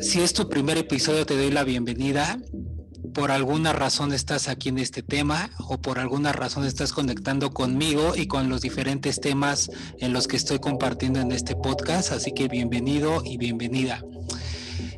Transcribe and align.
Si 0.00 0.20
es 0.20 0.32
tu 0.32 0.48
primer 0.48 0.76
episodio, 0.76 1.24
te 1.24 1.36
doy 1.36 1.50
la 1.50 1.64
bienvenida. 1.64 2.38
Por 3.14 3.30
alguna 3.30 3.72
razón 3.72 4.12
estás 4.12 4.48
aquí 4.48 4.68
en 4.68 4.78
este 4.78 5.02
tema 5.02 5.50
o 5.68 5.78
por 5.78 5.98
alguna 5.98 6.32
razón 6.32 6.66
estás 6.66 6.92
conectando 6.92 7.50
conmigo 7.50 8.14
y 8.14 8.26
con 8.26 8.48
los 8.48 8.60
diferentes 8.60 9.20
temas 9.20 9.70
en 9.98 10.12
los 10.12 10.28
que 10.28 10.36
estoy 10.36 10.58
compartiendo 10.58 11.20
en 11.20 11.32
este 11.32 11.56
podcast. 11.56 12.12
Así 12.12 12.32
que 12.32 12.48
bienvenido 12.48 13.22
y 13.24 13.38
bienvenida. 13.38 14.04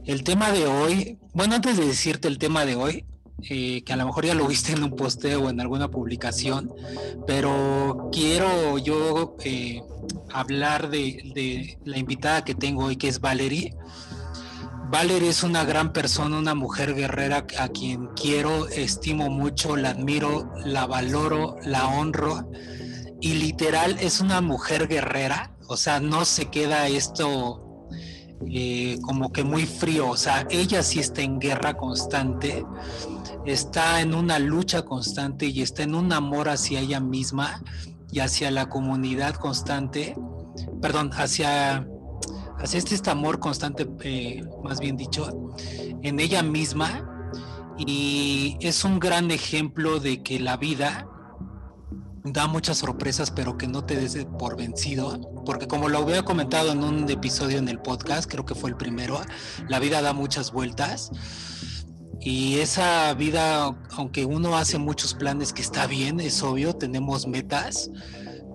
El 0.05 0.25
tema 0.25 0.51
de 0.51 0.67
hoy, 0.67 1.19
bueno, 1.33 1.55
antes 1.55 1.77
de 1.77 1.87
decirte 1.87 2.27
el 2.27 2.39
tema 2.39 2.67
de 2.67 2.75
hoy, 2.75 3.05
eh, 3.49 3.83
que 3.83 3.93
a 3.93 3.97
lo 3.97 4.07
mejor 4.07 4.27
ya 4.27 4.35
lo 4.35 4.47
viste 4.47 4.73
en 4.73 4.83
un 4.83 4.97
posteo 4.97 5.45
o 5.45 5.51
en 5.51 5.61
alguna 5.61 5.89
publicación, 5.89 6.73
pero 7.27 8.11
quiero 8.13 8.79
yo 8.79 9.37
eh, 9.45 9.83
hablar 10.33 10.91
de, 10.91 11.79
la 11.85 11.99
invitada 11.99 12.45
que 12.45 12.55
tengo 12.55 12.85
hoy, 12.85 12.97
que 12.97 13.09
es 13.09 13.21
Valerie. 13.21 13.75
Valerie 14.91 15.29
es 15.29 15.45
una 15.45 15.65
gran 15.65 15.93
persona, 15.93 16.39
una 16.39 16.55
mujer 16.55 16.95
guerrera 16.95 17.47
a 17.59 17.69
quien 17.69 18.09
quiero, 18.09 18.67
estimo 18.69 19.31
mucho, 19.31 19.77
la 19.77 19.91
admiro, 19.91 20.53
la 20.65 20.87
valoro, 20.87 21.57
la 21.65 21.87
honro. 21.89 22.51
Y 23.21 23.35
literal 23.35 23.97
es 24.01 24.21
una 24.21 24.41
mujer 24.41 24.89
guerrera, 24.89 25.53
o 25.69 25.77
sea, 25.77 26.01
no 26.01 26.25
se 26.25 26.47
queda 26.47 26.89
esto 26.89 27.87
eh, 28.49 28.99
como 29.03 29.33
que 29.33 29.45
muy 29.45 29.67
frío, 29.67 30.09
o 30.09 30.17
sea, 30.17 30.47
ella 30.49 30.83
sí 30.83 30.99
está 30.99 31.21
en 31.21 31.39
guerra 31.39 31.75
constante 31.75 32.65
está 33.47 34.01
en 34.01 34.15
una 34.15 34.39
lucha 34.39 34.83
constante 34.83 35.47
y 35.47 35.63
está 35.63 35.83
en 35.83 35.95
un 35.95 36.13
amor 36.13 36.49
hacia 36.49 36.81
ella 36.81 37.01
misma 37.01 37.63
y 38.13 38.21
hacia 38.21 38.51
la 38.51 38.69
comunidad 38.69 39.35
constante, 39.35 40.17
perdón, 40.83 41.11
hacia, 41.15 41.87
hacia 42.59 42.79
este, 42.79 42.95
este 42.95 43.11
amor 43.11 43.39
constante, 43.39 43.89
eh, 44.03 44.43
más 44.65 44.81
bien 44.81 44.97
dicho, 44.97 45.53
en 46.03 46.21
ella 46.21 46.43
misma. 46.43 47.07
Y 47.79 48.59
es 48.61 48.85
un 48.85 48.99
gran 48.99 49.31
ejemplo 49.31 50.01
de 50.01 50.23
que 50.23 50.39
la 50.39 50.57
vida 50.59 51.07
da 52.25 52.47
muchas 52.47 52.79
sorpresas, 52.79 53.31
pero 53.31 53.57
que 53.57 53.67
no 53.67 53.85
te 53.85 53.97
des 53.97 54.27
por 54.39 54.57
vencido, 54.57 55.19
porque 55.47 55.67
como 55.67 55.89
lo 55.89 55.99
había 55.99 56.23
comentado 56.23 56.73
en 56.73 56.85
un 56.85 57.09
episodio 57.09 57.57
en 57.57 57.69
el 57.69 57.79
podcast, 57.79 58.31
creo 58.31 58.45
que 58.45 58.55
fue 58.55 58.69
el 58.69 58.77
primero, 58.77 59.19
la 59.69 59.79
vida 59.79 60.03
da 60.03 60.13
muchas 60.13 60.53
vueltas 60.53 61.11
y 62.21 62.59
esa 62.59 63.15
vida, 63.15 63.75
aunque 63.91 64.27
uno 64.27 64.57
hace 64.57 64.77
muchos 64.79 65.15
planes 65.15 65.53
que 65.55 65.63
está 65.63 65.87
bien, 65.87 66.21
es 66.21 66.43
obvio, 66.43 66.75
tenemos 66.75 67.27
metas, 67.27 67.91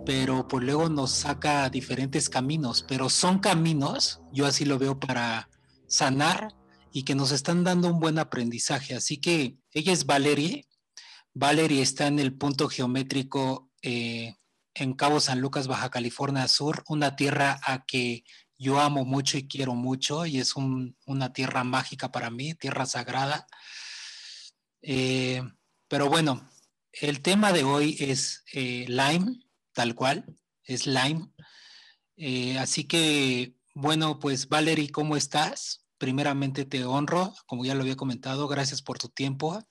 pero 0.06 0.48
pues 0.48 0.64
luego 0.64 0.88
nos 0.88 1.12
saca 1.12 1.68
diferentes 1.70 2.30
caminos, 2.30 2.86
pero 2.88 3.10
son 3.10 3.40
caminos, 3.40 4.22
yo 4.32 4.46
así 4.46 4.66
lo 4.66 4.78
veo 4.78 5.00
para 5.00 5.50
sanar 5.88 6.56
y 6.92 7.04
que 7.04 7.16
nos 7.16 7.32
están 7.32 7.64
dando 7.64 7.90
un 7.90 8.00
buen 8.00 8.20
aprendizaje. 8.20 8.94
Así 8.94 9.18
que 9.18 9.58
ella 9.72 9.92
es 9.92 10.06
Valerie. 10.06 10.68
Valerie 11.34 11.82
está 11.82 12.08
en 12.08 12.20
el 12.20 12.38
punto 12.38 12.70
geométrico 12.70 13.72
eh, 13.82 14.36
en 14.76 14.94
Cabo 14.94 15.20
San 15.20 15.42
Lucas, 15.42 15.68
Baja 15.68 15.90
California 15.90 16.48
Sur, 16.48 16.84
una 16.88 17.16
tierra 17.16 17.60
a 17.64 17.84
que 17.86 18.24
yo 18.58 18.80
amo 18.80 19.06
mucho 19.06 19.38
y 19.38 19.48
quiero 19.48 19.76
mucho 19.76 20.26
y 20.26 20.40
es 20.40 20.56
una 20.56 21.34
tierra 21.34 21.64
mágica 21.64 22.12
para 22.12 22.30
mí, 22.30 22.54
tierra 22.54 22.86
sagrada. 22.86 23.48
Eh, 24.82 25.42
pero 25.88 26.10
bueno, 26.10 26.50
el 26.94 27.22
tema 27.22 27.52
de 27.52 27.64
hoy 27.64 27.98
es 28.00 28.44
eh, 28.54 28.86
Lime, 28.88 29.40
tal 29.74 29.96
cual, 29.96 30.26
es 30.64 30.88
Lime. 30.88 31.32
Eh, 32.18 32.58
así 32.58 32.86
que, 32.86 33.56
bueno, 33.74 34.20
pues 34.20 34.48
Valerie, 34.48 34.90
¿cómo 34.90 35.18
estás? 35.18 35.86
Primeramente 35.98 36.66
te 36.66 36.86
honro, 36.86 37.34
como 37.48 37.66
ya 37.66 37.76
lo 37.76 37.82
había 37.82 37.96
comentado, 37.96 38.48
gracias 38.48 38.82
por 38.82 38.98
tu 39.00 39.10
tiempo. 39.10 39.62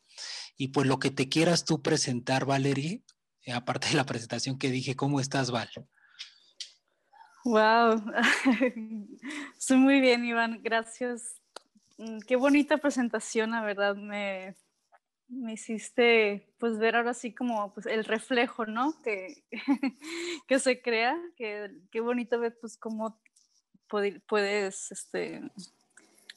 Y 0.57 0.69
pues 0.69 0.87
lo 0.87 0.99
que 0.99 1.11
te 1.11 1.29
quieras 1.29 1.65
tú 1.65 1.83
presentar, 1.83 2.45
Valerie, 2.45 3.03
aparte 3.53 3.89
de 3.89 3.95
la 3.95 4.07
presentación 4.07 4.59
que 4.59 4.71
dije, 4.71 4.95
¿cómo 4.95 5.21
estás, 5.21 5.51
Val? 5.51 5.71
Wow, 7.45 8.03
estoy 9.59 9.77
muy 9.77 10.01
bien, 10.01 10.25
Iván, 10.25 10.61
gracias. 10.63 11.43
Mm, 11.99 12.21
qué 12.21 12.37
bonita 12.37 12.79
presentación, 12.79 13.51
la 13.51 13.63
verdad, 13.63 13.97
me, 13.97 14.57
me 15.29 15.53
hiciste 15.53 16.55
pues 16.59 16.79
ver 16.79 16.97
ahora 16.97 17.13
sí 17.13 17.35
como 17.35 17.71
pues, 17.75 17.85
el 17.85 18.07
reflejo, 18.07 18.65
¿no? 18.65 18.95
Que, 19.03 19.45
que 20.49 20.59
se 20.59 20.81
crea, 20.81 21.21
que 21.37 21.71
qué 21.91 22.01
bonito 22.01 22.41
ver 22.41 22.57
pues 22.59 22.79
cómo 22.79 23.21
puedes, 23.89 24.91
este, 24.91 25.43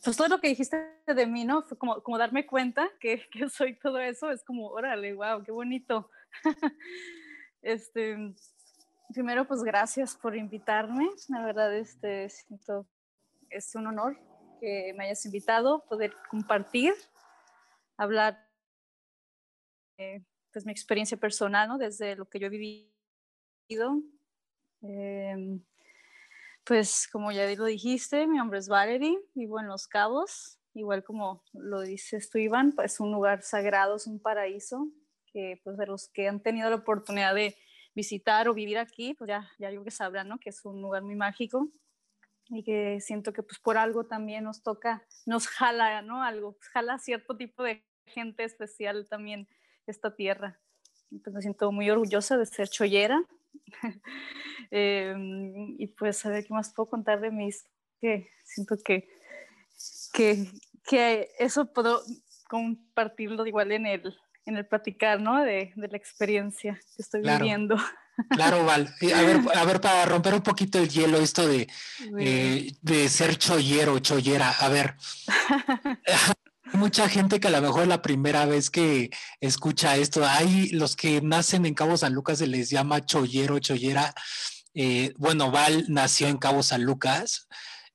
pues 0.04 0.18
todo 0.18 0.28
lo 0.28 0.42
que 0.42 0.50
dijiste 0.50 0.92
de 1.08 1.26
mí, 1.26 1.46
¿no? 1.46 1.64
Fue 1.64 1.78
como, 1.78 2.04
como 2.04 2.18
darme 2.18 2.46
cuenta 2.46 2.90
que, 3.00 3.26
que 3.32 3.50
soy 3.50 3.80
todo 3.80 4.00
eso, 4.00 4.30
es 4.30 4.44
como, 4.44 4.68
órale, 4.68 5.14
wow, 5.14 5.42
qué 5.42 5.54
bonito. 5.54 6.10
este, 7.62 8.36
primero, 9.14 9.46
pues 9.46 9.64
gracias 9.64 10.16
por 10.16 10.36
invitarme. 10.36 11.10
La 11.30 11.44
verdad, 11.46 11.76
este, 11.76 12.30
siento, 12.30 12.88
es 13.50 13.74
un 13.76 13.88
honor 13.88 14.18
que 14.60 14.94
me 14.98 15.06
hayas 15.06 15.26
invitado, 15.26 15.86
poder 15.86 16.14
compartir, 16.30 16.94
hablar 17.98 18.48
de 19.98 20.26
pues, 20.52 20.66
mi 20.66 20.72
experiencia 20.72 21.18
personal, 21.18 21.68
¿no? 21.68 21.78
Desde 21.78 22.16
lo 22.16 22.28
que 22.28 22.40
yo 22.40 22.48
he 22.48 22.50
vivido. 22.50 24.02
Em, 24.82 25.64
pues 26.64 27.08
como 27.12 27.32
ya 27.32 27.48
lo 27.56 27.66
dijiste, 27.66 28.28
mi 28.28 28.38
nombre 28.38 28.60
es 28.60 28.68
Valerie, 28.68 29.18
vivo 29.34 29.60
en 29.60 29.68
Los 29.68 29.88
Cabos, 29.88 30.60
igual 30.74 31.04
como 31.04 31.44
lo 31.54 31.82
dices 31.82 32.30
tú, 32.30 32.38
Iván, 32.38 32.74
pues 32.74 32.94
es 32.94 33.00
un 33.00 33.12
lugar 33.12 33.42
sagrado, 33.42 33.96
es 33.96 34.06
un 34.06 34.20
paraíso, 34.20 34.88
que 35.32 35.60
pues 35.64 35.78
de 35.78 35.88
los 35.88 36.10
que 36.10 36.28
han 36.28 36.42
tenido 36.42 36.70
la 36.70 36.76
oportunidad 36.78 37.34
de 37.34 37.56
visitar 37.98 38.48
o 38.48 38.54
vivir 38.54 38.78
aquí, 38.78 39.16
pues 39.16 39.28
ya, 39.28 39.50
ya 39.58 39.72
yo 39.72 39.84
que 39.84 39.90
sabrán, 39.90 40.28
¿no? 40.28 40.38
Que 40.38 40.52
es 40.52 40.64
un 40.66 40.80
lugar 40.84 41.02
muy 41.02 41.16
mágico 41.16 41.68
y 42.50 42.64
que 42.64 43.02
siento 43.02 43.34
que 43.34 43.42
pues 43.42 43.58
por 43.60 43.76
algo 43.76 44.06
también 44.06 44.44
nos 44.44 44.62
toca, 44.62 45.04
nos 45.26 45.48
jala, 45.48 46.04
¿no? 46.04 46.22
Algo, 46.22 46.58
jala 46.74 47.00
cierto 47.00 47.36
tipo 47.36 47.64
de 47.64 47.84
gente 48.06 48.44
especial 48.44 49.08
también 49.10 49.48
esta 49.88 50.16
tierra. 50.16 50.60
Pues 51.10 51.34
me 51.34 51.42
siento 51.42 51.72
muy 51.72 51.90
orgullosa 51.90 52.38
de 52.38 52.46
ser 52.46 52.70
chollera. 52.70 53.20
Em, 54.70 55.76
y 55.80 55.88
pues 55.88 56.26
a 56.26 56.30
ver 56.30 56.46
qué 56.46 56.54
más 56.54 56.74
puedo 56.74 56.90
contar 56.90 57.22
de 57.22 57.32
mí, 57.32 57.50
que 58.02 58.28
siento 58.44 58.76
que, 58.84 59.08
que, 60.12 60.46
que 60.84 61.30
eso 61.40 61.72
puedo 61.72 62.02
compartirlo 62.50 63.46
igual 63.46 63.72
en 63.72 63.86
el, 63.86 64.14
en 64.48 64.58
el 64.58 64.66
platicar, 64.66 65.22
¿no? 65.22 65.44
De, 65.44 65.74
de 65.76 65.88
la 65.88 65.98
experiencia 65.98 66.80
que 66.96 67.02
estoy 67.02 67.22
viviendo. 67.22 67.78
Claro, 68.30 68.66
Val. 68.66 68.94
A 69.16 69.22
ver, 69.22 69.40
a 69.56 69.66
ver, 69.66 69.80
para 69.80 70.06
romper 70.06 70.34
un 70.34 70.42
poquito 70.42 70.80
el 70.80 70.90
hielo, 70.90 71.20
esto 71.20 71.48
de, 71.48 71.68
eh, 72.20 72.72
de 72.82 73.10
ser 73.10 73.38
chollero, 73.38 74.00
chollera. 74.00 74.50
A 74.50 74.70
ver, 74.70 74.96
mucha 76.74 77.08
gente 77.10 77.40
que 77.40 77.48
a 77.48 77.52
lo 77.52 77.62
mejor 77.62 77.84
es 77.84 77.88
la 77.88 78.02
primera 78.02 78.46
vez 78.46 78.70
que 78.70 79.12
escucha 79.40 79.98
esto. 79.98 80.26
Hay 80.26 80.70
los 80.70 80.96
que 80.96 81.22
nacen 81.22 81.66
en 81.66 81.76
Cabo 81.76 81.98
San 81.98 82.14
Lucas 82.14 82.40
se 82.40 82.48
les 82.48 82.70
llama 82.70 83.06
chollero, 83.06 83.60
chollera. 83.60 84.16
Eh, 84.74 85.14
bueno, 85.18 85.52
Val 85.52 85.86
nació 85.90 86.28
en 86.28 86.38
Cabo 86.38 86.64
San 86.64 86.84
Lucas. 86.84 87.48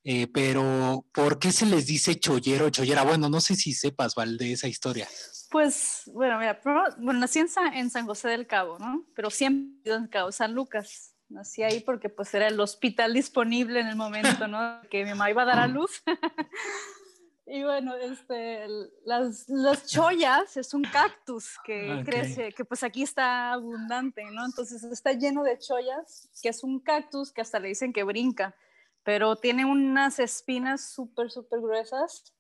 Eh, 0.05 0.27
pero 0.33 1.07
¿por 1.13 1.39
qué 1.39 1.53
se 1.53 1.65
les 1.65 1.87
dice 1.87 2.19
chollero, 2.19 2.71
chollera? 2.71 3.05
Bueno, 3.05 3.29
no 3.29 3.41
sé 3.41 3.55
si 3.55 3.73
sepas, 3.73 4.15
Val, 4.15 4.37
de 4.37 4.53
esa 4.53 4.69
historia. 4.69 5.09
Pues, 5.53 6.05
bueno, 6.07 6.39
mira, 6.39 6.59
bueno, 6.97 7.21
nací 7.21 7.39
en 7.39 7.91
San, 7.91 8.07
José 8.07 8.29
del 8.29 8.47
Cabo, 8.47 8.79
¿no? 8.79 9.05
Pero 9.15 9.29
siempre 9.29 9.93
en 9.93 10.09
Cabo 10.09 10.33
San 10.33 10.55
Lucas. 10.55 11.15
Nací 11.29 11.63
ahí 11.63 11.81
porque 11.81 12.09
pues 12.09 12.33
era 12.33 12.49
el 12.49 12.59
hospital 12.59 13.13
disponible 13.13 13.81
en 13.81 13.89
el 13.89 13.97
momento, 13.97 14.49
¿no? 14.49 14.81
Que 14.91 15.05
mi 15.05 15.11
mamá 15.11 15.31
iba 15.31 15.43
a 15.43 15.47
dar 15.47 15.59
a 15.59 15.67
luz. 15.67 16.03
y 17.47 17.63
bueno, 17.63 17.95
este, 17.97 18.67
las, 19.05 19.47
las 19.49 19.87
chollas 19.87 20.57
es 20.57 20.73
un 20.73 20.85
cactus 20.85 21.59
que 21.65 22.03
crece, 22.03 22.53
que 22.53 22.65
pues 22.65 22.83
aquí 22.83 23.03
está 23.03 23.53
abundante, 23.53 24.25
¿no? 24.33 24.47
Entonces 24.47 24.83
está 24.85 25.13
lleno 25.13 25.43
de 25.43 25.59
chollas, 25.59 26.31
que 26.43 26.49
es 26.49 26.65
un 26.65 26.81
cactus 26.81 27.31
que 27.31 27.43
hasta 27.43 27.59
le 27.59 27.69
dicen 27.69 27.93
que 27.93 28.05
brinca, 28.05 28.57
pero 29.03 29.37
tiene 29.37 29.67
unas 29.67 30.19
espinas 30.19 30.95
súper, 30.95 31.31
súper 31.31 31.61
gruesas 31.61 32.33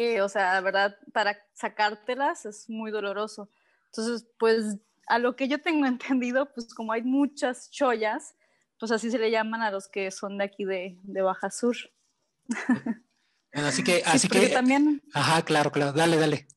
que, 0.00 0.22
o 0.22 0.30
sea, 0.30 0.54
la 0.54 0.62
verdad, 0.62 0.96
para 1.12 1.36
sacártelas 1.52 2.46
es 2.46 2.70
muy 2.70 2.90
doloroso. 2.90 3.50
Entonces, 3.84 4.26
pues 4.38 4.78
a 5.06 5.18
lo 5.18 5.36
que 5.36 5.46
yo 5.46 5.60
tengo 5.60 5.84
entendido, 5.94 6.50
pues 6.54 6.72
como 6.72 6.92
hay 6.92 7.02
muchas 7.02 7.70
chollas, 7.70 8.34
pues 8.78 8.92
así 8.92 9.10
se 9.10 9.18
le 9.18 9.30
llaman 9.30 9.60
a 9.60 9.70
los 9.70 9.88
que 9.88 10.10
son 10.10 10.38
de 10.38 10.44
aquí 10.44 10.64
de, 10.64 10.96
de 11.02 11.20
Baja 11.20 11.50
Sur. 11.50 11.76
así 13.52 13.84
que, 13.84 14.02
así 14.06 14.26
que. 14.26 14.48
También. 14.48 15.02
Ajá, 15.12 15.42
claro, 15.42 15.70
claro. 15.70 15.92
Dale, 15.92 16.16
dale. 16.16 16.48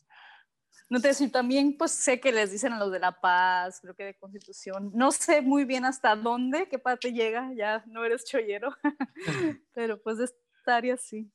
no 0.87 1.01
te 1.01 1.09
decir, 1.09 1.29
también 1.29 1.75
pues 1.77 1.91
sé 1.91 2.21
que 2.21 2.31
les 2.31 2.49
dicen 2.49 2.71
a 2.71 2.79
los 2.79 2.93
de 2.93 2.99
La 2.99 3.19
Paz, 3.19 3.81
creo 3.81 3.93
que 3.93 4.05
de 4.05 4.17
Constitución. 4.17 4.89
No 4.93 5.11
sé 5.11 5.41
muy 5.41 5.65
bien 5.65 5.83
hasta 5.83 6.15
dónde, 6.15 6.69
qué 6.69 6.79
parte 6.79 7.11
llega, 7.11 7.51
ya 7.57 7.83
no 7.87 8.05
eres 8.05 8.23
chollero, 8.23 8.73
pero 9.73 10.01
pues 10.01 10.19
de 10.19 10.25
esta 10.25 10.77
área 10.77 10.95
sí. 10.95 11.29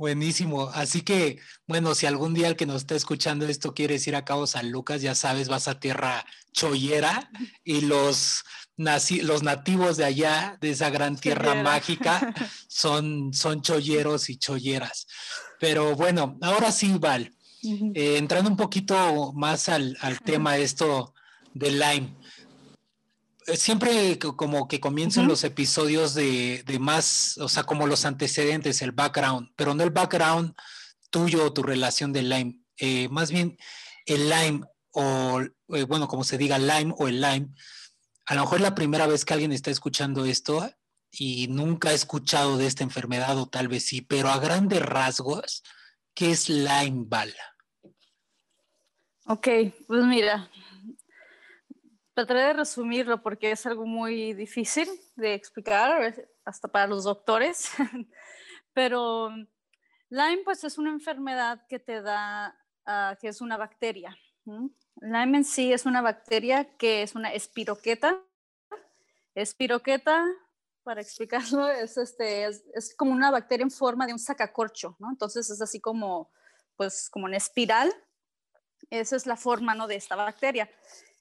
Buenísimo. 0.00 0.70
Así 0.72 1.02
que, 1.02 1.40
bueno, 1.66 1.94
si 1.94 2.06
algún 2.06 2.32
día 2.32 2.48
el 2.48 2.56
que 2.56 2.64
nos 2.64 2.76
está 2.76 2.94
escuchando 2.94 3.44
esto 3.44 3.74
quiere 3.74 3.96
ir 3.96 4.16
a 4.16 4.24
Cabo 4.24 4.46
San 4.46 4.70
Lucas, 4.70 5.02
ya 5.02 5.14
sabes, 5.14 5.50
vas 5.50 5.68
a 5.68 5.78
tierra 5.78 6.24
chollera 6.54 7.30
y 7.64 7.82
los, 7.82 8.42
los 8.78 9.42
nativos 9.42 9.98
de 9.98 10.06
allá, 10.06 10.56
de 10.62 10.70
esa 10.70 10.88
gran 10.88 11.18
tierra 11.18 11.62
mágica, 11.62 12.34
son, 12.66 13.34
son 13.34 13.60
cholleros 13.60 14.30
y 14.30 14.38
cholleras. 14.38 15.06
Pero 15.58 15.94
bueno, 15.94 16.38
ahora 16.40 16.72
sí, 16.72 16.94
Val, 16.98 17.34
eh, 17.62 18.16
entrando 18.16 18.48
un 18.48 18.56
poquito 18.56 19.34
más 19.34 19.68
al, 19.68 19.98
al 20.00 20.18
tema 20.22 20.56
esto 20.56 21.12
del 21.52 21.78
Lyme. 21.78 22.16
Eh, 23.46 23.56
siempre 23.56 24.18
como 24.18 24.68
que 24.68 24.80
comienzan 24.80 25.26
los 25.26 25.44
episodios 25.44 26.14
de, 26.14 26.62
más, 26.80 27.38
o 27.38 27.48
sea, 27.48 27.64
como 27.64 27.86
los 27.86 28.04
antecedentes, 28.04 28.82
el 28.82 28.92
background, 28.92 29.50
pero 29.56 29.74
no 29.74 29.82
el 29.82 29.90
background 29.90 30.54
tuyo 31.10 31.46
o 31.46 31.52
tu 31.52 31.62
relación 31.62 32.12
de 32.12 32.22
Lyme, 32.22 32.60
eh, 32.76 33.08
más 33.08 33.30
bien 33.30 33.56
el 34.06 34.28
Lyme 34.28 34.60
o, 34.92 35.40
eh, 35.40 35.84
bueno, 35.84 36.08
como 36.08 36.24
se 36.24 36.38
diga, 36.38 36.58
Lyme 36.58 36.94
o 36.98 37.08
el 37.08 37.20
Lyme, 37.20 37.48
a 38.26 38.34
lo 38.34 38.42
mejor 38.42 38.58
es 38.58 38.62
la 38.62 38.74
primera 38.74 39.06
vez 39.06 39.24
que 39.24 39.32
alguien 39.32 39.52
está 39.52 39.70
escuchando 39.70 40.24
esto 40.24 40.70
y 41.10 41.48
nunca 41.48 41.90
ha 41.90 41.94
escuchado 41.94 42.58
de 42.58 42.66
esta 42.66 42.84
enfermedad 42.84 43.36
o 43.38 43.48
tal 43.48 43.68
vez 43.68 43.86
sí, 43.86 44.02
pero 44.02 44.28
a 44.28 44.38
grandes 44.38 44.82
rasgos, 44.82 45.62
¿qué 46.14 46.30
es 46.30 46.48
Lyme 46.48 47.04
Bala? 47.06 47.56
Ok, 49.26 49.48
pues 49.86 50.04
mira, 50.04 50.50
trataré 52.14 52.40
de 52.40 52.52
resumirlo 52.54 53.22
porque 53.22 53.52
es 53.52 53.66
algo 53.66 53.86
muy 53.86 54.34
difícil 54.34 54.88
de 55.16 55.34
explicar, 55.34 56.14
hasta 56.44 56.68
para 56.68 56.86
los 56.86 57.04
doctores, 57.04 57.70
pero 58.72 59.30
Lyme 60.10 60.42
pues 60.44 60.64
es 60.64 60.76
una 60.76 60.90
enfermedad 60.90 61.66
que 61.68 61.78
te 61.78 62.02
da, 62.02 62.58
ah, 62.84 63.16
que 63.20 63.28
es 63.28 63.40
una 63.40 63.56
bacteria. 63.56 64.16
Lyme 65.00 65.38
en 65.38 65.44
sí 65.44 65.72
es 65.72 65.86
una 65.86 66.02
bacteria 66.02 66.76
que 66.76 67.02
es 67.02 67.14
una 67.14 67.32
espiroqueta. 67.32 68.20
Espiroqueta, 69.34 70.26
para 70.82 71.00
explicarlo, 71.00 71.68
es, 71.70 71.96
este, 71.96 72.46
es, 72.46 72.94
como 72.96 73.12
una 73.12 73.30
bacteria 73.30 73.62
en 73.62 73.70
forma 73.70 74.06
de 74.06 74.12
un 74.12 74.18
sacacorcho, 74.18 74.96
¿no? 74.98 75.10
Entonces 75.10 75.48
es 75.48 75.60
así 75.62 75.80
como, 75.80 76.30
pues, 76.76 77.08
como 77.08 77.26
una 77.26 77.36
espiral. 77.36 77.92
Esa 78.90 79.14
es 79.14 79.26
la 79.26 79.36
forma, 79.36 79.74
¿no? 79.76 79.86
De 79.86 79.94
esta 79.94 80.16
bacteria. 80.16 80.68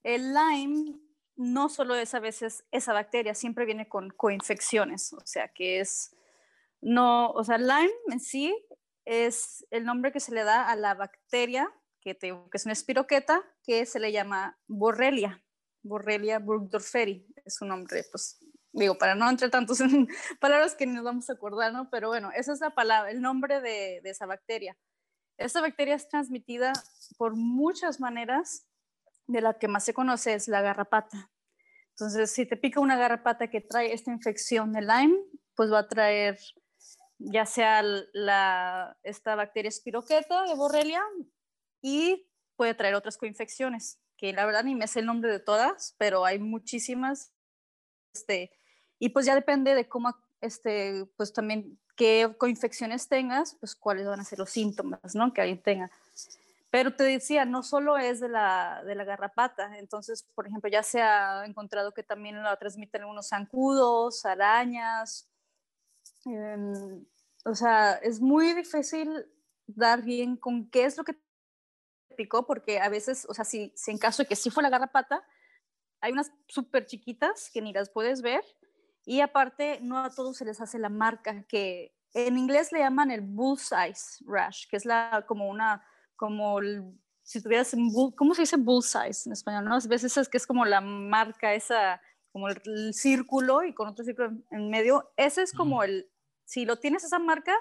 El 0.03 0.33
Lyme 0.33 0.99
no 1.35 1.69
solo 1.69 1.95
es 1.95 2.13
a 2.13 2.19
veces 2.19 2.65
esa 2.71 2.93
bacteria, 2.93 3.33
siempre 3.33 3.65
viene 3.65 3.87
con 3.87 4.09
coinfecciones, 4.09 5.13
o 5.13 5.25
sea 5.25 5.47
que 5.49 5.79
es, 5.79 6.15
no, 6.81 7.31
o 7.31 7.43
sea, 7.43 7.57
Lyme 7.57 7.91
en 8.07 8.19
sí 8.19 8.55
es 9.05 9.65
el 9.71 9.85
nombre 9.85 10.11
que 10.11 10.19
se 10.19 10.33
le 10.33 10.43
da 10.43 10.69
a 10.69 10.75
la 10.75 10.93
bacteria, 10.95 11.73
que, 12.01 12.17
es 12.53 12.65
una 12.65 12.73
espiroqueta, 12.73 13.43
que 13.63 13.85
se 13.85 13.99
le 13.99 14.11
llama 14.11 14.59
Borrelia, 14.67 15.43
Borrelia 15.81 16.39
burgdorferi, 16.39 17.25
es 17.45 17.55
su 17.55 17.65
nombre, 17.65 18.03
pues 18.11 18.39
digo, 18.71 18.97
para 18.97 19.15
no 19.15 19.29
entrar 19.29 19.49
tantos 19.49 19.79
en 19.81 20.07
palabras 20.39 20.75
que 20.75 20.85
nos 20.85 21.03
vamos 21.03 21.29
a 21.29 21.33
acordar, 21.33 21.73
¿no? 21.73 21.89
Pero 21.89 22.09
bueno, 22.09 22.31
esa 22.35 22.53
es 22.53 22.59
la 22.59 22.71
palabra, 22.71 23.11
el 23.11 23.21
nombre 23.21 23.61
de, 23.61 24.01
de 24.03 24.09
esa 24.09 24.25
bacteria. 24.25 24.77
Esta 25.37 25.61
bacteria 25.61 25.95
es 25.95 26.07
transmitida 26.09 26.73
por 27.17 27.35
muchas 27.35 27.99
maneras 27.99 28.68
de 29.29 29.41
la 29.41 29.53
que 29.53 29.67
más 29.67 29.85
se 29.85 29.93
conoce 29.93 30.33
es 30.33 30.47
la 30.47 30.61
garrapata. 30.61 31.31
Entonces, 31.91 32.31
si 32.31 32.45
te 32.45 32.57
pica 32.57 32.79
una 32.79 32.97
garrapata 32.97 33.49
que 33.49 33.61
trae 33.61 33.93
esta 33.93 34.11
infección 34.11 34.73
de 34.73 34.81
Lyme, 34.81 35.17
pues 35.55 35.71
va 35.71 35.79
a 35.79 35.87
traer 35.87 36.39
ya 37.19 37.45
sea 37.45 37.83
la, 38.13 38.97
esta 39.03 39.35
bacteria 39.35 39.69
espiroqueta 39.69 40.43
de 40.43 40.55
Borrelia 40.55 41.03
y 41.81 42.27
puede 42.55 42.73
traer 42.73 42.95
otras 42.95 43.17
coinfecciones, 43.17 43.99
que 44.17 44.33
la 44.33 44.45
verdad 44.45 44.63
ni 44.63 44.73
me 44.73 44.87
sé 44.87 45.01
el 45.01 45.05
nombre 45.05 45.31
de 45.31 45.39
todas, 45.39 45.95
pero 45.97 46.25
hay 46.25 46.39
muchísimas. 46.39 47.31
Este, 48.13 48.51
y 48.97 49.09
pues 49.09 49.25
ya 49.25 49.35
depende 49.35 49.75
de 49.75 49.87
cómo, 49.87 50.15
este, 50.41 51.05
pues 51.17 51.33
también 51.33 51.77
qué 51.95 52.33
coinfecciones 52.37 53.09
tengas, 53.09 53.55
pues 53.59 53.75
cuáles 53.75 54.07
van 54.07 54.21
a 54.21 54.25
ser 54.25 54.39
los 54.39 54.49
síntomas, 54.49 55.13
¿no? 55.13 55.33
Que 55.33 55.41
alguien 55.41 55.61
tenga. 55.61 55.91
Pero 56.71 56.95
te 56.95 57.03
decía, 57.03 57.45
no 57.45 57.63
solo 57.63 57.97
es 57.97 58.19
de 58.19 58.29
la, 58.29 58.83
de 58.85 58.93
la 58.93 59.03
garrapata, 59.03 59.77
entonces, 59.79 60.23
por 60.35 60.47
ejemplo, 60.47 60.69
ya 60.69 60.83
se 60.83 61.01
ha 61.01 61.45
encontrado 61.45 61.93
que 61.93 62.03
también 62.03 62.43
lo 62.43 62.57
transmiten 62.57 63.01
algunos 63.01 63.29
zancudos, 63.29 64.23
arañas. 64.25 65.27
Em, 66.25 67.05
o 67.45 67.55
sea, 67.55 67.93
es 67.93 68.21
muy 68.21 68.53
difícil 68.53 69.25
dar 69.65 70.03
bien 70.03 70.37
con 70.37 70.69
qué 70.69 70.85
es 70.85 70.95
lo 70.97 71.03
que 71.03 71.15
picó, 72.15 72.45
porque 72.45 72.79
a 72.79 72.89
veces, 72.89 73.25
o 73.27 73.33
sea, 73.33 73.45
si, 73.45 73.73
si 73.75 73.91
en 73.91 73.97
caso 73.97 74.21
de 74.23 74.27
que 74.27 74.35
sí 74.35 74.51
fue 74.51 74.61
la 74.61 74.69
garrapata, 74.69 75.23
hay 76.01 76.11
unas 76.11 76.31
súper 76.47 76.85
chiquitas 76.85 77.49
que 77.51 77.61
ni 77.61 77.73
las 77.73 77.89
puedes 77.89 78.21
ver, 78.21 78.43
y 79.05 79.21
aparte, 79.21 79.79
no 79.81 79.97
a 79.97 80.11
todos 80.11 80.37
se 80.37 80.45
les 80.45 80.61
hace 80.61 80.77
la 80.77 80.89
marca 80.89 81.43
que 81.43 81.95
en 82.13 82.37
inglés 82.37 82.71
le 82.71 82.79
llaman 82.79 83.09
el 83.09 83.21
bullseye 83.21 83.95
rash, 84.27 84.67
que 84.69 84.77
es 84.77 84.85
la, 84.85 85.25
como 85.27 85.49
una 85.49 85.83
como 86.19 86.59
si 87.23 87.41
tuvieras, 87.41 87.73
¿cómo 88.17 88.35
se 88.35 88.41
dice 88.41 88.57
bullseye 88.57 89.13
en 89.25 89.31
español? 89.31 89.63
¿no? 89.63 89.75
A 89.75 89.79
veces 89.87 90.17
es 90.17 90.27
que 90.27 90.35
es 90.35 90.45
como 90.45 90.65
la 90.65 90.81
marca 90.81 91.53
esa, 91.53 92.01
como 92.33 92.49
el, 92.49 92.93
círculo 92.93 93.63
y 93.63 93.73
con 93.73 93.87
otro 93.87 94.03
círculo 94.03 94.33
en, 94.51 94.69
medio. 94.69 95.13
Ese 95.15 95.43
es 95.43 95.53
como 95.53 95.81
el, 95.81 96.11
si 96.43 96.65
lo 96.65 96.75
tienes 96.77 97.05
esa 97.05 97.19
marca, 97.19 97.55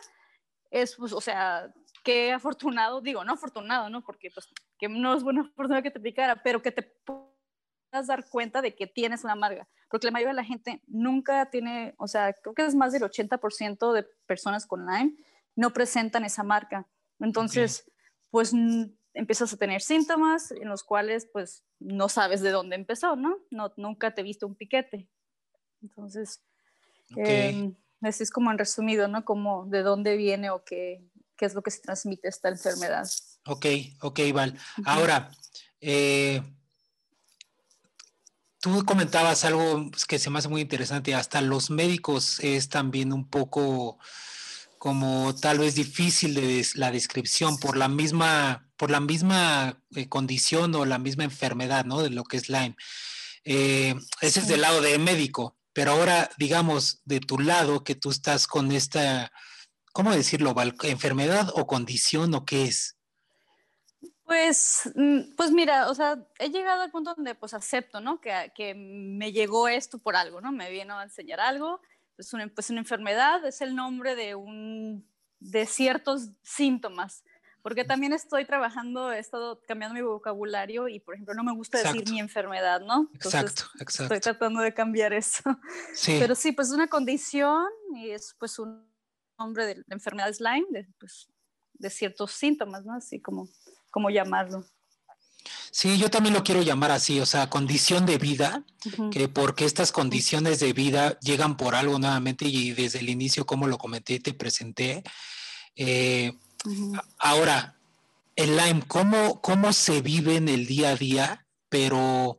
es, 0.72 0.96
pues, 0.96 1.12
o 1.12 1.20
sea, 1.20 1.72
qué 2.02 2.32
afortunado, 2.32 3.00
digo, 3.00 3.24
no 3.24 3.34
afortunado, 3.34 3.88
¿no? 3.90 4.02
Porque 4.02 4.30
pues 4.34 4.48
que 4.76 4.88
no 4.88 5.14
es 5.14 5.22
buena 5.22 5.48
fortuna 5.54 5.80
que 5.80 5.92
te 5.92 6.00
picara, 6.00 6.42
pero 6.42 6.60
que 6.60 6.72
te 6.72 6.82
puedas 6.82 8.08
dar 8.08 8.28
cuenta 8.28 8.60
de 8.60 8.74
que 8.74 8.88
tienes 8.88 9.22
una 9.22 9.36
marca, 9.36 9.68
porque 9.88 10.08
la 10.08 10.10
mayoría 10.10 10.32
de 10.32 10.42
la 10.42 10.44
gente 10.44 10.82
nunca 10.88 11.48
tiene, 11.50 11.94
o 11.98 12.08
sea, 12.08 12.32
creo 12.32 12.54
que 12.54 12.66
es 12.66 12.74
más 12.74 12.92
del 12.92 13.02
80% 13.02 13.92
de 13.92 14.02
personas 14.26 14.66
con 14.66 14.84
Lyme 14.84 15.16
no 15.54 15.72
presentan 15.72 16.24
esa 16.24 16.44
marca. 16.44 16.86
Entonces, 17.18 17.90
pues 18.30 18.52
empiezas 19.14 19.52
a 19.52 19.56
tener 19.56 19.80
síntomas 19.80 20.52
en 20.52 20.68
los 20.68 20.84
cuales 20.84 21.28
pues 21.32 21.64
no 21.80 22.08
sabes 22.08 22.40
de 22.40 22.50
dónde 22.50 22.76
empezó, 22.76 23.16
¿no? 23.16 23.38
no 23.50 23.72
nunca 23.76 24.14
te 24.14 24.22
viste 24.22 24.46
un 24.46 24.54
piquete. 24.54 25.08
Entonces, 25.82 26.42
em, 27.16 27.74
así 28.00 28.22
es 28.22 28.30
como 28.30 28.50
en 28.50 28.58
resumido, 28.58 29.08
¿no? 29.08 29.24
Como 29.24 29.66
de 29.66 29.82
dónde 29.82 30.16
viene 30.16 30.50
o 30.50 30.64
qué, 30.64 31.04
qué 31.36 31.46
es 31.46 31.54
lo 31.54 31.62
que 31.62 31.70
se 31.70 31.80
transmite 31.80 32.28
esta 32.28 32.48
enfermedad. 32.48 33.08
Ok, 33.46 33.66
ok, 34.00 34.20
Val. 34.34 34.58
Ahora, 34.84 35.30
eh, 35.80 36.42
tú 38.60 38.84
comentabas 38.84 39.44
algo 39.44 39.90
que 40.08 40.18
se 40.18 40.30
me 40.30 40.38
hace 40.38 40.48
muy 40.48 40.62
interesante, 40.62 41.14
hasta 41.14 41.40
los 41.40 41.70
médicos 41.70 42.40
es 42.40 42.68
también 42.68 43.12
un 43.12 43.28
poco 43.28 43.98
como 44.78 45.34
tal 45.34 45.58
vez 45.58 45.74
difícil 45.74 46.34
de 46.34 46.66
la 46.74 46.90
descripción 46.90 47.58
por 47.58 47.76
la 47.76 47.88
misma, 47.88 48.70
por 48.76 48.90
la 48.90 49.00
misma 49.00 49.82
eh, 49.94 50.08
condición 50.08 50.74
o 50.74 50.84
la 50.84 50.98
misma 50.98 51.24
enfermedad, 51.24 51.84
¿no? 51.84 52.02
De 52.02 52.10
lo 52.10 52.24
que 52.24 52.36
es 52.36 52.48
Lyme. 52.48 52.76
Eh, 53.44 53.94
ese 54.20 54.40
es 54.40 54.48
del 54.48 54.62
lado 54.62 54.80
de 54.80 54.98
médico, 54.98 55.56
pero 55.72 55.92
ahora, 55.92 56.30
digamos, 56.38 57.00
de 57.04 57.20
tu 57.20 57.38
lado, 57.38 57.84
que 57.84 57.94
tú 57.94 58.10
estás 58.10 58.46
con 58.46 58.72
esta, 58.72 59.32
¿cómo 59.92 60.12
decirlo? 60.12 60.54
¿Enfermedad 60.82 61.50
o 61.54 61.66
condición 61.66 62.34
o 62.34 62.44
qué 62.44 62.64
es? 62.64 62.96
Pues, 64.24 64.90
mm, 64.94 65.34
pues 65.36 65.50
mira, 65.50 65.88
o 65.88 65.94
sea, 65.94 66.18
he 66.38 66.50
llegado 66.50 66.82
al 66.82 66.90
punto 66.90 67.14
donde 67.14 67.34
pues 67.34 67.54
acepto, 67.54 68.00
¿no? 68.00 68.20
Que, 68.20 68.52
que 68.54 68.74
me 68.74 69.32
llegó 69.32 69.68
esto 69.68 69.98
por 69.98 70.16
algo, 70.16 70.40
¿no? 70.40 70.52
Me 70.52 70.70
vino 70.70 70.98
a 70.98 71.04
enseñar 71.04 71.40
algo 71.40 71.80
es 72.18 72.32
una, 72.32 72.48
pues 72.48 72.70
una 72.70 72.80
enfermedad, 72.80 73.44
es 73.46 73.60
el 73.60 73.74
nombre 73.74 74.14
de, 74.14 74.34
un, 74.34 75.06
de 75.40 75.66
ciertos 75.66 76.30
síntomas. 76.42 77.24
Porque 77.62 77.84
también 77.84 78.12
estoy 78.12 78.44
trabajando, 78.44 79.12
he 79.12 79.18
estado 79.18 79.60
cambiando 79.66 79.94
mi 79.94 80.00
vocabulario 80.00 80.88
y, 80.88 81.00
por 81.00 81.14
ejemplo, 81.14 81.34
no 81.34 81.42
me 81.42 81.52
gusta 81.52 81.78
decir 81.78 82.08
mi 82.08 82.20
enfermedad, 82.20 82.80
¿no? 82.80 83.10
exacto, 83.14 83.64
exacto. 83.80 84.14
Estoy 84.14 84.20
tratando 84.20 84.60
de 84.60 84.72
cambiar 84.72 85.12
eso. 85.12 85.42
Sí. 85.92 86.16
Pero 86.18 86.34
sí, 86.34 86.52
pues 86.52 86.68
es 86.68 86.74
una 86.74 86.88
condición 86.88 87.66
y 87.94 88.10
es 88.10 88.34
pues 88.38 88.58
un 88.58 88.88
nombre 89.38 89.66
de 89.66 89.76
la 89.76 89.94
enfermedad 89.94 90.32
Lyme, 90.38 90.66
de, 90.70 90.88
pues, 90.98 91.28
de 91.74 91.90
ciertos 91.90 92.30
síntomas, 92.32 92.84
¿no? 92.84 92.94
Así 92.94 93.20
como, 93.20 93.48
como 93.90 94.08
llamarlo. 94.08 94.64
Sí, 95.70 95.98
yo 95.98 96.10
también 96.10 96.34
lo 96.34 96.42
quiero 96.42 96.62
llamar 96.62 96.90
así, 96.90 97.20
o 97.20 97.26
sea, 97.26 97.50
condición 97.50 98.06
de 98.06 98.18
vida, 98.18 98.64
que 99.10 99.28
porque 99.28 99.64
estas 99.64 99.92
condiciones 99.92 100.60
de 100.60 100.72
vida 100.72 101.18
llegan 101.20 101.56
por 101.56 101.74
algo 101.74 101.98
nuevamente 101.98 102.46
y 102.46 102.72
desde 102.72 103.00
el 103.00 103.10
inicio, 103.10 103.46
como 103.46 103.66
lo 103.66 103.78
comenté 103.78 104.14
y 104.14 104.20
te 104.20 104.34
presenté. 104.34 105.02
Eh, 105.76 106.32
ahora, 107.18 107.76
el 108.36 108.56
Lyme, 108.56 108.82
¿cómo, 108.86 109.40
cómo 109.40 109.72
se 109.72 110.00
vive 110.00 110.36
en 110.36 110.48
el 110.48 110.66
día 110.66 110.90
a 110.90 110.96
día? 110.96 111.46
Pero, 111.68 112.38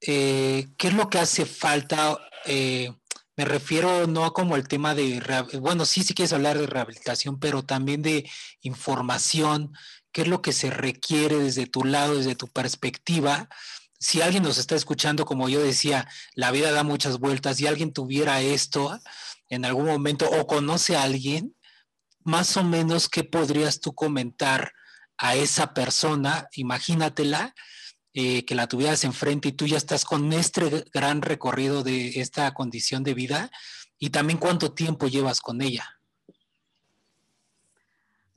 eh, 0.00 0.68
¿qué 0.76 0.88
es 0.88 0.94
lo 0.94 1.08
que 1.08 1.18
hace 1.18 1.46
falta? 1.46 2.18
Eh, 2.44 2.92
me 3.38 3.44
refiero 3.44 4.08
no 4.08 4.32
como 4.32 4.56
el 4.56 4.66
tema 4.66 4.96
de, 4.96 5.22
bueno, 5.60 5.86
sí, 5.86 6.02
sí 6.02 6.12
quieres 6.12 6.32
hablar 6.32 6.58
de 6.58 6.66
rehabilitación, 6.66 7.38
pero 7.38 7.64
también 7.64 8.02
de 8.02 8.28
información, 8.62 9.72
qué 10.12 10.22
es 10.22 10.28
lo 10.28 10.42
que 10.42 10.52
se 10.52 10.70
requiere 10.70 11.38
desde 11.38 11.66
tu 11.66 11.84
lado, 11.84 12.16
desde 12.16 12.34
tu 12.34 12.48
perspectiva. 12.48 13.48
Si 13.98 14.20
alguien 14.22 14.42
nos 14.42 14.58
está 14.58 14.74
escuchando, 14.74 15.24
como 15.24 15.48
yo 15.48 15.60
decía, 15.60 16.08
la 16.34 16.50
vida 16.50 16.70
da 16.72 16.82
muchas 16.82 17.18
vueltas, 17.18 17.60
y 17.60 17.66
alguien 17.66 17.92
tuviera 17.92 18.40
esto 18.40 18.98
en 19.48 19.64
algún 19.64 19.86
momento 19.86 20.28
o 20.30 20.46
conoce 20.46 20.96
a 20.96 21.02
alguien, 21.02 21.54
más 22.24 22.56
o 22.56 22.64
menos, 22.64 23.08
¿qué 23.08 23.24
podrías 23.24 23.80
tú 23.80 23.94
comentar 23.94 24.72
a 25.16 25.34
esa 25.34 25.74
persona? 25.74 26.48
Imagínatela, 26.52 27.54
eh, 28.14 28.44
que 28.44 28.54
la 28.54 28.66
tuvieras 28.66 29.04
enfrente 29.04 29.48
y 29.48 29.52
tú 29.52 29.66
ya 29.66 29.76
estás 29.76 30.04
con 30.04 30.32
este 30.32 30.84
gran 30.92 31.22
recorrido 31.22 31.82
de 31.82 32.20
esta 32.20 32.52
condición 32.52 33.04
de 33.04 33.14
vida 33.14 33.50
y 33.98 34.10
también 34.10 34.38
cuánto 34.38 34.72
tiempo 34.72 35.08
llevas 35.08 35.40
con 35.40 35.62
ella. 35.62 35.97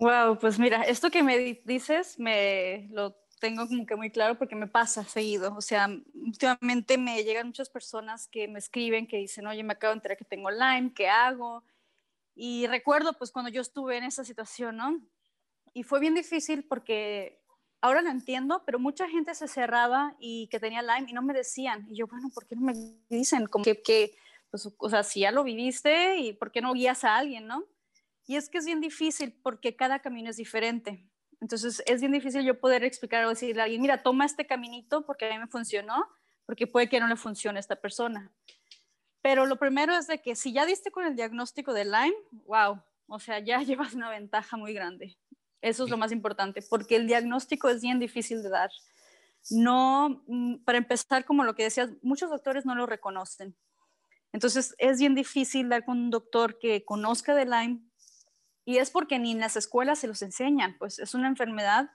Wow, 0.02 0.40
pues 0.40 0.58
mira, 0.58 0.82
esto 0.82 1.12
que 1.12 1.22
me 1.22 1.38
dices 1.64 2.18
me 2.18 2.88
lo 2.90 3.16
tengo 3.40 3.68
como 3.68 3.86
que 3.86 3.96
muy 3.96 4.10
claro 4.10 4.36
porque 4.36 4.56
me 4.56 4.66
pasa 4.66 5.04
seguido. 5.04 5.56
O 5.56 5.62
sea, 5.62 5.90
últimamente 6.16 6.98
me 6.98 7.24
llegan 7.24 7.46
muchas 7.46 7.70
personas 7.70 8.28
que 8.28 8.48
me 8.48 8.58
escriben 8.58 9.06
que 9.06 9.18
dicen, 9.18 9.46
oye, 9.46 9.64
me 9.64 9.74
acabo 9.74 9.92
de 9.92 9.98
enterar 9.98 10.18
que 10.18 10.26
tengo 10.26 10.50
Lyme, 10.50 10.94
¿qué 10.96 11.08
hago? 11.08 11.64
Y 12.34 12.66
recuerdo 12.66 13.14
pues 13.14 13.32
cuando 13.32 13.52
yo 13.52 13.62
estuve 13.62 13.98
en 13.98 14.06
esa 14.06 14.24
situación, 14.24 14.78
¿no? 14.78 15.00
Y 15.74 15.84
fue 15.84 16.00
bien 16.00 16.16
difícil 16.16 16.66
porque 16.68 17.40
ahora 17.80 18.02
lo 18.02 18.10
entiendo, 18.10 18.64
pero 18.66 18.80
mucha 18.80 19.08
gente 19.08 19.36
se 19.36 19.48
cerraba 19.48 20.16
y 20.20 20.48
que 20.48 20.60
tenía 20.60 20.82
Lyme 20.82 21.12
y 21.12 21.14
no 21.14 21.22
me 21.22 21.36
decían. 21.36 21.86
Y 21.92 21.98
yo, 21.98 22.08
bueno, 22.08 22.30
¿por 22.34 22.48
qué 22.48 22.56
no 22.56 22.62
me 22.64 22.74
dicen? 23.08 23.46
Como 23.46 23.64
que, 23.64 23.80
que 23.84 24.16
pues, 24.50 24.68
o 24.78 24.90
sea, 24.90 25.04
si 25.04 25.20
ya 25.22 25.32
lo 25.32 25.44
viviste 25.44 26.18
y 26.18 26.34
por 26.34 26.52
qué 26.52 26.62
no 26.62 26.74
guías 26.74 27.04
a 27.04 27.18
alguien, 27.18 27.46
¿no? 27.46 27.66
Y 28.28 28.36
es 28.36 28.50
que 28.50 28.60
es 28.60 28.66
bien 28.66 28.82
difícil 28.82 29.34
porque 29.44 29.76
cada 29.76 30.00
camino 30.00 30.30
es 30.30 30.38
diferente. 30.38 31.06
Entonces 31.40 31.82
es 31.88 32.00
bien 32.00 32.12
difícil 32.12 32.44
yo 32.44 32.60
poder 32.60 32.84
explicar 32.84 33.26
o 33.26 33.30
decirle 33.30 33.62
a 33.62 33.66
alguien, 33.66 33.82
mira, 33.82 34.04
toma 34.04 34.26
este 34.26 34.46
caminito 34.46 35.06
porque 35.06 35.26
a 35.26 35.30
mí 35.30 35.40
me 35.40 35.48
funcionó, 35.48 36.08
porque 36.46 36.68
puede 36.68 36.88
que 36.88 37.00
no 37.00 37.08
le 37.08 37.16
funcione 37.16 37.58
a 37.58 37.62
esta 37.62 37.76
persona. 37.76 38.32
Pero 39.22 39.46
lo 39.46 39.58
primero 39.58 39.96
es 39.96 40.08
de 40.08 40.22
que 40.22 40.36
si 40.36 40.54
ya 40.54 40.66
diste 40.66 40.92
con 40.92 41.06
el 41.06 41.16
diagnóstico 41.16 41.74
de 41.74 41.86
Lyme, 41.86 42.14
wow, 42.46 42.82
o 43.08 43.20
sea, 43.20 43.40
ya 43.40 43.62
llevas 43.64 43.94
una 43.94 44.10
ventaja 44.10 44.58
muy 44.58 44.74
grande. 44.74 45.18
Eso 45.62 45.84
es 45.84 45.90
lo 45.90 45.98
más 45.98 46.12
importante, 46.12 46.62
porque 46.68 46.96
el 46.96 47.08
diagnóstico 47.08 47.70
es 47.70 47.82
bien 47.82 48.00
difícil 48.00 48.42
de 48.42 48.50
dar. 48.50 48.72
No, 49.52 50.24
mm, 50.28 50.64
para 50.64 50.80
empezar, 50.80 51.26
como 51.26 51.44
lo 51.44 51.56
que 51.56 51.64
decías, 51.64 51.90
muchos 52.02 52.30
doctores 52.30 52.66
no 52.66 52.74
lo 52.74 52.86
reconocen. 52.86 53.56
Entonces, 54.34 54.74
es 54.78 55.00
bien 55.00 55.14
difícil 55.14 55.70
dar 55.70 55.86
con 55.86 56.00
un 56.00 56.10
doctor 56.10 56.58
que 56.58 56.84
conozca 56.84 57.36
de 57.36 57.46
Lyme 57.46 57.82
y 58.66 58.78
es 58.78 58.92
porque 58.92 59.20
ni 59.20 59.32
en 59.32 59.40
las 59.40 59.56
escuelas 59.56 60.00
se 60.00 60.08
los 60.08 60.22
enseñan, 60.22 60.78
pues 60.78 61.00
es 61.00 61.14
una 61.14 61.28
enfermedad 61.28 61.90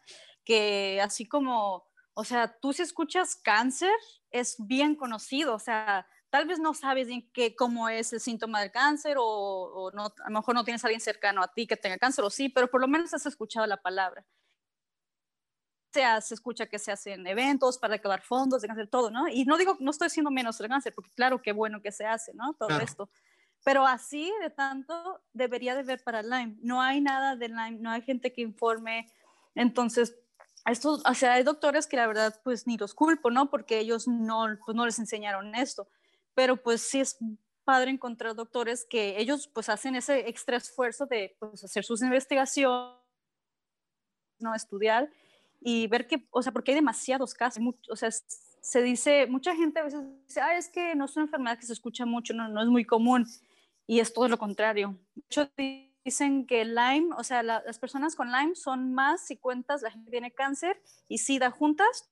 que 0.44 1.00
así 1.02 1.26
como, 1.26 1.86
o 2.14 2.24
sea, 2.24 2.58
tú 2.60 2.72
si 2.72 2.82
escuchas 2.82 3.36
cáncer, 3.36 3.92
es 4.30 4.56
bien 4.58 4.94
conocido, 4.94 5.54
o 5.54 5.58
sea, 5.58 6.06
tal 6.30 6.46
vez 6.46 6.58
no 6.58 6.74
sabes 6.74 7.08
bien 7.08 7.30
qué, 7.32 7.54
cómo 7.54 7.88
es 7.88 8.12
el 8.12 8.20
síntoma 8.20 8.60
del 8.60 8.70
cáncer 8.70 9.16
o, 9.18 9.90
no, 9.94 10.06
a 10.06 10.28
lo 10.28 10.38
mejor 10.38 10.54
no 10.54 10.64
tienes 10.64 10.84
a 10.84 10.88
alguien 10.88 11.00
cercano 11.00 11.42
a 11.42 11.52
ti 11.52 11.66
que 11.66 11.76
tenga 11.76 11.98
cáncer 11.98 12.24
o 12.24 12.30
sí, 12.30 12.48
pero 12.48 12.70
por 12.70 12.80
lo 12.80 12.88
menos 12.88 13.14
has 13.14 13.26
escuchado 13.26 13.66
la 13.66 13.80
palabra. 13.80 14.24
Se, 15.92 16.02
se 16.20 16.34
escucha 16.34 16.66
que 16.66 16.78
se 16.78 16.92
hacen 16.92 17.26
eventos 17.26 17.78
para 17.78 17.94
acabar 17.94 18.22
fondos 18.22 18.60
de 18.60 18.68
cáncer, 18.68 18.88
todo, 18.88 19.10
¿no? 19.10 19.28
Y 19.28 19.44
no 19.44 19.56
digo, 19.56 19.76
no 19.80 19.90
estoy 19.90 20.08
diciendo 20.08 20.30
menos 20.30 20.60
el 20.60 20.68
cáncer, 20.68 20.94
porque 20.94 21.10
claro 21.12 21.40
que 21.40 21.52
bueno 21.52 21.80
que 21.80 21.90
se 21.90 22.04
hace, 22.04 22.34
¿no? 22.34 22.52
Todo 22.54 22.78
esto. 22.80 23.08
Pero 23.66 23.84
así 23.84 24.32
de 24.40 24.50
tanto 24.50 25.20
debería 25.32 25.74
de 25.74 25.82
ver 25.82 26.00
para 26.04 26.22
Lyme. 26.22 26.56
No 26.62 26.80
hay 26.80 27.00
nada 27.00 27.34
de 27.34 27.48
Lyme, 27.48 27.78
no 27.80 27.90
hay 27.90 28.00
gente 28.00 28.32
que 28.32 28.40
informe. 28.40 29.12
Entonces, 29.56 30.14
esto, 30.66 31.02
o 31.04 31.14
sea, 31.14 31.32
hay 31.32 31.42
doctores 31.42 31.88
que 31.88 31.96
la 31.96 32.06
verdad 32.06 32.40
pues 32.44 32.68
ni 32.68 32.76
los 32.76 32.94
culpo, 32.94 33.28
¿no? 33.28 33.50
Porque 33.50 33.80
ellos 33.80 34.06
no, 34.06 34.46
pues, 34.64 34.76
no 34.76 34.86
les 34.86 35.00
enseñaron 35.00 35.52
esto. 35.56 35.88
Pero 36.32 36.62
pues 36.62 36.80
sí 36.80 37.00
es 37.00 37.18
padre 37.64 37.90
encontrar 37.90 38.36
doctores 38.36 38.86
que 38.88 39.18
ellos 39.18 39.48
pues 39.48 39.68
hacen 39.68 39.96
ese 39.96 40.28
extra 40.28 40.58
esfuerzo 40.58 41.06
de 41.06 41.34
pues, 41.40 41.64
hacer 41.64 41.82
sus 41.82 42.02
investigaciones, 42.02 42.94
no 44.38 44.54
estudiar 44.54 45.10
y 45.60 45.88
ver 45.88 46.06
que, 46.06 46.24
o 46.30 46.40
sea, 46.40 46.52
porque 46.52 46.70
hay 46.70 46.76
demasiados 46.76 47.34
casos, 47.34 47.60
o 47.90 47.96
sea, 47.96 48.10
se 48.12 48.82
dice, 48.82 49.26
mucha 49.26 49.56
gente 49.56 49.80
a 49.80 49.84
veces 49.84 50.02
dice, 50.28 50.40
ah, 50.40 50.56
es 50.56 50.68
que 50.68 50.94
no 50.94 51.06
es 51.06 51.16
una 51.16 51.24
enfermedad 51.24 51.58
que 51.58 51.66
se 51.66 51.72
escucha 51.72 52.06
mucho, 52.06 52.32
no, 52.32 52.46
no 52.46 52.62
es 52.62 52.68
muy 52.68 52.84
común 52.84 53.26
y 53.86 54.00
es 54.00 54.12
todo 54.12 54.28
lo 54.28 54.38
contrario. 54.38 54.98
Muchos 55.14 55.48
dicen 56.04 56.46
que 56.46 56.64
Lyme, 56.64 57.14
o 57.16 57.24
sea, 57.24 57.42
las 57.42 57.78
personas 57.78 58.14
con 58.14 58.30
Lyme 58.30 58.54
son 58.54 58.92
más 58.94 59.26
si 59.26 59.36
cuentas 59.36 59.82
la 59.82 59.90
gente 59.90 60.10
tiene 60.10 60.32
cáncer 60.32 60.80
y 61.08 61.18
SIDA 61.18 61.50
juntas. 61.50 62.10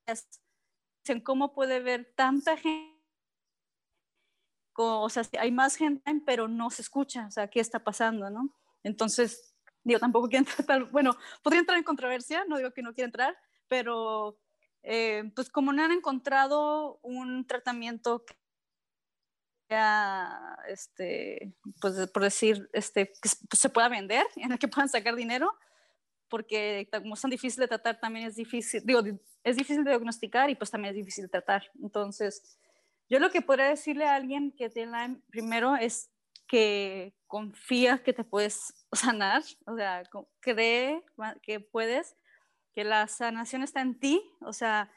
Dicen 1.03 1.21
cómo 1.21 1.53
puede 1.53 1.79
ver 1.79 2.13
tanta 2.15 2.57
gente, 2.57 2.95
o 4.75 5.09
sea, 5.09 5.23
hay 5.39 5.51
más 5.51 5.75
gente, 5.75 6.21
pero 6.25 6.47
no 6.47 6.69
se 6.69 6.81
escucha, 6.81 7.27
o 7.27 7.31
sea, 7.31 7.47
¿qué 7.47 7.59
está 7.59 7.83
pasando, 7.83 8.29
no? 8.29 8.53
Entonces, 8.83 9.55
digo, 9.83 9.99
tampoco 9.99 10.27
quiero 10.27 10.45
entrar, 10.57 10.91
bueno, 10.91 11.15
podría 11.41 11.61
entrar 11.61 11.77
en 11.77 11.83
controversia, 11.83 12.43
no 12.45 12.57
digo 12.57 12.71
que 12.71 12.81
no 12.81 12.93
quiera 12.93 13.05
entrar, 13.05 13.37
pero 13.67 14.37
eh, 14.83 15.31
pues 15.35 15.49
como 15.49 15.73
no 15.73 15.83
han 15.83 15.91
encontrado 15.91 16.99
un 17.01 17.47
tratamiento 17.47 18.25
que 18.25 18.35
este, 20.67 21.53
pues 21.81 22.09
por 22.11 22.23
decir, 22.23 22.69
este, 22.73 23.11
que 23.21 23.57
se 23.57 23.69
pueda 23.69 23.89
vender, 23.89 24.25
en 24.35 24.51
el 24.51 24.59
que 24.59 24.67
puedan 24.67 24.89
sacar 24.89 25.15
dinero, 25.15 25.53
porque 26.29 26.87
como 26.91 27.13
es 27.13 27.21
tan 27.21 27.31
difícil 27.31 27.61
de 27.61 27.67
tratar, 27.67 27.99
también 27.99 28.27
es 28.27 28.35
difícil, 28.35 28.81
digo, 28.85 29.01
es 29.43 29.55
difícil 29.55 29.83
de 29.83 29.91
diagnosticar 29.91 30.49
y 30.49 30.55
pues 30.55 30.71
también 30.71 30.93
es 30.93 30.97
difícil 30.97 31.25
de 31.25 31.29
tratar. 31.29 31.63
Entonces, 31.81 32.57
yo 33.09 33.19
lo 33.19 33.29
que 33.29 33.41
podría 33.41 33.67
decirle 33.67 34.05
a 34.05 34.15
alguien 34.15 34.51
que 34.51 34.69
tiene 34.69 34.91
Lyme 34.91 35.21
primero 35.29 35.75
es 35.75 36.09
que 36.47 37.13
confía 37.27 38.03
que 38.03 38.13
te 38.13 38.23
puedes 38.23 38.73
sanar, 38.91 39.43
o 39.65 39.75
sea, 39.75 40.03
cree 40.39 41.03
que 41.41 41.59
puedes, 41.59 42.15
que 42.73 42.83
la 42.83 43.07
sanación 43.07 43.63
está 43.63 43.81
en 43.81 43.99
ti, 43.99 44.21
o 44.41 44.53
sea, 44.53 44.91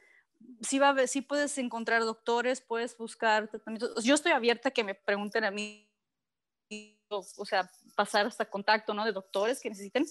sí, 0.60 0.78
va 0.78 0.90
a 0.90 1.06
sí 1.06 1.22
puedes 1.22 1.56
encontrar 1.58 2.02
doctores, 2.04 2.60
puedes 2.60 2.96
buscar 2.96 3.48
tratamientos. 3.48 4.04
Yo 4.04 4.14
estoy 4.14 4.32
abierta 4.32 4.68
a 4.68 4.72
que 4.72 4.84
me 4.84 4.94
pregunten 4.94 5.44
a 5.44 5.50
mí, 5.50 5.88
o, 7.08 7.46
sea, 7.46 7.70
pasar 7.96 8.26
hasta 8.26 8.44
contacto, 8.44 8.94
¿no? 8.94 9.04
De 9.04 9.12
doctores 9.12 9.60
que 9.60 9.70
necesiten, 9.70 10.06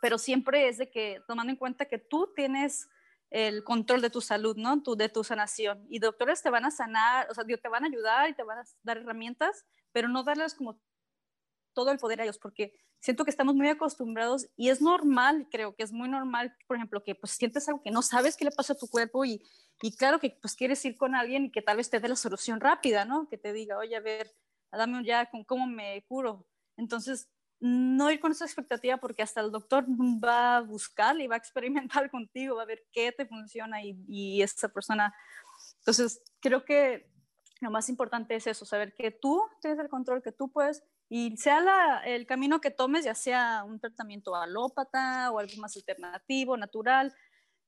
pero 0.00 0.18
siempre 0.18 0.68
es 0.68 0.78
de 0.78 0.90
que, 0.90 1.22
tomando 1.26 1.50
en 1.50 1.56
cuenta 1.56 1.86
que 1.86 1.98
tú 1.98 2.32
tienes 2.34 2.88
el 3.30 3.64
control 3.64 4.00
de 4.00 4.10
tu 4.10 4.20
salud, 4.20 4.56
¿no? 4.56 4.82
Tu, 4.82 4.94
de 4.94 5.08
tu 5.08 5.24
sanación. 5.24 5.84
Y 5.88 5.98
doctores 5.98 6.42
te 6.42 6.50
van 6.50 6.64
a 6.64 6.70
sanar, 6.70 7.28
o 7.30 7.34
sea, 7.34 7.44
te 7.44 7.68
van 7.68 7.84
a 7.84 7.88
ayudar 7.88 8.30
y 8.30 8.34
te 8.34 8.44
van 8.44 8.58
a 8.58 8.64
dar 8.82 8.98
herramientas, 8.98 9.64
pero 9.92 10.08
no 10.08 10.22
darles 10.22 10.54
como 10.54 10.80
todo 11.74 11.90
el 11.90 11.98
poder 11.98 12.20
a 12.20 12.24
ellos, 12.24 12.38
porque 12.38 12.72
siento 13.00 13.24
que 13.24 13.30
estamos 13.30 13.54
muy 13.54 13.68
acostumbrados 13.68 14.46
y 14.56 14.70
es 14.70 14.80
normal, 14.80 15.46
creo 15.50 15.74
que 15.74 15.82
es 15.82 15.92
muy 15.92 16.08
normal, 16.08 16.56
por 16.66 16.76
ejemplo, 16.76 17.02
que 17.02 17.14
pues 17.14 17.32
sientes 17.32 17.68
algo 17.68 17.82
que 17.82 17.90
no 17.90 18.00
sabes 18.00 18.36
qué 18.36 18.46
le 18.46 18.50
pasa 18.50 18.72
a 18.72 18.76
tu 18.76 18.88
cuerpo 18.88 19.24
y, 19.24 19.42
y 19.82 19.94
claro 19.94 20.18
que 20.18 20.30
pues 20.40 20.54
quieres 20.54 20.82
ir 20.86 20.96
con 20.96 21.14
alguien 21.14 21.44
y 21.44 21.52
que 21.52 21.60
tal 21.60 21.76
vez 21.76 21.90
te 21.90 22.00
dé 22.00 22.08
la 22.08 22.16
solución 22.16 22.60
rápida, 22.60 23.04
¿no? 23.04 23.28
Que 23.28 23.36
te 23.36 23.52
diga, 23.52 23.76
oye, 23.76 23.94
a 23.94 24.00
ver, 24.00 24.34
dame 24.72 25.04
ya 25.04 25.30
con 25.30 25.44
cómo 25.44 25.66
me 25.66 26.02
curo. 26.08 26.46
Entonces, 26.76 27.28
no 27.60 28.10
ir 28.10 28.20
con 28.20 28.32
esa 28.32 28.44
expectativa 28.44 28.96
porque 28.96 29.22
hasta 29.22 29.40
el 29.40 29.50
doctor 29.50 29.84
va 29.88 30.56
a 30.56 30.60
buscar 30.60 31.20
y 31.20 31.26
va 31.26 31.34
a 31.34 31.38
experimentar 31.38 32.10
contigo, 32.10 32.56
va 32.56 32.62
a 32.62 32.66
ver 32.66 32.84
qué 32.92 33.12
te 33.12 33.26
funciona 33.26 33.82
y, 33.82 34.02
y 34.08 34.42
esa 34.42 34.68
persona. 34.68 35.14
Entonces, 35.78 36.22
creo 36.40 36.64
que 36.64 37.10
lo 37.60 37.70
más 37.70 37.88
importante 37.88 38.34
es 38.34 38.46
eso, 38.46 38.64
saber 38.64 38.94
que 38.94 39.10
tú 39.10 39.42
tienes 39.60 39.78
el 39.78 39.88
control, 39.88 40.22
que 40.22 40.32
tú 40.32 40.50
puedes 40.50 40.82
y 41.08 41.36
sea 41.36 42.02
el 42.04 42.26
camino 42.26 42.60
que 42.60 42.70
tomes, 42.70 43.04
ya 43.04 43.14
sea 43.14 43.64
un 43.64 43.78
tratamiento 43.78 44.34
alópata 44.34 45.30
o 45.30 45.38
algo 45.38 45.52
más 45.58 45.76
alternativo, 45.76 46.56
natural, 46.56 47.14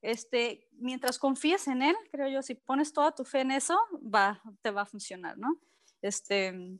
este, 0.01 0.67
mientras 0.71 1.17
confíes 1.17 1.67
en 1.67 1.81
él, 1.81 1.95
creo 2.11 2.27
yo, 2.29 2.41
si 2.41 2.55
pones 2.55 2.93
toda 2.93 3.13
tu 3.13 3.23
fe 3.23 3.41
en 3.41 3.51
eso, 3.51 3.77
va, 4.03 4.41
te 4.61 4.71
va 4.71 4.81
a 4.81 4.85
funcionar, 4.85 5.37
¿no? 5.37 5.59
Este, 6.01 6.79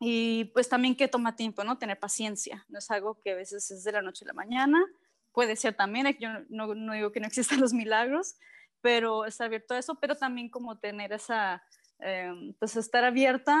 y 0.00 0.44
pues 0.46 0.68
también 0.68 0.96
que 0.96 1.08
toma 1.08 1.36
tiempo, 1.36 1.64
¿no? 1.64 1.78
Tener 1.78 1.98
paciencia, 1.98 2.64
no 2.68 2.78
es 2.78 2.90
algo 2.90 3.20
que 3.20 3.32
a 3.32 3.36
veces 3.36 3.70
es 3.70 3.84
de 3.84 3.92
la 3.92 4.02
noche 4.02 4.24
a 4.24 4.28
la 4.28 4.34
mañana, 4.34 4.84
puede 5.32 5.56
ser 5.56 5.74
también, 5.74 6.16
yo 6.20 6.28
no, 6.48 6.74
no 6.74 6.92
digo 6.92 7.12
que 7.12 7.20
no 7.20 7.26
existan 7.26 7.60
los 7.60 7.72
milagros, 7.72 8.36
pero 8.80 9.24
estar 9.24 9.46
abierto 9.46 9.74
a 9.74 9.78
eso, 9.78 9.96
pero 9.96 10.14
también 10.14 10.48
como 10.48 10.78
tener 10.78 11.12
esa, 11.12 11.62
eh, 12.00 12.32
pues 12.58 12.76
estar 12.76 13.04
abierta 13.04 13.54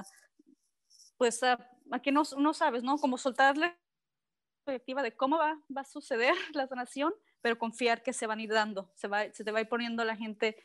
a 0.00 0.04
pues 1.18 1.42
a, 1.42 1.58
que 2.02 2.12
no, 2.12 2.24
sabes, 2.54 2.82
¿no? 2.82 2.96
Como 2.96 3.18
soltarle 3.18 3.66
la 3.66 3.76
perspectiva 4.64 5.02
de 5.02 5.14
cómo 5.16 5.36
va, 5.36 5.60
va 5.74 5.82
a 5.82 5.84
suceder 5.84 6.34
la 6.54 6.66
sanación, 6.66 7.12
pero 7.42 7.58
confiar 7.58 8.02
que 8.02 8.12
se 8.12 8.26
van 8.26 8.38
a 8.38 8.42
ir 8.42 8.50
dando, 8.50 8.90
se, 8.94 9.08
va, 9.08 9.30
se 9.32 9.44
te 9.44 9.52
va 9.52 9.58
a 9.58 9.62
ir 9.62 9.68
poniendo 9.68 10.04
la 10.04 10.16
gente 10.16 10.56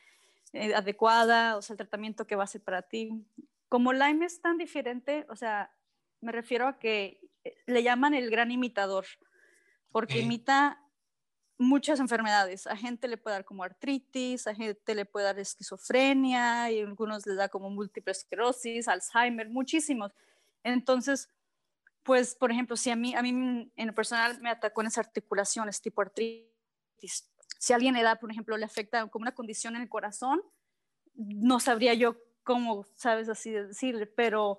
eh, 0.52 0.74
adecuada, 0.74 1.56
o 1.56 1.62
sea, 1.62 1.74
el 1.74 1.78
tratamiento 1.78 2.26
que 2.26 2.36
va 2.36 2.44
a 2.44 2.48
ser 2.48 2.62
para 2.62 2.82
ti. 2.82 3.26
Como 3.68 3.92
Lyme 3.92 4.26
es 4.26 4.40
tan 4.40 4.56
diferente, 4.56 5.26
o 5.28 5.36
sea, 5.36 5.74
me 6.20 6.32
refiero 6.32 6.68
a 6.68 6.78
que 6.78 7.20
eh, 7.42 7.56
le 7.66 7.82
llaman 7.82 8.14
el 8.14 8.30
gran 8.30 8.50
imitador, 8.50 9.06
porque 9.90 10.20
imita 10.20 10.80
muchas 11.58 12.00
enfermedades. 12.00 12.66
A 12.66 12.76
gente 12.76 13.08
le 13.08 13.16
puede 13.16 13.36
dar 13.36 13.44
como 13.44 13.62
artritis, 13.62 14.46
a 14.46 14.54
gente 14.54 14.94
le 14.94 15.04
puede 15.04 15.26
dar 15.26 15.38
esquizofrenia, 15.38 16.70
y 16.70 16.80
a 16.80 16.84
algunos 16.84 17.26
les 17.26 17.36
da 17.36 17.48
como 17.48 17.70
múltiple 17.70 18.12
esclerosis, 18.12 18.88
Alzheimer, 18.88 19.48
muchísimos. 19.48 20.12
Entonces, 20.64 21.28
pues, 22.02 22.34
por 22.34 22.50
ejemplo, 22.50 22.76
si 22.76 22.90
a 22.90 22.96
mí, 22.96 23.14
a 23.14 23.22
mí 23.22 23.70
en 23.76 23.86
lo 23.86 23.94
personal 23.94 24.40
me 24.40 24.50
atacó 24.50 24.80
en 24.80 24.88
esas 24.88 25.06
articulaciones 25.06 25.80
tipo 25.80 26.02
artritis, 26.02 27.30
si 27.58 27.72
a 27.72 27.76
alguien 27.76 27.94
le 27.94 28.02
da, 28.02 28.16
por 28.16 28.30
ejemplo, 28.30 28.56
le 28.56 28.64
afecta 28.64 29.06
como 29.08 29.22
una 29.22 29.34
condición 29.34 29.76
en 29.76 29.82
el 29.82 29.88
corazón, 29.88 30.42
no 31.14 31.60
sabría 31.60 31.94
yo 31.94 32.16
cómo, 32.42 32.84
sabes, 32.96 33.28
así 33.28 33.50
de 33.50 33.68
decirle, 33.68 34.06
pero 34.06 34.58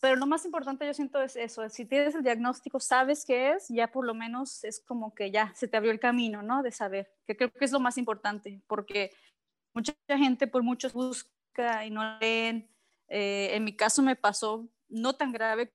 pero 0.00 0.16
lo 0.16 0.26
más 0.26 0.46
importante 0.46 0.86
yo 0.86 0.94
siento 0.94 1.20
es 1.20 1.36
eso, 1.36 1.68
si 1.68 1.84
tienes 1.84 2.14
el 2.14 2.22
diagnóstico, 2.22 2.80
sabes 2.80 3.24
qué 3.26 3.52
es, 3.52 3.68
ya 3.68 3.92
por 3.92 4.06
lo 4.06 4.14
menos 4.14 4.64
es 4.64 4.80
como 4.80 5.14
que 5.14 5.30
ya 5.30 5.52
se 5.54 5.68
te 5.68 5.76
abrió 5.76 5.92
el 5.92 6.00
camino, 6.00 6.42
¿no? 6.42 6.62
De 6.62 6.72
saber, 6.72 7.12
que 7.26 7.36
creo 7.36 7.52
que 7.52 7.64
es 7.66 7.72
lo 7.72 7.80
más 7.80 7.98
importante, 7.98 8.62
porque 8.66 9.10
mucha 9.74 9.92
gente 10.08 10.46
por 10.46 10.62
muchos 10.62 10.94
busca 10.94 11.84
y 11.84 11.90
no 11.90 12.18
leen. 12.18 12.70
Eh, 13.08 13.50
en 13.54 13.64
mi 13.64 13.76
caso 13.76 14.02
me 14.02 14.16
pasó 14.16 14.68
no 14.90 15.14
tan 15.14 15.32
grave, 15.32 15.72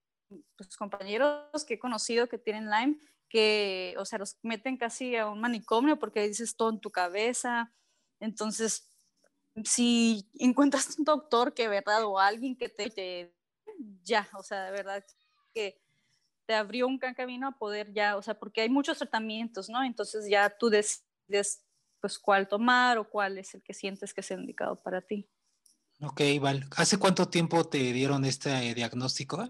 pues 0.56 0.76
compañeros 0.78 1.66
que 1.66 1.76
he 1.76 1.80
conocido 1.80 2.28
que 2.28 2.38
tienen 2.38 2.70
Lyme, 2.70 3.00
que, 3.30 3.96
o 3.98 4.06
sea, 4.06 4.20
los 4.20 4.38
meten 4.44 4.78
casi 4.78 5.16
a 5.16 5.28
un 5.28 5.42
manicomio 5.42 5.98
porque 5.98 6.28
dices 6.28 6.56
todo 6.56 6.70
en 6.70 6.80
tu 6.80 6.92
cabeza. 6.92 7.74
Entonces, 8.20 8.90
si 9.64 10.30
encuentras 10.40 10.98
un 10.98 11.06
doctor 11.06 11.54
que, 11.54 11.68
¿verdad? 11.68 12.06
O 12.06 12.20
alguien 12.20 12.56
que 12.56 12.70
te, 12.70 12.90
te 12.90 13.36
ya, 14.04 14.30
o 14.38 14.44
sea, 14.44 14.66
de 14.66 14.72
verdad 14.72 15.04
que 15.54 15.82
te 16.46 16.54
abrió 16.54 16.88
un 16.88 17.00
camino 17.00 17.48
a 17.48 17.58
poder 17.58 17.92
ya, 17.94 18.18
o 18.18 18.22
sea, 18.22 18.38
porque 18.38 18.62
hay 18.62 18.70
muchos 18.70 18.98
tratamientos, 18.98 19.70
¿no? 19.70 19.84
Entonces 19.84 20.28
ya 20.30 20.50
tú 20.50 20.70
decides 20.70 21.64
pues 22.00 22.20
cuál 22.20 22.48
tomar 22.48 22.98
o 23.00 23.10
cuál 23.10 23.38
es 23.38 23.56
el 23.56 23.64
que 23.64 23.74
sientes 23.74 24.14
que 24.14 24.22
es 24.22 24.30
indicado 24.32 24.82
para 24.82 25.02
ti. 25.02 25.28
Ok, 26.02 26.22
Val. 26.42 26.68
¿Hace 26.75 26.98
cuánto 26.98 27.30
tiempo 27.30 27.64
te 27.68 27.78
dieron 27.78 28.25
este 28.25 28.74
diagnóstico? 28.74 29.50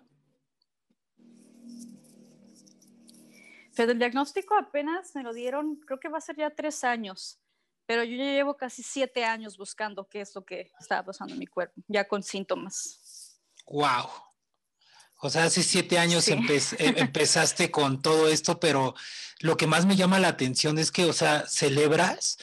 Pero 3.75 3.91
el 3.91 3.99
diagnóstico 3.99 4.55
apenas 4.57 5.13
me 5.15 5.23
lo 5.23 5.33
dieron, 5.33 5.75
creo 5.77 5.99
que 5.99 6.07
va 6.07 6.19
a 6.19 6.21
ser 6.21 6.37
ya 6.37 6.49
tres 6.49 6.83
años, 6.83 7.39
pero 7.85 8.03
yo 8.03 8.15
ya 8.15 8.23
llevo 8.23 8.55
casi 8.55 8.83
siete 8.83 9.25
años 9.25 9.57
buscando 9.57 10.07
qué 10.07 10.21
es 10.21 10.33
lo 10.33 10.45
que 10.45 10.71
estaba 10.79 11.03
pasando 11.03 11.33
en 11.33 11.39
mi 11.39 11.47
cuerpo, 11.47 11.73
ya 11.87 12.07
con 12.07 12.23
síntomas. 12.23 13.37
Wow. 13.65 14.09
O 15.19 15.29
sea, 15.29 15.45
hace 15.45 15.63
siete 15.63 15.97
años 15.97 16.27
em, 16.27 16.45
empezaste 16.77 17.71
con 17.71 18.01
todo 18.01 18.27
esto, 18.29 18.59
pero 18.59 18.95
lo 19.39 19.57
que 19.57 19.67
más 19.67 19.85
me 19.85 19.95
llama 19.95 20.19
la 20.19 20.29
atención 20.29 20.77
es 20.77 20.91
que, 20.91 21.05
o 21.05 21.13
sea, 21.13 21.45
celebras 21.47 22.37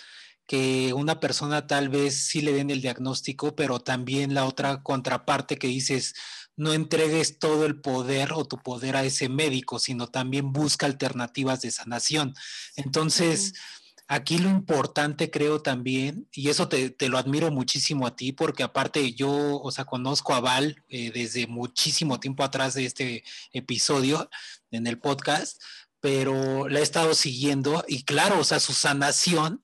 que 0.53 0.93
una 0.93 1.19
persona 1.19 1.67
tal 1.67 1.89
vez 1.89 2.15
sí 2.27 2.43
le 2.43 2.53
den 2.53 2.69
el 2.69 2.83
diagnóstico, 2.83 3.57
pero 3.57 3.81
también 3.81 4.35
la 4.35 4.45
otra 4.45 4.83
contraparte 4.83 5.57
que 5.57 5.67
dices, 5.67 6.15
no 6.57 6.75
entregues 6.75 7.39
todo 7.39 7.65
el 7.65 7.81
poder 7.81 8.35
o 8.35 8.45
tu 8.45 8.59
poder 8.59 8.97
a 8.97 9.03
ese 9.03 9.31
médico, 9.31 9.79
sino 9.79 10.09
también 10.09 10.53
busca 10.53 10.85
alternativas 10.85 11.63
de 11.63 11.71
sanación. 11.71 12.35
Entonces, 12.77 13.55
Aquí 14.09 14.37
lo 14.37 14.51
importante 14.51 15.31
creo 15.31 15.63
también, 15.63 16.29
y 16.33 16.51
eso 16.51 16.69
te, 16.69 16.95
lo 17.09 17.17
admiro 17.17 17.51
muchísimo 17.51 18.07
a 18.07 18.15
ti, 18.15 18.33
porque 18.33 18.63
aparte 18.63 19.15
yo, 19.15 19.59
o 19.59 19.71
sea, 19.71 19.87
conozco 19.87 20.35
a 20.35 20.41
Val 20.41 20.85
eh, 20.91 21.11
desde 21.15 21.47
muchísimo 21.47 22.21
tiempo 22.21 22.45
atrás 22.45 22.75
de 22.75 22.85
este 22.85 23.25
episodio 23.55 24.29
en 24.71 24.87
el 24.87 24.99
podcast, 24.99 25.63
pero 26.01 26.69
la 26.69 26.81
he 26.81 26.83
estado 26.83 27.15
siguiendo 27.15 27.85
y 27.89 28.03
claro, 28.03 28.41
o 28.41 28.45
sea, 28.45 28.61
su 28.61 28.75
sanación 28.75 29.63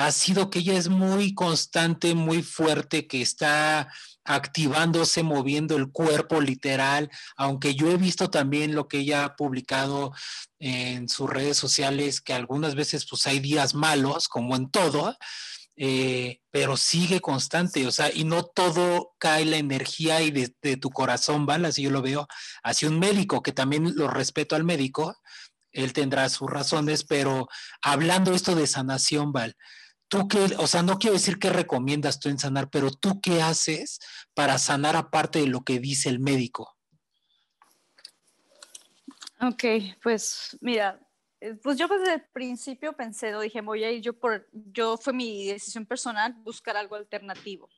ha 0.00 0.12
sido 0.12 0.48
que 0.48 0.60
ella 0.60 0.78
es 0.78 0.88
muy 0.88 1.34
constante, 1.34 2.14
muy 2.14 2.42
fuerte, 2.42 3.06
que 3.06 3.20
está 3.20 3.92
activándose, 4.24 5.22
moviendo 5.22 5.76
el 5.76 5.90
cuerpo 5.90 6.40
literal, 6.40 7.10
aunque 7.36 7.74
yo 7.74 7.90
he 7.90 7.98
visto 7.98 8.30
también 8.30 8.74
lo 8.74 8.88
que 8.88 9.00
ella 9.00 9.24
ha 9.24 9.36
publicado 9.36 10.12
en 10.58 11.08
sus 11.08 11.28
redes 11.28 11.58
sociales, 11.58 12.22
que 12.22 12.32
algunas 12.32 12.74
veces 12.74 13.06
pues 13.08 13.26
hay 13.26 13.40
días 13.40 13.74
malos, 13.74 14.28
como 14.28 14.56
en 14.56 14.70
todo, 14.70 15.16
eh, 15.76 16.40
pero 16.50 16.78
sigue 16.78 17.20
constante, 17.20 17.86
o 17.86 17.92
sea, 17.92 18.10
y 18.12 18.24
no 18.24 18.44
todo 18.44 19.12
cae 19.18 19.44
la 19.44 19.58
energía 19.58 20.22
y 20.22 20.30
de, 20.30 20.76
tu 20.78 20.88
corazón, 20.88 21.44
¿vale? 21.44 21.68
Así 21.68 21.82
yo 21.82 21.90
lo 21.90 22.00
veo, 22.00 22.26
hacia 22.62 22.88
un 22.88 22.98
médico, 22.98 23.42
que 23.42 23.52
también 23.52 23.94
lo 23.96 24.08
respeto 24.08 24.56
al 24.56 24.64
médico, 24.64 25.14
él 25.72 25.92
tendrá 25.92 26.28
sus 26.30 26.50
razones, 26.50 27.04
pero 27.04 27.48
hablando 27.82 28.32
esto 28.32 28.54
de 28.54 28.66
sanación, 28.66 29.32
Val, 29.32 29.56
tú 30.10 30.26
qué, 30.28 30.38
o 30.58 30.66
sea, 30.66 30.82
no 30.82 30.98
quiero 30.98 31.14
decir 31.14 31.38
qué 31.38 31.50
recomiendas 31.50 32.18
tú 32.18 32.28
en 32.28 32.38
sanar, 32.38 32.68
pero 32.68 32.90
tú 32.90 33.20
qué 33.20 33.40
haces 33.40 34.00
para 34.34 34.58
sanar 34.58 34.96
aparte 34.96 35.38
de 35.38 35.46
lo 35.46 35.62
que 35.62 35.78
dice 35.78 36.08
el 36.08 36.18
médico. 36.18 36.76
Ok, 39.40 39.64
pues 40.02 40.58
mira, 40.60 41.00
eh, 41.40 41.54
pues 41.54 41.78
yo 41.78 41.86
desde 41.86 42.14
el 42.14 42.24
principio 42.32 42.92
pensé, 42.92 43.32
dije, 43.40 43.60
voy 43.62 43.84
a 43.84 43.90
ir 43.92 44.02
yo 44.02 44.18
por, 44.18 44.48
yo 44.52 44.98
fue 44.98 45.12
mi 45.12 45.46
decisión 45.46 45.86
personal 45.86 46.34
buscar 46.42 46.76
algo 46.76 46.96
alternativo. 46.96 47.70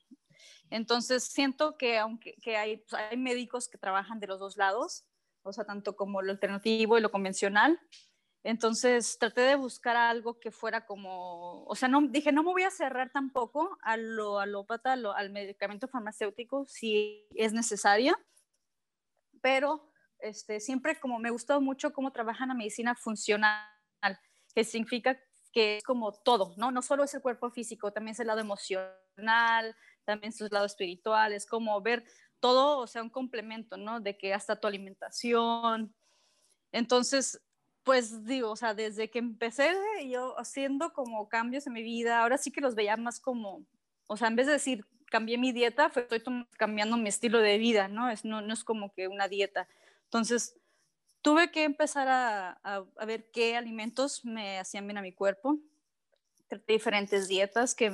Entonces 0.71 1.25
siento 1.25 1.77
que 1.77 1.99
aunque 1.99 2.35
que 2.43 2.57
hay, 2.57 2.79
pues, 2.79 2.95
hay 2.95 3.19
médicos 3.19 3.69
que 3.69 3.77
trabajan 3.77 4.21
de 4.21 4.27
los 4.27 4.41
dos 4.41 4.57
lados, 4.57 5.05
o 5.43 5.53
sea, 5.53 5.65
tanto 5.65 5.97
como 5.97 6.23
lo 6.23 6.33
alternativo 6.33 6.97
y 6.97 7.03
lo 7.03 7.11
convencional, 7.11 7.79
entonces 8.45 9.19
traté 9.19 9.43
de 9.43 9.55
buscar 9.55 9.97
algo 9.97 10.41
que 10.41 10.51
fuera 10.51 10.85
como, 10.85 11.65
o 11.65 11.75
sea, 11.77 11.89
no, 11.89 12.03
dije, 12.03 12.33
no 12.33 12.43
me 12.43 12.51
voy 12.51 12.65
a 12.65 12.71
cerrar 12.71 13.11
tampoco 13.11 13.79
a 13.83 13.97
lo 13.97 14.41
alópata, 14.41 14.93
al 14.93 15.31
medicamento 15.31 15.87
farmacéutico 15.87 16.67
si 16.67 17.27
es 17.35 17.53
necesaria, 17.53 18.19
pero 19.41 19.93
este, 20.19 20.61
siempre 20.61 20.99
como 20.99 21.19
me 21.19 21.31
gustó 21.31 21.61
mucho 21.61 21.93
cómo 21.93 22.13
trabajan 22.13 22.49
la 22.49 22.55
medicina 22.55 22.95
funcional, 22.95 23.69
que 24.55 24.65
significa 24.65 25.19
que 25.53 25.77
es 25.77 25.85
como 25.85 26.13
todo, 26.13 26.55
¿no? 26.57 26.71
No 26.73 26.83
solo 26.83 27.05
es 27.05 27.15
el 27.15 27.23
cuerpo 27.23 27.51
físico, 27.51 27.93
también 27.93 28.13
es 28.13 28.21
el 28.21 28.27
lado 28.27 28.41
emocional, 28.41 29.77
también 30.05 30.33
el 30.39 30.49
lado 30.51 30.67
espiritual, 30.67 31.33
es 31.33 31.47
como 31.47 31.81
ver 31.81 32.05
todo, 32.41 32.79
o 32.79 32.87
sea, 32.87 33.03
un 33.03 33.11
complemento, 33.11 33.77
¿no? 33.77 34.01
De 34.01 34.17
que 34.17 34.35
hasta 34.35 34.59
tu 34.59 34.67
alimentación. 34.67 35.95
Entonces, 36.73 37.41
pues 37.85 38.25
digo, 38.25 38.51
o 38.51 38.57
sea, 38.57 38.75
desde 38.75 39.11
que 39.11 39.19
empecé 39.19 39.73
yo 40.09 40.39
haciendo 40.39 40.93
como 40.93 41.29
cambios 41.29 41.67
en 41.67 41.73
mi 41.73 41.83
vida, 41.83 42.21
ahora 42.21 42.39
sí 42.39 42.51
que 42.51 42.61
los 42.61 42.75
veía 42.75 42.97
más 42.97 43.19
como, 43.21 43.67
o 44.07 44.17
sea, 44.17 44.29
en 44.29 44.37
vez 44.37 44.47
de 44.47 44.53
decir 44.53 44.87
cambié 45.13 45.37
mi 45.37 45.53
dieta, 45.53 45.93
estoy 45.95 46.23
cambiando 46.57 46.97
mi 46.97 47.09
estilo 47.09 47.39
de 47.39 47.59
vida, 47.59 47.87
¿no? 47.87 48.11
Es, 48.11 48.25
no, 48.25 48.41
no 48.41 48.55
es 48.55 48.65
como 48.65 48.93
que 48.95 49.09
una 49.09 49.29
dieta. 49.29 49.69
Entonces, 50.05 50.59
tuve 51.21 51.51
que 51.51 51.65
empezar 51.65 52.09
a, 52.09 52.53
a, 52.63 53.05
ver 53.05 53.31
qué 53.31 53.57
alimentos 53.57 54.25
me 54.25 54.59
hacían 54.59 54.87
bien 54.87 54.99
a 54.99 55.03
mi 55.03 55.13
cuerpo. 55.13 55.59
Diferentes 56.67 57.29
dietas 57.29 57.75
que, 57.75 57.93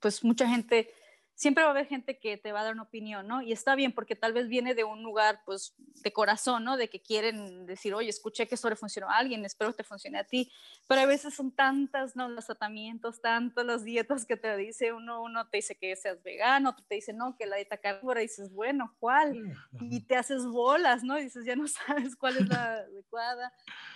pues, 0.00 0.24
mucha 0.24 0.48
gente 0.48 0.90
siempre 1.36 1.62
va 1.62 1.68
a 1.68 1.72
haber 1.72 1.86
gente 1.86 2.18
que 2.18 2.38
te 2.38 2.50
va 2.50 2.60
a 2.60 2.64
dar 2.64 2.72
una 2.72 2.82
opinión, 2.82 3.28
¿no? 3.28 3.42
Y 3.42 3.52
está 3.52 3.74
bien 3.74 3.92
porque 3.92 4.16
tal 4.16 4.32
vez 4.32 4.48
viene 4.48 4.74
de 4.74 4.84
un 4.84 5.02
lugar, 5.02 5.42
pues, 5.44 5.74
de 6.02 6.10
corazón, 6.10 6.64
¿no? 6.64 6.78
De 6.78 6.88
que 6.88 7.00
quieren 7.00 7.66
decir, 7.66 7.94
oye, 7.94 8.08
escuché 8.08 8.48
que 8.48 8.54
esto 8.54 8.70
le 8.70 8.76
funcionó 8.76 9.10
a 9.10 9.18
alguien, 9.18 9.44
espero 9.44 9.70
que 9.70 9.76
te 9.76 9.84
funcione 9.84 10.18
a 10.18 10.24
ti. 10.24 10.50
Pero 10.88 11.02
a 11.02 11.06
veces 11.06 11.34
son 11.34 11.52
tantas, 11.52 12.16
¿no? 12.16 12.30
Los 12.30 12.46
tratamientos, 12.46 13.20
tantas 13.20 13.66
las 13.66 13.84
dietas 13.84 14.24
que 14.24 14.38
te 14.38 14.56
dice 14.56 14.94
uno, 14.94 15.22
uno 15.22 15.46
te 15.48 15.58
dice 15.58 15.76
que 15.76 15.94
seas 15.94 16.22
vegano, 16.22 16.70
otro 16.70 16.86
te 16.88 16.94
dice, 16.94 17.12
no, 17.12 17.36
que 17.36 17.44
la 17.44 17.56
dieta 17.56 17.76
carnívora, 17.76 18.22
dices, 18.22 18.50
bueno, 18.50 18.94
¿cuál? 18.98 19.54
Y 19.78 20.00
te 20.00 20.16
haces 20.16 20.46
bolas, 20.46 21.04
¿no? 21.04 21.18
Y 21.18 21.24
dices, 21.24 21.44
ya 21.44 21.54
no 21.54 21.68
sabes 21.68 22.16
cuál 22.16 22.38
es 22.38 22.48
la 22.48 22.76
adecuada. 22.76 23.52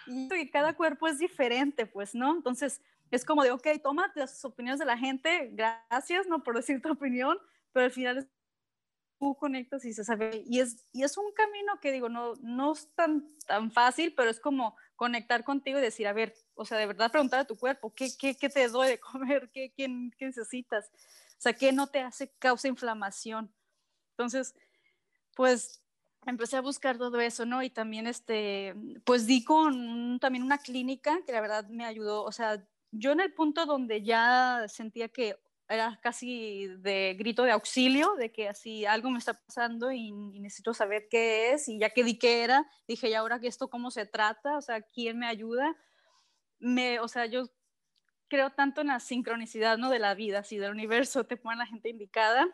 Y 0.07 0.51
cada 0.51 0.77
cuerpo 0.77 1.09
es 1.09 1.19
diferente, 1.19 1.87
pues, 1.87 2.15
¿no? 2.15 2.37
Entonces, 2.37 2.83
es 3.11 3.25
como 3.25 3.43
de, 3.43 3.51
ok, 3.51 3.67
toma 3.83 4.13
las 4.15 4.45
opiniones 4.45 4.79
de 4.79 4.87
la 4.87 4.99
gente, 4.99 5.51
gracias, 5.53 6.27
¿no? 6.27 6.43
Por 6.43 6.57
decir 6.57 6.81
tu 6.81 6.93
opinión, 6.93 7.39
pero 7.73 7.87
al 7.87 7.91
final 7.91 8.31
tú 9.19 9.37
conectas 9.37 9.85
y 9.85 9.93
se 9.93 10.03
sabe, 10.03 10.43
y 10.47 10.61
es, 10.61 10.87
y 10.93 11.03
es 11.03 11.17
un 11.19 11.31
camino 11.33 11.79
que 11.81 11.93
digo, 11.93 12.09
no, 12.09 12.35
no 12.41 12.73
es 12.73 12.89
tan, 12.95 13.37
tan 13.47 13.71
fácil, 13.71 14.15
pero 14.17 14.31
es 14.31 14.41
como 14.41 14.77
conectar 14.97 15.45
contigo 15.45 15.79
y 15.79 15.83
decir, 15.83 16.07
a 16.07 16.15
ver, 16.15 16.35
o 16.55 16.65
sea, 16.65 16.79
de 16.79 16.87
verdad 16.87 17.11
preguntar 17.11 17.41
a 17.41 17.45
tu 17.45 17.57
cuerpo, 17.57 17.93
¿qué, 17.95 18.09
qué, 18.19 18.35
qué 18.35 18.49
te 18.49 18.67
doy 18.69 18.89
de 18.89 19.01
comer? 19.01 19.51
¿Qué, 19.53 19.73
qué, 19.77 20.11
qué 20.17 20.27
necesitas? 20.27 20.91
O 21.41 21.43
sea, 21.43 21.53
¿qué 21.53 21.73
no 21.73 21.89
te 21.89 22.01
hace, 22.01 22.31
causa 22.39 22.69
inflamación? 22.69 23.53
Entonces, 24.13 24.55
pues 25.35 25.83
empecé 26.27 26.57
a 26.57 26.63
buscar 26.63 26.99
todo 26.99 27.21
eso, 27.21 27.45
¿no? 27.45 27.63
Y 27.63 27.71
también, 27.71 28.07
este, 28.07 28.75
pues 29.05 29.27
di 29.27 29.45
con 29.45 30.19
también 30.21 30.45
una 30.45 30.59
clínica 30.59 31.19
que 31.27 31.33
la 31.33 31.41
verdad 31.41 31.69
me 31.69 31.85
ayudó, 31.85 32.25
o 32.25 32.33
sea, 32.33 32.67
yo 32.93 33.13
en 33.13 33.21
el 33.21 33.33
punto 33.33 33.67
donde 33.67 34.03
ya 34.03 34.65
sentía 34.69 35.09
que 35.09 35.37
era 35.69 36.01
casi 36.03 36.67
de 36.79 37.15
grito 37.17 37.45
de 37.45 37.53
auxilio, 37.53 38.17
de 38.17 38.33
que 38.33 38.49
así 38.49 38.85
algo 38.85 39.09
me 39.11 39.19
está 39.19 39.35
pasando 39.35 39.93
y, 39.93 40.11
necesito 40.13 40.75
saber 40.75 41.07
qué 41.09 41.53
es, 41.53 41.69
y 41.69 41.79
ya 41.79 41.91
que 41.91 42.03
di 42.03 42.19
qué 42.19 42.43
era, 42.43 42.69
dije, 42.89 43.09
¿y 43.09 43.15
ahora 43.15 43.39
esto 43.43 43.71
cómo 43.71 43.93
se 43.93 44.05
trata? 44.05 44.57
O 44.57 44.63
sea, 44.63 44.83
¿quién 44.83 45.19
me 45.19 45.29
ayuda? 45.29 45.77
Me, 46.59 46.99
o 46.99 47.07
sea, 47.07 47.27
yo 47.27 47.45
creo 48.29 48.51
tanto 48.51 48.81
en 48.81 48.89
la 48.89 48.99
sincronicidad, 48.99 49.79
¿no? 49.79 49.91
De 49.91 50.01
la 50.01 50.15
vida, 50.15 50.41
así 50.41 50.59
del 50.59 50.73
universo, 50.73 51.25
te 51.25 51.37
ponen 51.37 51.61
la 51.61 51.67
gente 51.67 51.89
indicada. 51.89 52.49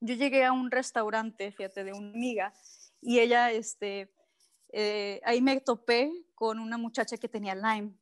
Yo 0.00 0.14
llegué 0.14 0.44
a 0.44 0.52
un 0.52 0.70
restaurante, 0.70 1.52
fíjate, 1.52 1.84
de 1.84 1.92
una 1.92 2.08
amiga, 2.08 2.54
y 3.02 3.18
ella, 3.18 3.50
este, 3.52 4.14
eh, 4.72 5.20
ahí 5.24 5.42
me 5.42 5.60
topé 5.60 6.10
con 6.34 6.58
una 6.58 6.78
muchacha 6.78 7.18
que 7.18 7.28
tenía 7.28 7.54
Lyme. 7.54 7.99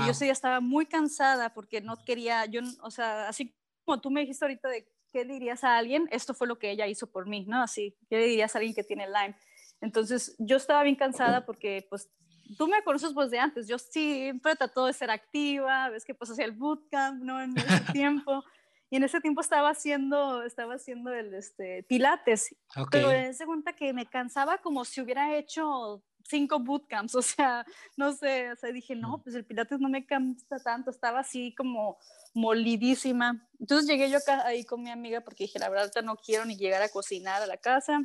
Y 0.00 0.06
yo 0.06 0.14
sí 0.14 0.28
estaba 0.28 0.60
muy 0.60 0.86
cansada 0.86 1.52
porque 1.52 1.80
no 1.80 1.96
quería, 2.04 2.46
yo, 2.46 2.60
o 2.82 2.90
sea, 2.90 3.28
así 3.28 3.54
como 3.84 4.00
tú 4.00 4.10
me 4.10 4.20
dijiste 4.20 4.44
ahorita 4.44 4.68
de 4.68 4.88
qué 5.12 5.24
dirías 5.24 5.64
a 5.64 5.76
alguien, 5.76 6.08
esto 6.10 6.34
fue 6.34 6.46
lo 6.46 6.58
que 6.58 6.70
ella 6.70 6.86
hizo 6.86 7.10
por 7.10 7.26
mí, 7.26 7.44
¿no? 7.46 7.62
Así, 7.62 7.96
¿qué 8.08 8.16
le 8.16 8.26
dirías 8.26 8.54
a 8.54 8.58
alguien 8.58 8.74
que 8.74 8.84
tiene 8.84 9.06
Lyme? 9.06 9.36
Entonces, 9.80 10.36
yo 10.38 10.56
estaba 10.56 10.82
bien 10.82 10.96
cansada 10.96 11.44
porque, 11.44 11.86
pues, 11.90 12.08
tú 12.56 12.68
me 12.68 12.82
conoces 12.82 13.12
pues 13.12 13.30
de 13.30 13.38
antes, 13.38 13.66
yo 13.66 13.78
siempre 13.78 14.56
trato 14.56 14.86
de 14.86 14.92
ser 14.92 15.10
activa, 15.10 15.90
ves 15.90 16.04
que 16.04 16.14
pues 16.14 16.30
hacía 16.30 16.44
el 16.44 16.52
bootcamp, 16.52 17.22
¿no? 17.22 17.40
En 17.42 17.56
ese 17.56 17.66
tiempo. 17.92 18.44
Y 18.90 18.96
en 18.96 19.04
ese 19.04 19.22
tiempo 19.22 19.40
estaba 19.40 19.70
haciendo, 19.70 20.42
estaba 20.42 20.74
haciendo 20.74 21.14
el 21.14 21.32
este, 21.32 21.82
pilates. 21.84 22.54
Pero 22.90 23.08
me 23.08 23.32
di 23.32 23.44
cuenta 23.46 23.72
que 23.72 23.92
me 23.94 24.04
cansaba 24.04 24.58
como 24.58 24.84
si 24.84 25.00
hubiera 25.00 25.34
hecho 25.34 26.02
cinco 26.32 26.58
bootcamps, 26.58 27.14
o 27.22 27.22
sea, 27.22 27.64
no 27.96 28.12
sé, 28.12 28.50
o 28.50 28.56
sea, 28.56 28.72
dije, 28.72 28.96
no, 28.96 29.22
pues 29.22 29.36
el 29.36 29.44
pilates 29.44 29.78
no 29.78 29.88
me 29.88 30.04
cansa 30.04 30.58
tanto, 30.58 30.90
estaba 30.90 31.20
así 31.20 31.54
como 31.54 31.98
molidísima. 32.34 33.46
Entonces 33.60 33.88
llegué 33.88 34.10
yo 34.10 34.18
acá, 34.18 34.44
ahí 34.46 34.64
con 34.64 34.82
mi 34.82 34.90
amiga 34.90 35.20
porque 35.20 35.44
dije, 35.44 35.58
la 35.58 35.68
verdad, 35.68 36.02
no 36.02 36.16
quiero 36.16 36.44
ni 36.44 36.56
llegar 36.56 36.82
a 36.82 36.88
cocinar 36.88 37.42
a 37.42 37.46
la 37.46 37.58
casa, 37.58 38.00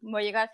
voy 0.00 0.22
a 0.22 0.24
llegar. 0.24 0.50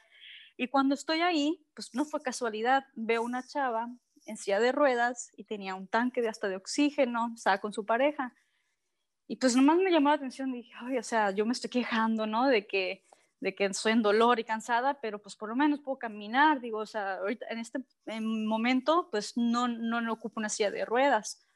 Y 0.57 0.69
cuando 0.69 0.95
estoy 0.95 1.21
ahí, 1.21 1.65
pues 1.75 1.95
no 1.95 2.05
fue 2.05 2.21
casualidad, 2.21 2.85
veo 2.95 3.23
una 3.23 3.43
chava 3.43 3.89
en 4.27 4.37
silla 4.37 4.61
de 4.61 4.73
ruedas 4.73 5.31
y 5.37 5.45
tenía 5.45 5.75
un 5.75 5.87
tanque 5.87 6.23
de 6.23 6.29
hasta 6.29 6.49
de 6.49 6.57
oxígeno, 6.57 7.33
estaba 7.35 7.59
con 7.59 7.73
su 7.73 7.85
pareja. 7.85 8.35
Y 9.27 9.37
pues 9.37 9.57
nomás 9.57 9.79
me 9.79 9.91
llamó 9.91 10.11
la 10.11 10.17
atención, 10.17 10.53
dije, 10.53 10.73
ay, 10.81 10.99
o 10.99 11.03
sea, 11.03 11.31
yo 11.31 11.47
me 11.47 11.53
estoy 11.53 11.71
quejando, 11.71 12.27
¿no? 12.27 12.47
De 12.47 12.67
que 12.67 13.05
de 13.45 13.55
que 13.55 13.67
estoy 13.67 13.93
en 13.93 14.01
dolor 14.01 14.41
y 14.41 14.45
cansada, 14.45 14.99
pero 15.03 15.19
pues 15.19 15.37
por 15.37 15.51
lo 15.51 15.55
menos 15.55 15.81
puedo 15.81 15.99
caminar, 15.99 16.63
digo, 16.63 16.79
o 16.79 16.87
sea, 16.87 17.17
ahorita 17.17 17.45
en 17.51 17.59
este 17.59 17.79
momento 18.07 19.09
pues 19.11 19.37
no, 19.37 19.69
no, 19.69 20.01
no 20.01 20.15
ocupo 20.15 20.41
una 20.41 20.49
silla 20.49 20.71
de 20.71 20.87
ruedas. 20.87 21.47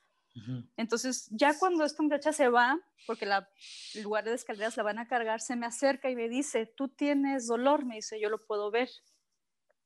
Entonces, 0.76 1.26
ya 1.30 1.58
cuando 1.58 1.84
esta 1.84 2.00
muchacha 2.00 2.32
se 2.32 2.48
va, 2.48 2.78
porque 3.06 3.26
la, 3.26 3.48
el 3.94 4.02
lugar 4.02 4.24
de 4.24 4.34
escaleras 4.34 4.76
la 4.76 4.84
van 4.84 4.98
a 4.98 5.08
cargar, 5.08 5.40
se 5.40 5.56
me 5.56 5.66
acerca 5.66 6.10
y 6.10 6.14
me 6.14 6.28
dice, 6.28 6.66
tú 6.66 6.88
tienes 6.88 7.48
dolor, 7.48 7.84
me 7.84 7.96
dice, 7.96 8.20
yo 8.20 8.28
lo 8.28 8.38
puedo 8.38 8.70
ver. 8.70 8.88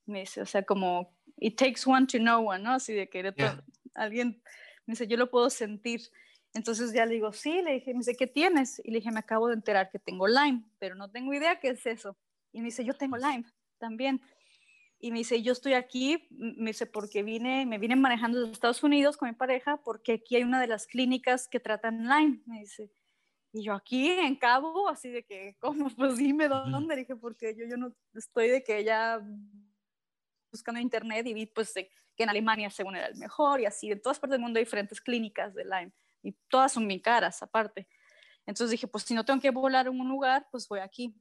Me 0.04 0.20
dice, 0.20 0.42
o 0.42 0.46
sea, 0.46 0.62
como, 0.64 1.16
it 1.38 1.56
takes 1.56 1.82
one 1.86 2.06
to 2.06 2.18
know 2.18 2.46
one, 2.46 2.64
¿no? 2.64 2.72
Así 2.72 2.92
de 2.92 3.08
que 3.08 3.32
alguien, 3.94 4.42
me 4.84 4.92
dice, 4.92 5.06
yo 5.06 5.16
lo 5.16 5.30
puedo 5.30 5.48
sentir. 5.48 6.02
Entonces 6.54 6.92
ya 6.92 7.06
le 7.06 7.14
digo, 7.14 7.32
sí, 7.32 7.62
le 7.62 7.74
dije, 7.74 7.92
me 7.92 8.00
dice, 8.00 8.14
¿qué 8.14 8.26
tienes? 8.26 8.80
Y 8.84 8.90
le 8.90 8.98
dije, 8.98 9.10
me 9.10 9.20
acabo 9.20 9.48
de 9.48 9.54
enterar 9.54 9.90
que 9.90 9.98
tengo 9.98 10.28
Lyme, 10.28 10.64
pero 10.78 10.94
no 10.94 11.10
tengo 11.10 11.32
idea 11.32 11.58
qué 11.58 11.68
es 11.68 11.86
eso. 11.86 12.16
Y 12.52 12.60
me 12.60 12.66
dice, 12.66 12.84
yo 12.84 12.94
tengo 12.94 13.16
Lyme 13.16 13.44
también. 13.78 14.20
Y 14.98 15.10
me 15.10 15.18
dice, 15.18 15.42
yo 15.42 15.52
estoy 15.52 15.72
aquí, 15.72 16.28
me 16.30 16.70
dice, 16.70 16.86
porque 16.86 17.22
vine, 17.22 17.66
me 17.66 17.78
vine 17.78 17.96
manejando 17.96 18.38
desde 18.38 18.52
Estados 18.52 18.82
Unidos 18.82 19.16
con 19.16 19.28
mi 19.28 19.34
pareja, 19.34 19.78
porque 19.78 20.12
aquí 20.12 20.36
hay 20.36 20.42
una 20.44 20.60
de 20.60 20.68
las 20.68 20.86
clínicas 20.86 21.48
que 21.48 21.58
tratan 21.58 22.06
Lyme, 22.06 22.42
me 22.46 22.60
dice. 22.60 22.92
Y 23.54 23.64
yo 23.64 23.74
aquí 23.74 24.08
en 24.10 24.36
Cabo, 24.36 24.88
así 24.88 25.10
de 25.10 25.24
que, 25.24 25.56
¿cómo? 25.58 25.88
Pues 25.96 26.16
dime 26.18 26.48
dónde. 26.48 26.94
Le 26.94 27.00
dije, 27.00 27.16
porque 27.16 27.56
yo, 27.56 27.66
yo 27.66 27.76
no 27.76 27.94
estoy 28.14 28.48
de 28.48 28.62
que 28.62 28.84
ya 28.84 29.20
buscando 30.50 30.80
internet 30.80 31.26
y 31.26 31.32
vi 31.32 31.46
pues 31.46 31.72
que 31.72 32.22
en 32.22 32.28
Alemania 32.28 32.68
según 32.68 32.94
era 32.94 33.06
el 33.06 33.16
mejor 33.16 33.60
y 33.60 33.64
así, 33.64 33.90
en 33.90 34.02
todas 34.02 34.20
partes 34.20 34.32
del 34.32 34.42
mundo 34.42 34.58
hay 34.58 34.64
diferentes 34.64 35.00
clínicas 35.00 35.54
de 35.54 35.64
Lyme 35.64 35.92
y 36.22 36.32
todas 36.48 36.72
son 36.72 36.86
bien 36.86 37.00
caras 37.00 37.42
aparte. 37.42 37.88
Entonces 38.46 38.70
dije, 38.70 38.86
pues 38.86 39.04
si 39.04 39.14
no 39.14 39.24
tengo 39.24 39.40
que 39.40 39.50
volar 39.50 39.86
en 39.86 40.00
un 40.00 40.08
lugar, 40.08 40.46
pues 40.50 40.68
voy 40.68 40.80
aquí. 40.80 41.14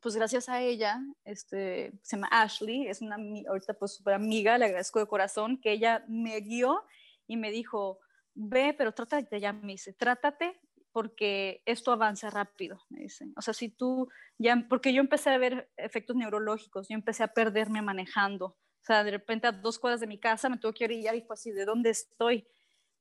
Pues 0.00 0.16
gracias 0.16 0.48
a 0.48 0.60
ella, 0.60 1.00
este, 1.24 1.92
se 2.02 2.16
llama 2.16 2.28
Ashley, 2.32 2.88
es 2.88 3.00
una 3.02 3.16
ahorita 3.48 3.74
pues 3.74 3.94
súper 3.94 4.14
amiga, 4.14 4.58
le 4.58 4.64
agradezco 4.64 4.98
de 4.98 5.06
corazón 5.06 5.60
que 5.60 5.70
ella 5.70 6.04
me 6.08 6.40
guió 6.40 6.84
y 7.28 7.36
me 7.36 7.52
dijo, 7.52 8.00
ve, 8.34 8.74
pero 8.76 8.92
trátate 8.92 9.38
ya, 9.40 9.52
me 9.52 9.72
dice, 9.72 9.92
trátate 9.92 10.60
porque 10.90 11.62
esto 11.64 11.92
avanza 11.92 12.30
rápido, 12.30 12.80
me 12.90 13.00
dice. 13.00 13.26
O 13.36 13.42
sea, 13.42 13.54
si 13.54 13.70
tú 13.70 14.08
ya, 14.38 14.66
porque 14.68 14.92
yo 14.92 15.00
empecé 15.00 15.30
a 15.30 15.38
ver 15.38 15.70
efectos 15.76 16.16
neurológicos, 16.16 16.88
yo 16.88 16.94
empecé 16.94 17.22
a 17.22 17.32
perderme 17.32 17.80
manejando. 17.80 18.46
O 18.46 18.84
sea, 18.84 19.04
de 19.04 19.12
repente 19.12 19.46
a 19.46 19.52
dos 19.52 19.78
cuadras 19.78 20.00
de 20.00 20.06
mi 20.06 20.18
casa 20.18 20.48
me 20.48 20.58
tuve 20.58 20.74
que 20.74 20.84
orillar 20.84 21.14
y 21.14 21.22
fue 21.22 21.34
así, 21.34 21.50
¿de 21.52 21.64
dónde 21.64 21.90
estoy? 21.90 22.46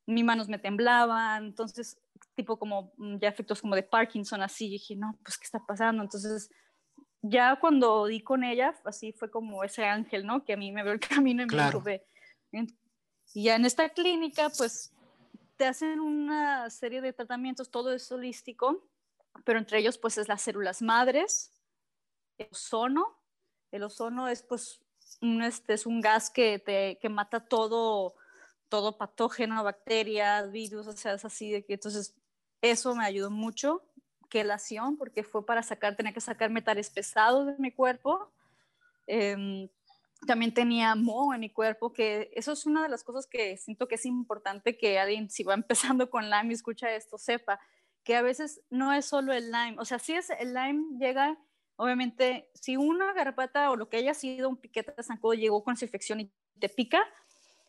Mis 0.06 0.24
manos 0.24 0.50
me 0.50 0.60
temblaban, 0.60 1.46
entonces 1.46 2.00
tipo 2.36 2.58
como 2.58 2.94
mm, 2.98 3.18
ya 3.18 3.30
efectos 3.30 3.62
como 3.62 3.76
de 3.76 3.84
Parkinson 3.84 4.42
así, 4.42 4.68
y 4.68 4.72
dije, 4.72 4.96
no, 4.96 5.18
pues 5.24 5.38
qué 5.38 5.46
está 5.46 5.66
pasando, 5.66 6.04
entonces 6.04 6.50
ya 7.22 7.58
cuando 7.60 8.06
di 8.08 8.22
con 8.22 8.44
ella, 8.44 8.74
así 8.86 9.14
fue 9.14 9.30
como 9.30 9.64
ese 9.64 9.86
ángel, 9.86 10.26
¿no? 10.26 10.44
Que 10.44 10.54
a 10.54 10.58
mí 10.58 10.72
me 10.72 10.84
vio 10.84 10.92
el 10.92 11.00
camino 11.00 11.44
y 11.44 11.46
me 11.46 11.66
dijo, 11.66 11.82
ve. 11.82 12.06
Y 13.34 13.44
ya 13.44 13.56
en 13.56 13.66
esta 13.66 13.90
clínica, 13.90 14.50
pues 14.58 14.94
te 15.58 15.66
hacen 15.66 16.00
una 16.00 16.70
serie 16.70 17.02
de 17.02 17.14
tratamientos, 17.14 17.70
todo 17.70 17.94
es 17.94 18.12
holístico, 18.12 18.90
pero 19.46 19.60
entre 19.60 19.80
ellos 19.80 19.98
pues 19.98 20.18
es 20.18 20.28
las 20.28 20.42
células 20.42 20.82
madres, 20.82 21.54
el 22.38 22.48
ozono, 22.52 23.18
el 23.72 23.84
ozono 23.84 24.28
es 24.28 24.42
pues 24.44 24.82
un, 25.22 25.44
este, 25.44 25.74
es 25.74 25.86
un 25.86 26.02
gas 26.02 26.30
que, 26.30 26.60
te, 26.60 26.98
que 27.00 27.10
mata 27.10 27.46
todo 27.46 28.16
todo 28.72 28.98
patógeno, 28.98 29.66
bacterias, 29.66 30.50
virus, 30.50 30.88
o 30.88 30.94
sea, 30.94 31.14
es 31.14 31.26
así 31.26 31.52
de 31.52 31.66
que 31.66 31.74
entonces 31.74 32.16
eso 32.62 32.96
me 32.96 33.04
ayudó 33.04 33.30
mucho, 33.30 33.84
quelación, 34.30 34.96
porque 34.96 35.24
fue 35.24 35.46
para 35.46 35.62
sacar, 35.62 35.98
tenía 35.98 36.14
que 36.14 36.22
sacar 36.22 36.50
metales 36.50 36.90
pesados 36.90 37.48
de 37.48 37.56
mi 37.58 37.74
cuerpo. 37.74 38.32
Em, 39.08 39.68
también 40.26 40.54
tenía 40.54 40.96
moho 40.96 41.34
en 41.34 41.42
mi 41.42 41.50
cuerpo, 41.50 41.92
que 41.92 42.32
eso 42.34 42.54
es 42.54 42.66
una 42.66 42.82
de 42.82 42.88
las 42.88 43.04
cosas 43.04 43.28
que 43.28 43.58
siento 43.58 43.90
que 43.90 43.96
es 43.96 44.06
importante 44.06 44.78
que 44.78 44.98
alguien, 44.98 45.30
si 45.30 45.44
va 45.44 45.54
empezando 45.94 46.10
con 46.10 46.30
Lyme 46.30 46.52
y 46.52 46.54
escucha 46.54 46.96
esto, 46.96 47.18
sepa 47.18 47.60
que 48.06 48.16
a 48.16 48.22
veces 48.22 48.62
no 48.70 48.94
es 48.94 49.06
solo 49.06 49.34
el 49.34 49.52
Lyme, 49.52 49.76
o 49.80 49.86
sea, 49.86 50.00
si 50.00 50.14
es 50.14 50.30
el 50.30 50.54
Lyme 50.54 50.98
llega, 50.98 51.38
obviamente, 51.76 52.50
si 52.54 52.78
una 52.78 53.12
garrapata 53.12 53.70
o 53.70 53.76
lo 53.76 53.90
que 53.90 53.98
haya 53.98 54.14
sido 54.14 54.48
un 54.48 54.56
piquete 54.56 54.94
de 54.96 55.04
zancudo 55.04 55.34
llegó 55.34 55.62
con 55.62 55.74
esa 55.74 55.84
infección 55.84 56.22
y 56.22 56.32
te 56.58 56.70
pica, 56.70 57.04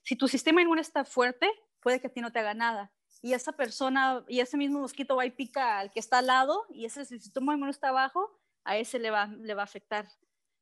si 0.03 0.17
tu 0.17 0.29
sistema 0.29 0.62
inmune 0.62 0.81
está 0.81 1.05
fuerte, 1.05 1.51
puede 1.81 2.01
que 2.01 2.09
a 2.09 2.12
ti 2.12 2.21
no 2.21 2.33
te 2.33 2.38
haga 2.38 2.55
nada. 2.55 2.93
Y 3.21 3.35
esa 3.35 3.53
persona, 3.53 4.25
y 4.29 4.41
ese 4.41 4.57
mismo 4.57 4.81
mosquito 4.81 5.17
va 5.17 5.27
y 5.27 5.31
pica 5.31 5.79
al 5.79 5.93
que 5.93 6.01
está 6.01 6.19
al 6.19 6.27
lado, 6.27 6.65
y 6.71 6.85
ese 6.85 7.05
si 7.05 7.19
sistema 7.21 7.55
inmune 7.55 7.71
está 7.71 7.91
abajo, 7.91 8.41
a 8.65 8.77
ese 8.77 8.99
le 8.99 9.11
va, 9.11 9.27
le 9.27 9.55
va 9.55 9.62
a 9.62 9.65
afectar. 9.65 10.07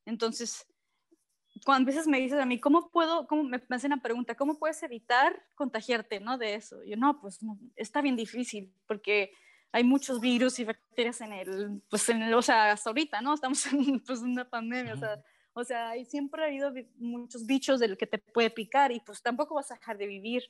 Entonces, 0.05 0.67
cuando 1.65 1.91
a 1.91 1.93
veces 1.93 2.07
me 2.07 2.21
dices 2.21 2.39
a 2.39 2.47
mí, 2.47 2.61
¿cómo 2.61 2.91
puedo, 2.91 3.27
cómo 3.27 3.45
me, 3.45 3.63
hacen 3.71 3.91
la 3.91 3.97
pregunta, 3.99 4.35
¿cómo 4.35 4.59
puedes 4.59 4.83
evitar 4.83 5.43
contagiarte, 5.55 6.21
no, 6.21 6.39
de 6.39 6.55
eso? 6.55 6.83
Yo, 6.85 6.97
no, 6.97 7.21
pues 7.21 7.41
está 7.77 8.01
bien 8.01 8.17
difícil, 8.17 8.73
porque 8.87 9.33
hay 9.73 9.85
muchos 9.85 10.21
virus 10.21 10.59
y 10.59 10.65
bacterias 10.65 11.21
en 11.21 11.33
el, 11.33 11.83
pues 11.89 12.09
en 12.09 12.23
el, 12.23 12.35
o 12.35 12.43
sea, 12.43 12.73
hasta 12.73 12.91
ahorita, 12.91 13.21
¿no? 13.21 13.35
Estamos 13.35 13.65
en 13.67 14.01
pues, 14.01 14.21
una 14.21 14.49
pandemia, 14.49 14.95
o 14.95 14.99
sea, 14.99 15.23
o 15.53 15.65
sea, 15.65 15.93
siempre 16.05 16.43
ha 16.43 16.47
habido 16.47 16.73
muchos 16.97 17.47
bichos 17.47 17.81
del 17.81 17.97
que 17.97 18.07
te 18.07 18.19
puede 18.19 18.51
picar 18.51 18.93
y 18.93 19.01
pues 19.01 19.23
tampoco 19.23 19.55
vas 19.55 19.71
a 19.71 19.75
dejar 19.75 19.99
de 19.99 20.07
vivir 20.07 20.45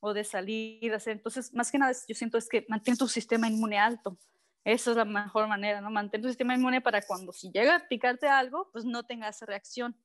o 0.00 0.12
de 0.12 0.24
salir. 0.24 0.92
Entonces, 1.06 1.54
más 1.54 1.70
que 1.70 1.78
nada, 1.78 1.92
yo 2.06 2.14
siento 2.14 2.36
es 2.36 2.48
que 2.48 2.66
mantén 2.68 2.96
tu 2.96 3.08
sistema 3.08 3.48
inmune 3.48 3.78
alto. 3.78 4.18
Esa 4.64 4.90
es 4.90 4.96
la 4.96 5.04
mejor 5.04 5.46
manera, 5.46 5.80
¿no? 5.80 5.90
Mantén 5.90 6.22
tu 6.22 6.28
sistema 6.28 6.54
inmune 6.54 6.80
para 6.80 7.02
cuando 7.02 7.32
si 7.32 7.50
llega 7.50 7.76
a 7.76 7.88
picarte 7.88 8.28
algo, 8.28 8.70
pues 8.72 8.84
no 8.84 9.04
tenga 9.04 9.28
esa 9.28 9.46
reacción. 9.46 9.96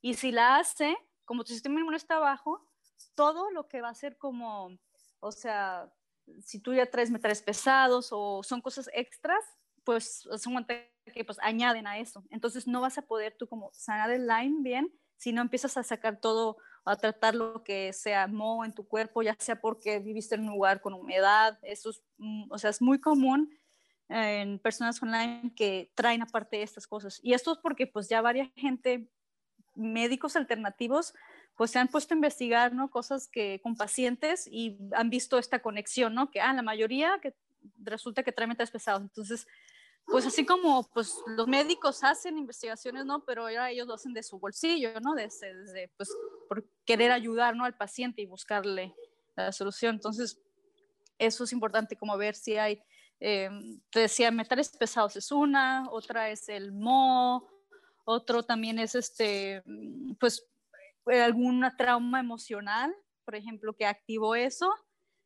Y 0.00 0.14
si 0.14 0.30
la 0.30 0.58
hace, 0.58 0.96
como 1.24 1.44
tu 1.44 1.52
sistema 1.52 1.80
inmune 1.80 1.96
está 1.96 2.18
bajo, 2.18 2.68
todo 3.14 3.50
lo 3.50 3.68
que 3.68 3.80
va 3.80 3.88
a 3.88 3.94
ser 3.94 4.16
como, 4.18 4.76
o 5.20 5.32
sea, 5.32 5.92
si 6.42 6.60
tú 6.60 6.74
ya 6.74 6.86
traes 6.90 7.10
metales 7.10 7.42
pesados 7.42 8.08
o 8.12 8.42
son 8.42 8.60
cosas 8.60 8.90
extras, 8.92 9.42
pues 9.88 10.28
son 10.36 10.66
que 10.66 11.24
pues 11.24 11.38
añaden 11.40 11.86
a 11.86 11.98
eso. 11.98 12.22
Entonces 12.28 12.66
no 12.66 12.82
vas 12.82 12.98
a 12.98 13.06
poder 13.06 13.34
tú 13.38 13.48
como 13.48 13.70
sanar 13.72 14.10
el 14.10 14.26
Lyme 14.26 14.60
bien 14.60 14.92
si 15.16 15.32
no 15.32 15.40
empiezas 15.40 15.78
a 15.78 15.82
sacar 15.82 16.20
todo, 16.20 16.58
a 16.84 16.96
tratar 16.96 17.34
lo 17.34 17.64
que 17.64 17.94
sea 17.94 18.26
moho 18.26 18.66
en 18.66 18.74
tu 18.74 18.86
cuerpo, 18.86 19.22
ya 19.22 19.34
sea 19.38 19.62
porque 19.62 19.98
viviste 20.00 20.34
en 20.34 20.42
un 20.42 20.50
lugar 20.50 20.82
con 20.82 20.92
humedad, 20.92 21.58
eso 21.62 21.88
es, 21.88 22.02
mm, 22.18 22.52
o 22.52 22.58
sea, 22.58 22.68
es 22.68 22.82
muy 22.82 23.00
común 23.00 23.50
en 24.10 24.58
personas 24.58 25.02
online 25.02 25.54
que 25.56 25.90
traen 25.94 26.20
aparte 26.20 26.60
estas 26.60 26.86
cosas. 26.86 27.18
Y 27.22 27.32
esto 27.32 27.52
es 27.52 27.58
porque 27.58 27.86
pues 27.86 28.10
ya 28.10 28.20
varias 28.20 28.50
gente, 28.56 29.08
médicos 29.74 30.36
alternativos, 30.36 31.14
pues 31.56 31.70
se 31.70 31.78
han 31.78 31.88
puesto 31.88 32.12
a 32.12 32.18
investigar, 32.18 32.74
¿no? 32.74 32.90
Cosas 32.90 33.26
que 33.26 33.58
con 33.62 33.74
pacientes 33.74 34.46
y 34.52 34.76
han 34.92 35.08
visto 35.08 35.38
esta 35.38 35.60
conexión, 35.60 36.12
¿no? 36.12 36.30
Que, 36.30 36.42
ah, 36.42 36.52
la 36.52 36.62
mayoría 36.62 37.18
que 37.22 37.34
resulta 37.78 38.22
que 38.22 38.32
traen 38.32 38.50
metales 38.50 38.70
pesados. 38.70 39.02
Entonces, 39.02 39.46
pues 40.10 40.26
así 40.26 40.46
como 40.46 40.88
pues 40.94 41.14
los 41.26 41.46
médicos 41.46 42.02
hacen 42.02 42.38
investigaciones, 42.38 43.04
¿no? 43.04 43.24
Pero 43.24 43.42
ahora 43.42 43.70
ellos 43.70 43.86
lo 43.86 43.94
hacen 43.94 44.14
de 44.14 44.22
su 44.22 44.38
bolsillo, 44.38 45.00
¿no? 45.00 45.14
Desde, 45.14 45.54
desde 45.54 45.88
pues 45.96 46.10
por 46.48 46.64
querer 46.84 47.12
ayudar, 47.12 47.54
¿no? 47.54 47.64
Al 47.64 47.76
paciente 47.76 48.22
y 48.22 48.26
buscarle 48.26 48.94
la 49.36 49.52
solución. 49.52 49.96
Entonces, 49.96 50.40
eso 51.18 51.44
es 51.44 51.52
importante 51.52 51.96
como 51.96 52.16
ver 52.16 52.34
si 52.34 52.56
hay, 52.56 52.82
eh, 53.20 53.50
te 53.90 54.00
decía, 54.00 54.30
metales 54.30 54.70
pesados 54.70 55.16
es 55.16 55.30
una, 55.30 55.86
otra 55.90 56.30
es 56.30 56.48
el 56.48 56.72
mo, 56.72 57.48
otro 58.04 58.42
también 58.42 58.78
es 58.78 58.94
este, 58.94 59.62
pues 60.18 60.46
alguna 61.06 61.76
trauma 61.76 62.20
emocional, 62.20 62.94
por 63.24 63.34
ejemplo, 63.34 63.74
que 63.74 63.86
activó 63.86 64.34
eso. 64.34 64.72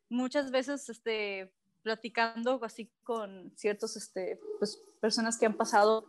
Muchas 0.08 0.50
veces, 0.50 0.88
este, 0.88 1.52
platicando 1.82 2.60
así 2.64 2.90
con 3.02 3.52
ciertos, 3.56 3.96
este, 3.96 4.40
pues, 4.58 4.82
personas 5.00 5.38
que 5.38 5.46
han 5.46 5.56
pasado 5.56 6.06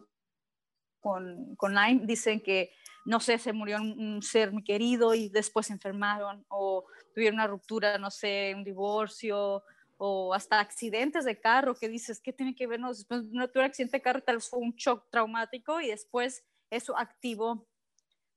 con, 1.00 1.56
con 1.56 1.76
Lyme, 1.76 2.06
dicen 2.06 2.42
que, 2.42 2.72
no 3.06 3.20
sé, 3.20 3.38
se 3.38 3.52
murió 3.52 3.78
un, 3.78 4.22
ser 4.22 4.52
muy 4.52 4.64
querido 4.64 5.14
y 5.14 5.30
después 5.30 5.70
enfermaron 5.70 6.46
o 6.48 6.86
tuvieron 7.14 7.36
una 7.36 7.48
ruptura, 7.48 7.98
no 7.98 8.10
sé, 8.10 8.54
un 8.56 8.64
divorcio 8.64 9.64
o 9.98 10.34
hasta 10.34 10.60
accidentes 10.60 11.26
de 11.26 11.40
carro 11.40 11.76
que 11.76 11.90
dices, 11.90 12.22
¿qué 12.22 12.32
tiene 12.34 12.56
que 12.56 12.68
ver? 12.68 12.80
No, 12.80 12.90
después 12.90 13.24
no 13.26 13.48
tuvo 13.50 13.64
accidente 13.64 13.98
de 13.98 14.02
carro, 14.02 14.22
tal 14.22 14.38
vez 14.38 14.50
fue 14.50 14.60
un 14.60 14.74
shock 14.76 15.10
traumático 15.10 15.82
y 15.82 15.90
después 15.90 16.46
eso 16.70 16.98
activó. 16.98 17.68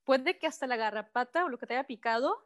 Puede 0.05 0.39
que 0.39 0.47
hasta 0.47 0.67
la 0.67 0.77
garrapata 0.77 1.45
o 1.45 1.49
lo 1.49 1.59
que 1.59 1.67
te 1.67 1.75
haya 1.75 1.87
picado 1.87 2.46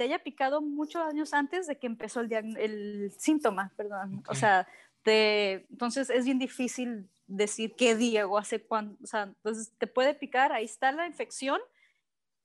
te 0.00 0.04
haya 0.04 0.18
picado 0.18 0.62
muchos 0.62 1.02
años 1.02 1.34
antes 1.34 1.66
de 1.66 1.78
que 1.78 1.86
empezó 1.86 2.20
el, 2.20 2.32
el 2.56 3.12
síntoma, 3.18 3.70
perdón. 3.76 4.22
O 4.28 4.34
sea, 4.34 4.66
te, 5.02 5.66
entonces 5.68 6.08
es 6.08 6.24
bien 6.24 6.38
difícil 6.38 7.10
decir 7.26 7.74
qué 7.76 7.94
día 7.94 8.26
o 8.26 8.38
hace 8.38 8.62
cuándo. 8.62 8.96
O 9.02 9.06
sea, 9.06 9.24
entonces 9.24 9.74
te 9.76 9.86
puede 9.86 10.14
picar, 10.14 10.54
ahí 10.54 10.64
está 10.64 10.90
la 10.90 11.06
infección, 11.06 11.60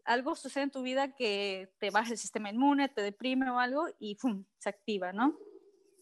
algo 0.04 0.36
sucede 0.36 0.65
en 0.65 0.72
tu 0.72 0.82
vida 0.82 1.15
que 1.15 1.72
te 1.80 1.91
baja 1.91 2.12
el 2.12 2.18
sistema 2.18 2.50
inmune, 2.50 2.89
te 2.89 3.02
deprime 3.02 3.50
o 3.50 3.58
algo 3.58 3.88
y 4.00 4.15
¡pum! 4.15 4.44
se 4.58 4.68
activa, 4.68 5.13
¿no? 5.13 5.39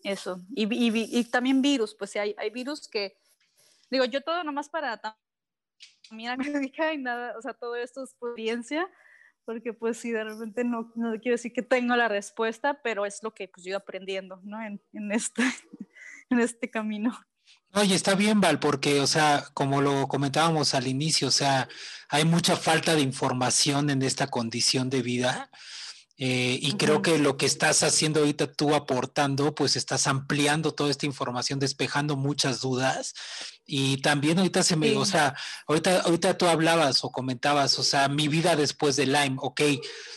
Eso. 0.04 0.42
Y, 0.56 0.64
y, 0.64 1.20
y 1.20 1.24
también 1.26 1.62
virus, 1.62 1.94
pues 1.94 2.16
hay, 2.16 2.34
hay 2.36 2.50
virus 2.50 2.88
que, 2.88 3.16
digo, 3.92 4.06
yo 4.06 4.22
todo 4.22 4.44
nomás 4.44 4.70
para 4.70 5.00
también 6.10 6.36
médica 6.36 6.92
y 6.94 6.98
nada, 6.98 7.38
o 7.38 7.44
sea, 7.44 7.54
todo 7.54 7.76
esto 7.76 8.04
es 8.04 8.10
experiencia 8.10 8.90
porque 9.46 9.74
pues 9.74 9.98
sí, 9.98 10.12
de 10.12 10.24
repente 10.24 10.64
no, 10.64 10.92
no 10.96 11.12
quiero 11.20 11.36
decir 11.36 11.54
que 11.54 11.62
tengo 11.62 11.96
la 11.96 12.08
respuesta, 12.08 12.82
pero 12.84 13.06
es 13.06 13.22
lo 13.24 13.34
que 13.34 13.48
pues 13.48 13.66
yo 13.66 13.78
aprendiendo, 13.78 14.40
¿no? 14.44 14.62
En, 14.62 14.82
en, 14.94 15.12
este, 15.12 15.44
en 16.30 16.40
este 16.40 16.70
camino. 16.70 17.18
Oye, 17.76 17.96
está 17.96 18.14
bien, 18.14 18.40
Val, 18.40 18.60
porque, 18.60 19.00
o 19.00 19.08
sea, 19.08 19.46
como 19.54 19.82
lo 19.82 20.08
comentábamos 20.08 20.76
al 20.76 20.88
inicio, 20.88 21.30
o 21.30 21.32
sea, 21.32 21.68
hay 22.08 22.24
mucha 22.24 22.56
falta 22.56 22.94
de 22.94 23.02
información 23.02 23.90
en 23.90 24.04
esta 24.04 24.28
condición 24.28 24.90
de 24.92 25.02
vida. 25.02 25.50
Eh, 26.18 26.60
y 26.62 26.74
creo 26.74 27.02
que 27.02 27.18
lo 27.18 27.38
que 27.38 27.48
estás 27.48 27.82
haciendo 27.82 28.20
ahorita 28.20 28.52
tú 28.52 28.76
aportando, 28.76 29.56
pues 29.56 29.76
estás 29.76 30.06
ampliando 30.06 30.74
toda 30.74 30.92
esta 30.92 31.08
información, 31.08 31.60
despejando 31.60 32.16
muchas 32.16 32.62
dudas. 32.62 33.14
Y 33.66 33.98
también 33.98 34.38
ahorita 34.38 34.62
se 34.62 34.76
me, 34.76 34.96
o 34.96 35.06
sea, 35.06 35.36
ahorita, 35.68 36.02
ahorita 36.02 36.38
tú 36.38 36.46
hablabas 36.48 37.04
o 37.04 37.12
comentabas, 37.12 37.80
o 37.80 37.84
sea, 37.84 38.10
mi 38.10 38.28
vida 38.28 38.56
después 38.56 38.96
de 38.96 39.08
Lyme, 39.08 39.38
ok, 39.40 39.62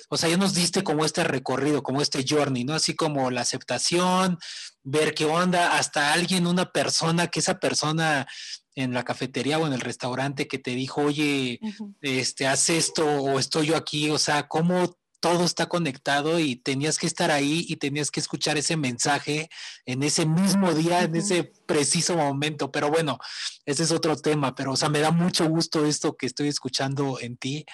o 0.08 0.16
sea, 0.16 0.28
ya 0.28 0.36
nos 0.36 0.54
diste 0.54 0.84
como 0.84 1.04
este 1.04 1.24
recorrido, 1.24 1.82
como 1.82 2.02
este 2.02 2.24
journey, 2.28 2.64
¿no? 2.64 2.74
Así 2.74 2.94
como 2.94 3.30
la 3.30 3.40
aceptación, 3.40 4.38
ver 4.82 5.14
qué 5.14 5.24
onda, 5.24 5.78
hasta 5.78 6.12
alguien, 6.12 6.46
una 6.46 6.72
persona, 6.72 7.28
que 7.28 7.40
esa 7.40 7.58
persona 7.58 8.26
en 8.74 8.92
la 8.92 9.04
cafetería 9.04 9.58
o 9.58 9.66
en 9.66 9.72
el 9.72 9.80
restaurante 9.80 10.46
que 10.46 10.58
te 10.58 10.72
dijo, 10.72 11.02
oye, 11.02 11.58
este, 12.02 12.46
haz 12.46 12.68
esto 12.68 13.06
o 13.06 13.38
estoy 13.38 13.68
yo 13.68 13.76
aquí, 13.76 14.10
o 14.10 14.18
sea, 14.18 14.46
cómo 14.48 14.98
todo 15.20 15.44
está 15.44 15.66
conectado 15.66 16.38
y 16.38 16.56
tenías 16.56 16.98
que 16.98 17.06
estar 17.06 17.30
ahí 17.30 17.64
y 17.68 17.76
tenías 17.76 18.10
que 18.10 18.20
escuchar 18.20 18.58
ese 18.58 18.76
mensaje 18.76 19.48
en 19.84 20.02
ese 20.02 20.26
mismo 20.26 20.74
día, 20.74 21.02
en 21.02 21.16
ese 21.16 21.44
preciso 21.66 22.16
momento. 22.16 22.70
Pero 22.70 22.90
bueno, 22.90 23.18
ese 23.64 23.82
es 23.82 23.90
otro 23.90 24.16
tema, 24.16 24.54
pero 24.54 24.72
o 24.72 24.76
sea, 24.76 24.88
me 24.88 25.00
da 25.00 25.10
mucho 25.10 25.48
gusto 25.48 25.86
esto 25.86 26.16
que 26.16 26.26
estoy 26.26 26.48
escuchando 26.48 27.18
en 27.20 27.36
ti, 27.36 27.64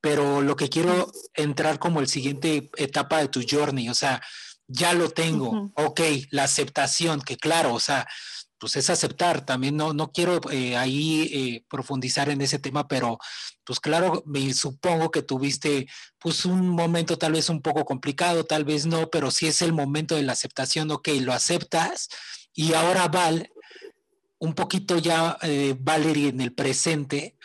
pero 0.00 0.42
lo 0.42 0.56
que 0.56 0.68
quiero 0.68 1.10
entrar 1.34 1.78
como 1.78 2.00
el 2.00 2.08
siguiente 2.08 2.70
etapa 2.76 3.18
de 3.18 3.28
tu 3.28 3.42
journey, 3.48 3.88
o 3.88 3.94
sea, 3.94 4.22
ya 4.68 4.94
lo 4.94 5.10
tengo, 5.10 5.72
ok, 5.74 6.00
la 6.30 6.44
aceptación, 6.44 7.20
que 7.20 7.36
claro, 7.36 7.74
o 7.74 7.80
sea, 7.80 8.06
pues 8.58 8.76
es 8.76 8.90
aceptar. 8.90 9.44
También 9.44 9.76
no, 9.76 9.92
no 9.92 10.12
quiero 10.12 10.40
eh, 10.50 10.76
ahí 10.76 11.30
eh, 11.32 11.64
profundizar 11.68 12.28
en 12.28 12.40
ese 12.40 12.58
tema, 12.58 12.88
pero 12.88 13.18
pues 13.64 13.80
claro, 13.80 14.22
me 14.26 14.52
supongo 14.54 15.10
que 15.10 15.22
tuviste 15.22 15.88
pues 16.18 16.44
un 16.44 16.68
momento 16.68 17.18
tal 17.18 17.32
vez 17.32 17.48
un 17.48 17.62
poco 17.62 17.84
complicado, 17.84 18.44
tal 18.44 18.64
vez 18.64 18.86
no, 18.86 19.08
pero 19.10 19.30
si 19.30 19.46
es 19.46 19.62
el 19.62 19.72
momento 19.72 20.14
de 20.14 20.22
la 20.22 20.32
aceptación, 20.32 20.90
ok, 20.90 21.08
lo 21.20 21.32
aceptas 21.32 22.08
y 22.54 22.74
ahora 22.74 23.08
Val, 23.08 23.50
un 24.38 24.54
poquito 24.54 24.98
ya 24.98 25.36
eh, 25.42 25.74
Valerie 25.78 26.28
en 26.28 26.40
el 26.40 26.52
presente 26.52 27.36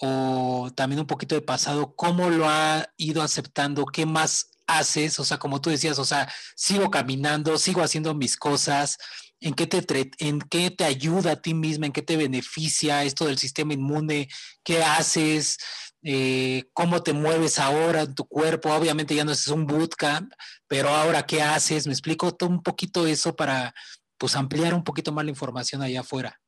o 0.00 0.70
también 0.74 1.00
un 1.00 1.06
poquito 1.06 1.34
de 1.34 1.42
pasado, 1.42 1.94
¿cómo 1.94 2.28
lo 2.28 2.48
ha 2.48 2.88
ido 2.96 3.22
aceptando? 3.22 3.86
¿Qué 3.86 4.04
más 4.04 4.50
haces? 4.66 5.20
O 5.20 5.24
sea, 5.24 5.38
como 5.38 5.60
tú 5.60 5.70
decías, 5.70 5.98
o 5.98 6.04
sea, 6.04 6.28
sigo 6.56 6.90
caminando, 6.90 7.56
sigo 7.56 7.82
haciendo 7.82 8.14
mis 8.14 8.36
cosas, 8.36 8.98
en 9.42 9.54
qué 9.54 9.66
te, 9.66 10.10
en 10.18 10.40
qué 10.40 10.70
te 10.70 10.84
ayuda 10.84 11.32
a 11.32 11.42
ti 11.42 11.52
misma, 11.52 11.86
en 11.86 11.92
qué 11.92 12.02
te 12.02 12.16
beneficia 12.16 13.02
esto 13.02 13.26
del 13.26 13.38
sistema 13.38 13.74
inmune, 13.74 14.28
qué 14.62 14.82
haces, 14.82 15.58
eh, 16.02 16.64
cómo 16.72 17.02
te 17.02 17.12
mueves 17.12 17.58
ahora 17.58 18.02
en 18.02 18.14
tu 18.14 18.24
cuerpo. 18.24 18.72
Obviamente 18.72 19.14
ya 19.14 19.24
no 19.24 19.32
es 19.32 19.48
un 19.48 19.66
bootcamp, 19.66 20.32
pero 20.68 20.90
ahora 20.90 21.26
qué 21.26 21.42
haces. 21.42 21.86
Me 21.86 21.92
explico 21.92 22.32
todo 22.32 22.50
un 22.50 22.62
poquito 22.62 23.06
eso 23.06 23.34
para 23.34 23.74
pues 24.16 24.36
ampliar 24.36 24.74
un 24.74 24.84
poquito 24.84 25.10
más 25.10 25.24
la 25.24 25.32
información 25.32 25.82
allá 25.82 26.00
afuera. 26.00 26.40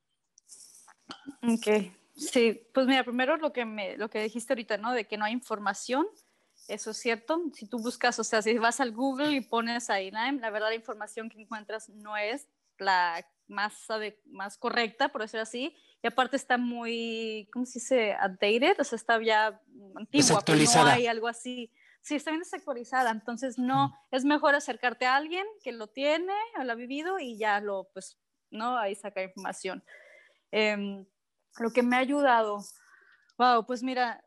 Ok, 1.43 1.93
sí, 2.15 2.69
pues 2.73 2.87
mira, 2.87 3.03
primero 3.03 3.37
lo 3.37 3.53
que, 3.53 3.65
me, 3.65 3.97
lo 3.97 4.09
que 4.09 4.23
dijiste 4.23 4.53
ahorita, 4.53 4.79
¿no? 4.79 4.93
De 4.93 5.07
que 5.07 5.17
no 5.17 5.25
hay 5.25 5.33
información. 5.33 6.07
Eso 6.69 6.93
es 6.93 6.97
cierto. 6.97 7.43
Si 7.55 7.67
tú 7.67 7.79
buscas, 7.79 8.19
o 8.21 8.25
sea, 8.25 8.41
si 8.41 8.57
vas 8.57 8.81
al 8.81 8.93
Google 8.93 9.33
y 9.33 9.41
pones 9.41 9.91
ahí, 9.91 10.13
la 10.13 10.51
verdad 10.51 10.69
la 10.69 10.77
información 10.77 11.29
que 11.29 11.43
encuentras 11.43 11.89
no 11.89 12.17
es 12.17 12.47
la 12.79 13.27
más, 13.47 13.87
más 14.27 14.59
correcta, 14.59 15.11
por 15.11 15.23
decirlo 15.23 15.43
así, 15.43 15.77
y 16.03 16.07
aparte 16.07 16.37
está 16.37 16.59
muy, 16.59 17.49
¿cómo 17.53 17.67
se 17.67 17.79
dice? 17.79 18.13
Outdated, 18.15 18.81
o 18.81 18.85
sea, 18.85 18.97
está 18.97 19.23
ya 19.23 19.61
antigua, 19.97 20.43
pero 20.45 20.59
no 20.59 20.85
hay 20.87 21.07
algo 21.07 21.29
así. 21.29 21.73
Sí, 22.03 22.17
está 22.17 22.31
bien 22.31 22.43
desactualizada, 22.43 23.11
entonces 23.11 23.59
no, 23.59 23.99
es 24.11 24.25
mejor 24.25 24.55
acercarte 24.55 25.07
a 25.07 25.17
alguien 25.17 25.47
que 25.63 25.73
lo 25.73 25.87
tiene 25.87 26.35
o 26.59 26.65
lo 26.65 26.73
ha 26.73 26.75
vivido 26.75 27.19
y 27.19 27.39
ya 27.39 27.61
lo, 27.61 27.89
pues, 27.95 28.19
¿no? 28.51 28.77
Ahí 28.77 28.95
saca 28.95 29.23
información. 29.23 29.83
Em, 30.51 31.07
lo 31.59 31.71
que 31.71 31.83
me 31.83 31.97
ha 31.97 32.01
ayudado, 32.01 32.59
wow, 33.39 33.65
pues 33.65 33.83
mira, 33.83 34.23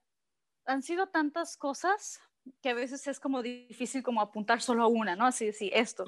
han 0.66 0.82
sido 0.82 1.08
tantas 1.08 1.58
cosas 1.58 2.20
que 2.62 2.70
a 2.70 2.74
veces 2.74 3.08
es 3.08 3.20
como 3.20 3.42
difícil 3.42 4.04
como 4.04 4.22
apuntar 4.22 4.62
solo 4.62 4.84
a 4.84 4.88
una, 4.88 5.16
¿no? 5.16 5.26
Así, 5.26 5.52
sí, 5.54 5.72
esto. 5.74 6.06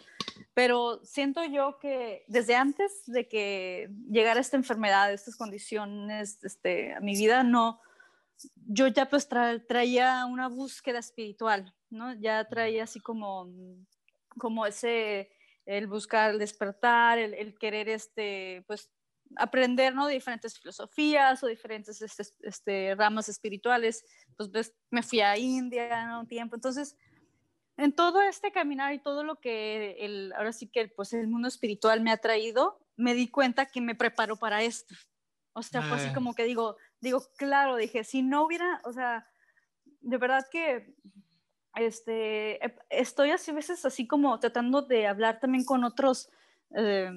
Pero 0.54 1.00
siento 1.04 1.44
yo 1.46 1.80
que 1.80 2.24
desde 2.28 2.56
antes 2.56 3.04
de 3.06 3.28
que 3.28 3.90
llegara 4.10 4.40
esta 4.40 4.58
enfermedad, 4.58 5.12
estas 5.14 5.36
condiciones 5.36 6.44
este, 6.44 6.94
a 6.94 7.00
mi 7.00 7.14
vida, 7.16 7.44
no, 7.44 7.82
yo 8.56 8.88
ya 8.88 9.10
pues 9.10 9.28
traía 9.28 10.26
una 10.26 10.48
búsqueda 10.48 11.00
espiritual, 11.00 11.74
¿no? 11.90 12.14
Ya 12.14 12.48
traía 12.48 12.84
así 12.84 13.00
como, 13.00 13.50
como 14.38 14.66
ese, 14.66 15.30
el 15.66 15.88
buscar, 15.88 16.32
el 16.32 16.40
despertar, 16.40 17.20
el, 17.20 17.34
el 17.34 17.58
querer, 17.58 17.90
este, 17.90 18.64
pues 18.68 18.90
aprender 19.36 19.94
¿no? 19.94 20.08
de 20.08 20.14
diferentes 20.14 20.60
filosofías 20.60 21.44
o 21.44 21.48
diferentes 21.48 22.02
este, 22.02 22.24
este, 22.42 22.96
ramas 22.96 23.30
espirituales. 23.30 24.04
Pues 24.36 24.74
me 24.90 25.04
fui 25.04 25.22
a 25.22 25.38
India 25.38 26.18
un 26.20 26.28
tiempo. 26.28 26.56
Entonces, 26.56 26.96
en 27.78 27.94
todo 27.94 28.22
este 28.22 28.52
caminar 28.52 28.94
y 28.94 29.00
todo 29.00 29.24
lo 29.24 29.40
que 29.40 29.96
el, 30.00 30.34
ahora 30.34 30.52
sí 30.52 30.68
que 30.68 30.88
pues, 30.90 31.14
el 31.14 31.28
mundo 31.28 31.48
espiritual 31.48 32.02
me 32.02 32.12
ha 32.12 32.18
traído, 32.18 32.80
me 32.98 33.14
di 33.14 33.30
cuenta 33.30 33.68
que 33.68 33.82
me 33.82 33.96
preparó 33.96 34.38
para 34.38 34.64
esto. 34.64 34.96
O 35.54 35.64
sea, 35.64 35.82
fue 35.82 35.98
así 35.98 36.10
ah. 36.10 36.14
como 36.14 36.34
que 36.34 36.44
digo, 36.44 36.78
digo, 37.02 37.24
claro, 37.38 37.76
dije, 37.76 38.04
si 38.04 38.22
no 38.22 38.46
hubiera, 38.46 38.82
o 38.84 38.94
sea, 38.94 39.28
de 40.02 40.18
verdad 40.18 40.46
que 40.52 40.94
este, 41.76 42.60
estoy 42.90 43.32
así 43.32 43.52
a 43.52 43.56
veces 43.56 43.86
así 43.86 44.08
como 44.08 44.40
tratando 44.40 44.82
de 44.82 45.08
hablar 45.08 45.40
también 45.40 45.64
con 45.64 45.84
otros 45.84 46.30
eh, 46.76 47.12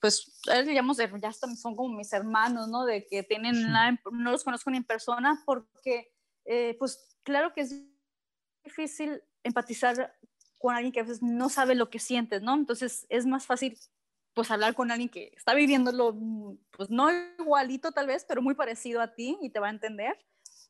pues, 0.00 0.40
digamos, 0.66 0.96
ya 0.96 1.32
son 1.32 1.76
como 1.76 1.96
mis 1.96 2.12
hermanos, 2.12 2.68
¿no? 2.68 2.84
De 2.84 3.06
que 3.06 3.22
tienen, 3.22 3.70
no 4.12 4.30
los 4.30 4.44
conozco 4.44 4.70
ni 4.70 4.78
en 4.78 4.84
persona 4.84 5.42
porque, 5.44 6.12
eh, 6.44 6.76
pues, 6.78 7.18
claro 7.22 7.52
que 7.52 7.62
es 7.62 7.74
difícil 8.64 9.22
empatizar 9.42 10.14
con 10.58 10.74
alguien 10.74 10.92
que 10.92 11.00
a 11.00 11.04
veces 11.04 11.22
no 11.22 11.48
sabe 11.50 11.74
lo 11.74 11.90
que 11.90 11.98
sientes, 11.98 12.42
¿no? 12.42 12.54
Entonces 12.54 13.06
es 13.10 13.26
más 13.26 13.44
fácil 13.44 13.78
pues 14.32 14.50
hablar 14.50 14.74
con 14.74 14.90
alguien 14.90 15.08
que 15.08 15.30
está 15.36 15.54
viviéndolo, 15.54 16.16
pues 16.70 16.90
no 16.90 17.10
igualito 17.38 17.92
tal 17.92 18.08
vez, 18.08 18.24
pero 18.26 18.42
muy 18.42 18.54
parecido 18.54 19.00
a 19.00 19.14
ti 19.14 19.38
y 19.40 19.50
te 19.50 19.60
va 19.60 19.68
a 19.68 19.70
entender. 19.70 20.18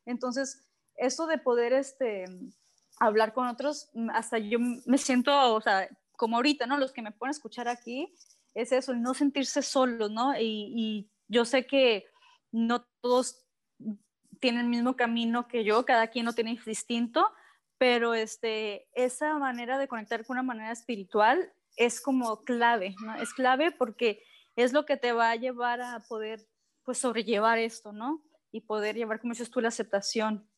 Entonces, 0.05 0.69
eso 0.97 1.27
de 1.27 1.39
poder 1.39 1.73
este, 1.73 2.27
hablar 3.01 3.33
con 3.33 3.47
otros, 3.47 3.91
hasta 4.13 4.39
yo 4.39 4.59
me 4.59 4.99
siento, 4.99 5.55
o 5.55 5.61
sea, 5.61 5.89
como 6.17 6.37
ahorita, 6.37 6.67
¿no? 6.67 6.79
Los 6.79 6.93
que 6.93 7.03
me 7.03 7.13
pueden 7.13 7.31
escuchar 7.31 7.69
aquí, 7.69 8.15
es 8.55 8.73
eso, 8.73 8.93
el 8.93 9.03
no 9.03 9.15
sentirse 9.15 9.63
solos, 9.63 10.11
¿no? 10.11 10.39
Y, 10.39 10.73
y 10.77 11.11
yo 11.29 11.45
sé 11.45 11.67
que 11.67 12.07
no 12.53 12.87
todos 13.01 13.45
tienen 14.41 14.63
el 14.63 14.69
mismo 14.69 14.97
camino 14.97 15.49
que 15.49 15.65
yo, 15.65 15.85
cada 15.85 16.09
quien 16.09 16.27
lo 16.27 16.33
tiene 16.33 16.59
distinto, 16.65 17.33
pero 17.79 18.15
este, 18.15 18.89
esa 18.95 19.39
manera 19.39 19.79
de 19.79 19.89
conectar 19.89 20.25
con 20.25 20.35
una 20.35 20.43
manera 20.43 20.71
espiritual 20.71 21.53
es 21.77 22.01
como 22.01 22.45
clave, 22.45 22.95
¿no? 23.05 23.17
Es 23.17 23.35
clave 23.35 23.73
porque 23.73 24.23
es 24.57 24.73
lo 24.73 24.87
que 24.87 24.97
te 24.97 25.13
va 25.13 25.31
a 25.31 25.37
llevar 25.37 25.81
a 25.81 26.01
poder, 26.09 26.47
pues, 26.85 26.99
sobrellevar 26.99 27.59
esto, 27.59 27.93
¿no? 27.93 28.23
Y 28.53 28.61
poder 28.61 28.97
llevar, 28.97 29.21
como 29.21 29.33
dices 29.33 29.51
tú, 29.51 29.61
la 29.61 29.69
aceptación, 29.69 30.49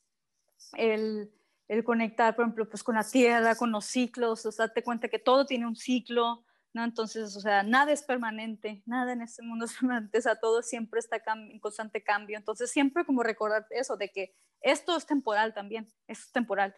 el, 0.75 1.33
el 1.69 1.83
conectar, 1.83 2.35
por 2.37 2.45
ejemplo, 2.45 2.69
pues 2.69 2.83
con 2.83 2.95
la 2.95 3.05
tierra, 3.05 3.57
con 3.57 3.73
los 3.73 3.85
ciclos, 3.87 4.47
o 4.47 4.53
sea, 4.53 4.67
date 4.69 4.83
cuenta 4.83 5.09
que 5.09 5.19
todo 5.19 5.47
tiene 5.47 5.67
un 5.67 5.77
ciclo, 5.77 6.45
¿no? 6.73 6.85
Entonces, 6.85 7.37
o 7.37 7.41
sea, 7.41 7.63
nada 7.63 7.93
es 7.93 8.03
permanente, 8.03 8.83
nada 8.87 9.13
en 9.13 9.23
este 9.23 9.43
mundo 9.43 9.65
es 9.67 9.75
permanente, 9.75 10.19
o 10.19 10.23
sea, 10.23 10.37
todo 10.37 10.63
siempre 10.63 11.01
está 11.01 11.21
en 11.35 11.59
constante 11.59 12.03
cambio. 12.03 12.37
Entonces, 12.37 12.71
siempre 12.71 13.05
como 13.05 13.23
recordar 13.23 13.67
eso, 13.71 13.97
de 13.97 14.11
que 14.11 14.35
esto 14.61 14.97
es 14.97 15.07
temporal 15.07 15.55
también, 15.55 15.89
es 16.07 16.31
temporal. 16.33 16.75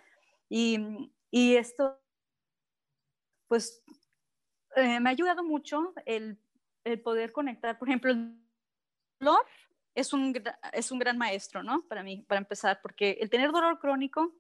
Y, 0.49 1.13
y 1.31 1.57
esto, 1.57 2.01
pues, 3.49 3.83
eh, 4.77 5.01
me 5.01 5.11
ha 5.11 5.13
ayudado 5.13 5.43
mucho 5.43 5.93
el, 6.07 6.39
el, 6.85 7.01
poder 7.01 7.33
conectar. 7.33 7.79
Por 7.79 7.89
ejemplo, 7.89 8.11
el 8.11 8.39
dolor 9.21 9.45
es 9.95 10.13
un, 10.13 10.35
es 10.73 10.93
un 10.93 10.99
gran 10.99 11.19
maestro, 11.19 11.63
¿no? 11.63 11.83
Para 11.89 12.03
mí, 12.03 12.25
para 12.29 12.41
empezar, 12.41 12.81
porque 12.81 13.19
el 13.21 13.31
tener 13.31 13.51
dolor 13.51 13.79
crónico, 13.79 14.33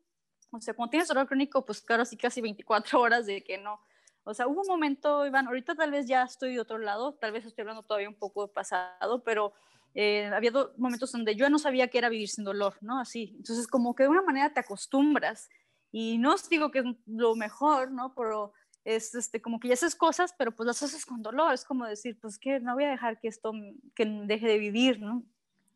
o 0.51 0.61
sea, 0.61 0.75
cuando 0.75 0.91
tienes 0.91 1.09
dolor 1.09 1.27
crónico, 1.27 1.65
pues 1.65 1.81
claro, 1.81 2.05
sí 2.05 2.17
casi 2.17 2.41
24 2.41 3.01
horas 3.01 3.27
de 3.27 3.43
que 3.43 3.59
no, 3.59 3.81
o 4.25 4.35
sea, 4.35 4.47
hubo 4.47 4.61
un 4.61 4.67
momento, 4.67 5.25
Iván, 5.27 5.47
ahorita 5.47 5.75
tal 5.75 5.91
vez 5.91 6.07
ya 6.07 6.23
estoy 6.23 6.53
de 6.53 6.61
otro 6.61 6.77
lado, 6.77 7.15
tal 7.15 7.33
vez 7.33 7.47
estoy 7.47 7.63
hablando 7.63 7.83
todavía 7.83 8.11
un 8.11 8.15
poco 8.15 8.47
de 8.47 8.53
pasado, 8.53 9.23
pero 9.25 9.55
eh, 9.95 10.27
había 10.27 10.53
momentos 10.77 11.13
donde 11.13 11.35
yo 11.35 11.49
no 11.49 11.59
sabía 11.59 11.89
qué 11.89 11.97
era 11.97 12.11
vivir 12.11 12.29
sin 12.29 12.45
dolor, 12.45 12.75
¿no? 12.83 13.01
Así. 13.01 13.33
Entonces, 13.39 13.67
como 13.67 13.95
que 13.95 14.03
de 14.03 14.11
una 14.11 14.21
manera 14.21 14.53
te 14.53 14.61
acostumbras. 14.61 15.49
Y 15.91 16.19
no 16.19 16.35
os 16.35 16.49
digo 16.49 16.71
que 16.71 16.81
es 16.81 16.85
lo 17.07 17.37
mejor, 17.37 17.91
¿no? 17.91 18.15
Pero 18.15 18.53
es 18.85 19.15
este, 19.15 19.41
como 19.41 19.59
que 19.59 19.69
ya 19.69 19.75
haces 19.75 19.95
cosas, 19.95 20.35
pero 20.37 20.55
pues 20.55 20.67
las 20.67 20.83
haces 20.83 21.07
con 21.07 21.23
dolor. 21.23 21.55
Es 21.55 21.65
como 21.65 21.87
decir, 21.87 22.19
pues 22.21 22.39
que 22.39 22.61
no 22.61 22.75
voy 22.75 22.85
a 22.85 22.91
dejar 22.91 23.19
que 23.19 23.29
esto 23.29 23.53
que 23.95 24.05
deje 24.05 24.47
de 24.47 24.59
vivir, 24.59 25.01
¿no? 25.01 25.25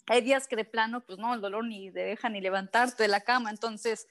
Hay 0.08 0.20
días 0.20 0.46
que 0.46 0.56
de 0.56 0.64
plano, 0.64 1.00
pues 1.00 1.18
no, 1.18 1.32
el 1.32 1.40
dolor 1.40 1.64
ni 1.64 1.90
te 1.90 2.00
deja 2.00 2.28
ni 2.28 2.40
levantarte 2.40 3.04
de 3.04 3.08
la 3.08 3.22
cama. 3.22 3.50
Entonces, 3.50 4.08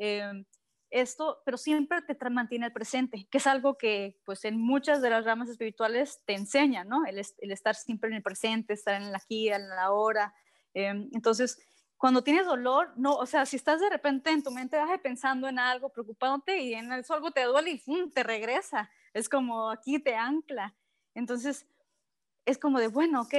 eh, 0.00 0.44
esto, 0.90 1.42
pero 1.44 1.56
siempre 1.56 2.02
te 2.02 2.30
mantiene 2.30 2.66
el 2.66 2.72
presente, 2.72 3.28
que 3.30 3.38
es 3.38 3.46
algo 3.46 3.78
que 3.78 4.18
pues 4.24 4.44
en 4.44 4.58
muchas 4.58 5.00
de 5.02 5.10
las 5.10 5.24
ramas 5.24 5.48
espirituales 5.48 6.22
te 6.24 6.34
enseñan, 6.34 6.88
¿no? 6.88 7.04
El, 7.04 7.18
estar 7.18 7.76
siempre 7.76 8.10
en 8.10 8.16
el 8.16 8.22
presente, 8.22 8.72
estar 8.72 9.00
en 9.00 9.12
la 9.12 9.18
aquí, 9.18 9.48
en 9.48 9.68
la 9.68 9.92
hora. 9.92 10.34
Em, 10.74 11.08
entonces, 11.12 11.60
cuando 11.96 12.24
tienes 12.24 12.46
dolor, 12.46 12.92
no, 12.96 13.14
o 13.14 13.26
sea, 13.26 13.46
si 13.46 13.56
estás 13.56 13.80
de 13.80 13.90
repente 13.90 14.30
en 14.30 14.42
tu 14.42 14.50
mente 14.50 14.78
pensando 15.02 15.48
en 15.48 15.58
algo, 15.58 15.90
preocupándote 15.90 16.58
y 16.58 16.74
en 16.74 16.90
eso 16.92 17.14
algo 17.14 17.30
te 17.30 17.44
duele 17.44 17.72
y 17.72 17.78
¡fum! 17.78 18.10
te 18.10 18.22
regresa, 18.22 18.90
es 19.12 19.28
como 19.28 19.70
aquí 19.70 19.98
te 20.00 20.16
ancla. 20.16 20.74
Entonces, 21.14 21.66
es 22.46 22.58
como 22.58 22.80
de, 22.80 22.88
bueno, 22.88 23.22
ok, 23.22 23.34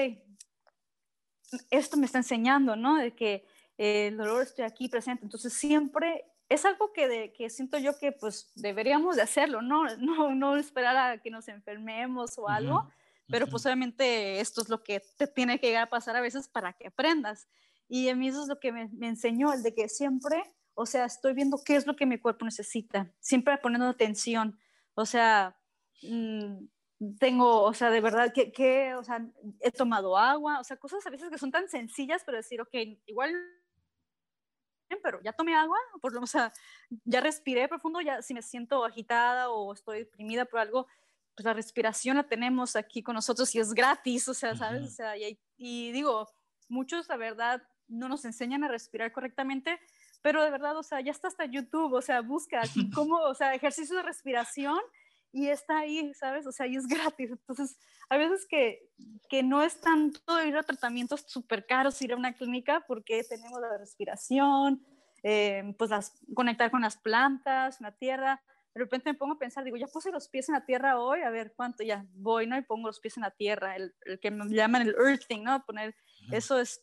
esto 1.70 1.98
me 1.98 2.06
está 2.06 2.20
enseñando, 2.20 2.76
¿no? 2.76 2.98
De 2.98 3.14
que 3.14 3.46
el 3.78 4.16
dolor 4.16 4.44
estoy 4.44 4.64
aquí 4.64 4.88
presente. 4.88 5.26
Entonces, 5.26 5.54
siempre 5.54 6.31
es 6.52 6.66
algo 6.66 6.92
que, 6.92 7.08
de, 7.08 7.32
que 7.32 7.50
siento 7.50 7.78
yo 7.78 7.98
que 7.98 8.12
pues 8.12 8.52
deberíamos 8.56 9.16
de 9.16 9.22
hacerlo, 9.22 9.62
¿no? 9.62 9.86
No, 9.98 10.36
no 10.36 10.58
esperar 10.58 10.98
a 10.98 11.18
que 11.22 11.32
nos 11.32 11.48
enfermemos 11.48 12.38
o 12.38 12.50
algo, 12.50 12.90
pero 13.30 13.48
pues 13.48 13.66
obviamente 13.66 14.42
esto 14.42 14.62
es 14.62 14.68
lo 14.68 14.84
que 14.84 15.02
te 15.18 15.28
tiene 15.28 15.60
que 15.60 15.68
llegar 15.68 15.84
a 15.84 15.90
pasar 15.90 16.18
a 16.18 16.22
veces 16.22 16.50
para 16.50 16.74
que 16.74 16.88
aprendas. 16.88 17.48
Y 17.88 18.10
a 18.10 18.16
mí 18.16 18.28
eso 18.28 18.42
es 18.42 18.50
lo 18.50 18.60
que 18.60 18.74
me, 18.74 18.90
me 18.90 19.08
enseñó, 19.08 19.54
el 19.54 19.64
de 19.64 19.74
que 19.74 19.88
siempre, 19.88 20.44
o 20.74 20.86
sea, 20.86 21.06
estoy 21.06 21.34
viendo 21.34 21.62
qué 21.64 21.78
es 21.78 21.88
lo 21.88 21.96
que 21.96 22.06
mi 22.06 22.20
cuerpo 22.20 22.44
necesita, 22.44 23.10
siempre 23.22 23.58
poniendo 23.58 23.88
atención, 23.88 24.60
o 24.94 25.06
sea, 25.06 25.58
mm, 26.02 26.66
tengo, 27.18 27.62
o 27.62 27.74
sea, 27.74 27.90
de 27.90 28.02
verdad, 28.02 28.34
que, 28.34 28.52
que, 28.52 28.94
o 28.96 29.04
sea, 29.04 29.26
he 29.62 29.72
tomado 29.72 30.18
agua, 30.18 30.60
o 30.60 30.64
sea, 30.66 30.76
cosas 30.76 31.06
a 31.06 31.10
veces 31.10 31.30
que 31.30 31.38
son 31.38 31.52
tan 31.52 31.70
sencillas, 31.70 32.24
pero 32.26 32.38
decir, 32.38 32.60
ok, 32.60 32.76
igual 33.06 33.34
pero 35.02 35.22
ya 35.22 35.34
tomé 35.34 35.56
agua, 35.56 35.78
por 36.02 36.14
lo, 36.14 36.22
o 36.22 36.28
sea, 36.28 36.52
ya 37.06 37.22
respiré 37.22 37.68
profundo, 37.68 38.02
ya 38.02 38.22
si 38.22 38.34
me 38.34 38.42
siento 38.42 38.84
agitada 38.86 39.50
o 39.50 39.74
estoy 39.74 40.00
deprimida 40.00 40.46
por 40.46 40.60
algo, 40.60 40.88
pues 41.36 41.46
la 41.46 41.54
respiración 41.54 42.18
la 42.18 42.24
tenemos 42.24 42.76
aquí 42.76 43.02
con 43.02 43.16
nosotros 43.16 43.54
y 43.56 43.60
es 43.60 43.74
gratis, 43.74 44.28
o 44.28 44.34
sea, 44.34 44.56
¿sabes? 44.56 44.84
O 44.84 44.90
sea, 44.90 45.18
y, 45.18 45.40
y, 45.58 45.92
digo, 45.92 46.28
muchos, 46.68 47.08
la 47.10 47.18
verdad, 47.18 47.64
no 47.88 48.10
nos 48.10 48.26
enseñan 48.26 48.64
a 48.64 48.68
respirar 48.68 49.12
correctamente, 49.12 49.80
pero 50.22 50.44
de 50.44 50.52
verdad, 50.52 50.78
o 50.78 50.84
sea, 50.84 51.02
ya 51.02 51.12
está 51.12 51.28
hasta 51.28 51.46
YouTube, 51.46 51.94
o 51.94 52.02
sea, 52.02 52.22
busca 52.22 52.62
cómo, 52.96 53.18
o 53.18 53.34
sea, 53.34 53.54
ejercicio 53.54 53.96
de 53.96 54.04
respiración 54.04 54.80
y 55.34 55.48
está 55.48 55.80
ahí, 55.80 56.14
¿sabes? 56.14 56.46
O 56.46 56.52
sea, 56.52 56.68
y 56.68 56.76
es 56.76 56.88
gratis. 57.16 57.32
Entonces, 57.32 57.78
hay 58.10 58.20
veces 58.20 58.46
que, 58.50 58.90
que 59.30 59.44
no 59.44 59.62
es 59.62 59.80
tanto 59.80 60.44
ir 60.44 60.56
a 60.58 60.64
tratamientos 60.64 61.24
súper 61.28 61.66
caros, 61.66 62.02
ir 62.02 62.14
a 62.14 62.18
una 62.18 62.34
clínica, 62.34 62.84
porque 62.88 63.24
tenemos 63.24 63.60
la 63.62 63.78
respiración, 63.78 64.86
eh, 65.24 65.74
pues 65.78 65.90
las, 65.90 66.14
conectar 66.34 66.72
con 66.72 66.82
las 66.82 66.98
plantas, 66.98 67.80
la 67.82 67.92
tierra. 67.92 68.42
De 68.74 68.80
repente 68.80 69.12
me 69.12 69.18
pongo 69.18 69.34
a 69.34 69.40
pensar, 69.40 69.64
digo, 69.64 69.78
ya 69.78 69.88
puse 69.88 70.12
los 70.12 70.30
pies 70.30 70.48
en 70.50 70.56
la 70.56 70.66
tierra 70.66 71.00
hoy, 71.00 71.22
a 71.22 71.30
ver 71.30 71.54
cuánto 71.56 71.84
ya 71.84 72.06
voy, 72.14 72.48
¿no? 72.48 72.58
Y 72.58 72.62
pongo 72.62 72.88
los 72.88 73.00
pies 73.00 73.18
en 73.18 73.24
la 73.24 73.32
tierra, 73.32 73.76
el, 73.76 73.94
el 74.06 74.20
que 74.20 74.32
me 74.32 74.48
llaman 74.50 74.84
el 74.84 74.96
earthing, 74.96 75.44
¿no? 75.44 75.64
Poner, 75.66 75.96
eso 76.32 76.60
es, 76.60 76.82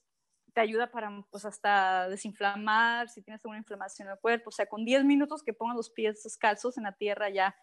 te 0.53 0.61
ayuda 0.61 0.91
para, 0.91 1.11
pues, 1.31 1.45
hasta 1.47 2.09
desinflamar, 2.09 3.09
si 3.09 3.23
tienes 3.23 3.43
alguna 3.45 3.59
inflamación 3.59 4.09
en 4.09 4.13
el 4.13 4.21
cuerpo, 4.21 4.49
o 4.51 4.53
sea, 4.53 4.67
con 4.67 4.85
10 4.85 5.05
minutos 5.05 5.43
que 5.43 5.55
pongas 5.55 5.77
los 5.77 5.91
pies 5.91 6.23
descalzos 6.23 6.77
en 6.77 6.85
la 6.85 6.93
tierra 6.93 7.31
ya 7.31 7.55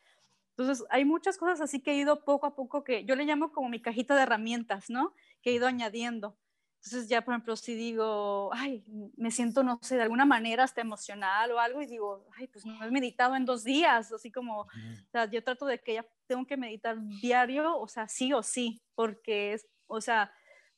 entonces, 0.57 0.85
hay 0.89 1.03
muchas 1.03 1.37
cosas 1.37 1.59
así 1.59 1.81
que 1.81 1.91
he 1.91 1.95
ido 1.95 2.23
poco 2.23 2.45
a 2.45 2.55
poco, 2.55 2.85
que 2.85 3.03
yo 3.03 3.15
le 3.17 3.25
llamo 3.25 3.51
como 3.51 3.67
mi 3.67 3.81
cajita 3.81 4.15
de 4.15 4.21
herramientas, 4.21 4.89
¿no? 4.89 5.13
Que 5.41 5.49
he 5.49 5.53
ido 5.53 5.67
añadiendo. 5.67 6.37
Entonces, 6.77 7.09
ya, 7.09 7.25
por 7.25 7.33
ejemplo, 7.33 7.57
si 7.57 7.75
digo, 7.75 8.51
ay, 8.53 8.85
me 9.17 9.31
siento, 9.31 9.63
no 9.63 9.79
sé, 9.81 9.97
de 9.97 10.03
alguna 10.03 10.23
manera 10.23 10.63
hasta 10.63 10.79
emocional 10.79 11.51
o 11.51 11.59
algo, 11.59 11.81
y 11.81 11.87
digo, 11.87 12.25
ay, 12.37 12.47
pues 12.47 12.65
no 12.65 12.81
he 12.85 12.91
meditado 12.91 13.35
en 13.35 13.43
dos 13.43 13.65
días, 13.65 14.13
así 14.13 14.31
como, 14.31 14.61
o 14.61 14.67
sea, 15.11 15.29
yo 15.29 15.43
trato 15.43 15.65
de 15.65 15.79
que 15.79 15.95
ya 15.95 16.05
tengo 16.25 16.45
que 16.45 16.55
meditar 16.55 16.95
diario, 17.19 17.77
o 17.77 17.87
sea, 17.89 18.07
sí 18.07 18.31
o 18.31 18.41
sí, 18.41 18.81
porque 18.93 19.53
es, 19.53 19.67
o 19.87 19.99
sea, 19.99 20.31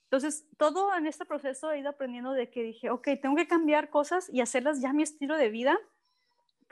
entonces, 0.05 0.47
todo 0.57 0.95
en 0.95 1.05
este 1.05 1.25
proceso 1.25 1.71
he 1.71 1.79
ido 1.79 1.89
aprendiendo 1.89 2.31
de 2.31 2.49
que 2.49 2.63
dije, 2.63 2.89
ok, 2.89 3.09
tengo 3.21 3.35
que 3.35 3.47
cambiar 3.47 3.91
cosas 3.91 4.27
y 4.31 4.41
hacerlas 4.41 4.81
ya 4.81 4.93
mi 4.93 5.03
estilo 5.03 5.37
de 5.37 5.49
vida, 5.49 5.77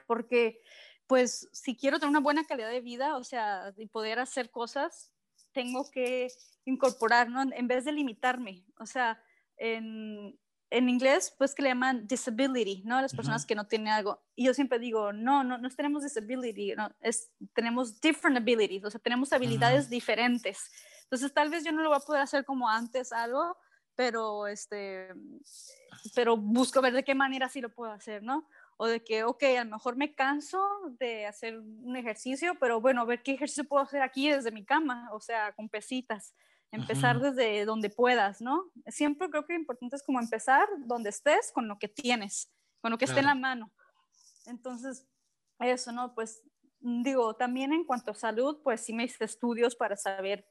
porque 0.07 0.61
pues 1.07 1.49
si 1.51 1.75
quiero 1.75 1.99
tener 1.99 2.09
una 2.09 2.19
buena 2.19 2.45
calidad 2.45 2.69
de 2.69 2.81
vida, 2.81 3.17
o 3.17 3.23
sea, 3.23 3.73
y 3.77 3.87
poder 3.87 4.19
hacer 4.19 4.49
cosas, 4.49 5.11
tengo 5.51 5.89
que 5.91 6.29
incorporar, 6.65 7.29
¿no? 7.29 7.41
En 7.41 7.67
vez 7.67 7.85
de 7.85 7.91
limitarme, 7.91 8.65
o 8.79 8.85
sea, 8.85 9.21
en, 9.57 10.37
en 10.69 10.89
inglés, 10.89 11.33
pues 11.37 11.53
que 11.53 11.61
le 11.61 11.69
llaman 11.69 12.07
disability, 12.07 12.83
¿no? 12.85 13.01
Las 13.01 13.15
personas 13.15 13.45
que 13.45 13.55
no 13.55 13.67
tienen 13.67 13.89
algo. 13.89 14.21
Y 14.35 14.45
yo 14.45 14.53
siempre 14.53 14.79
digo, 14.79 15.13
no, 15.13 15.43
no, 15.43 15.57
no 15.57 15.69
tenemos 15.69 16.03
disability, 16.03 16.75
¿no? 16.75 16.89
Es, 17.01 17.31
tenemos 17.53 18.01
different 18.01 18.37
abilities, 18.37 18.83
o 18.83 18.91
sea, 18.91 18.99
tenemos 18.99 19.31
habilidades 19.31 19.89
diferentes. 19.89 20.71
Entonces, 21.03 21.33
tal 21.33 21.49
vez 21.49 21.63
yo 21.63 21.71
no 21.71 21.83
lo 21.83 21.89
voy 21.89 21.97
a 21.97 22.05
poder 22.05 22.21
hacer 22.21 22.45
como 22.45 22.67
antes 22.67 23.11
algo, 23.11 23.55
pero, 23.95 24.47
este, 24.47 25.09
pero 26.13 26.35
busco 26.35 26.81
ver 26.81 26.93
de 26.93 27.03
qué 27.03 27.15
manera 27.15 27.47
sí 27.47 27.61
lo 27.61 27.73
puedo 27.73 27.91
hacer, 27.91 28.23
¿no? 28.23 28.47
O 28.77 28.87
de 28.87 29.03
que, 29.03 29.23
ok, 29.23 29.43
a 29.59 29.63
lo 29.63 29.71
mejor 29.71 29.95
me 29.95 30.13
canso 30.13 30.61
de 30.99 31.25
hacer 31.25 31.57
un 31.59 31.95
ejercicio, 31.95 32.55
pero 32.59 32.81
bueno, 32.81 33.01
a 33.01 33.05
ver 33.05 33.23
qué 33.23 33.31
ejercicio 33.31 33.63
puedo 33.63 33.83
hacer 33.83 34.01
aquí 34.01 34.29
desde 34.29 34.51
mi 34.51 34.65
cama, 34.65 35.09
o 35.13 35.19
sea, 35.19 35.53
con 35.53 35.69
pesitas, 35.69 36.33
empezar 36.71 37.19
desde 37.19 37.63
donde 37.63 37.89
puedas, 37.89 38.41
¿no? 38.41 38.71
Siempre 38.87 39.29
creo 39.29 39.45
que 39.45 39.53
lo 39.53 39.59
importante 39.59 39.95
es 39.95 40.03
como 40.03 40.19
empezar 40.19 40.67
donde 40.79 41.09
estés, 41.09 41.51
con 41.53 41.67
lo 41.67 41.79
que 41.79 41.87
tienes, 41.87 42.51
con 42.81 42.91
lo 42.91 42.97
que 42.97 43.05
esté 43.05 43.19
en 43.19 43.27
la 43.27 43.35
mano. 43.35 43.71
Entonces, 44.45 45.07
eso, 45.59 45.91
¿no? 45.93 46.13
Pues 46.13 46.43
digo, 46.79 47.35
también 47.35 47.71
en 47.73 47.85
cuanto 47.85 48.11
a 48.11 48.15
salud, 48.15 48.59
pues 48.61 48.81
sí 48.81 48.93
me 48.93 49.05
hice 49.05 49.23
estudios 49.23 49.75
para 49.75 49.95
saber 49.95 50.45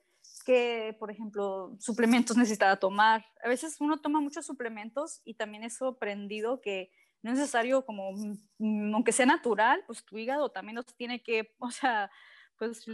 qué, 0.45 0.97
por 0.99 1.11
ejemplo, 1.11 1.77
suplementos 1.79 2.37
necesitaba 2.37 2.77
tomar. 2.77 3.25
A 3.43 3.49
veces 3.49 3.77
uno 3.81 4.01
toma 4.01 4.21
muchos 4.21 4.47
suplementos 4.47 5.21
y 5.25 5.35
también 5.35 5.65
he 5.65 5.69
aprendido 5.87 6.61
que 6.61 6.91
no 7.25 7.33
es 7.33 7.39
necesario 7.39 7.87
como, 7.87 8.13
mm, 8.59 8.95
aunque 8.95 9.11
sea 9.11 9.25
natural, 9.25 9.83
pues 9.87 10.05
tu 10.05 10.19
hígado 10.19 10.51
también 10.51 10.75
nos 10.75 10.85
tiene 10.95 11.23
que, 11.23 11.55
o 11.59 11.71
sea, 11.71 12.11
pues 12.59 12.87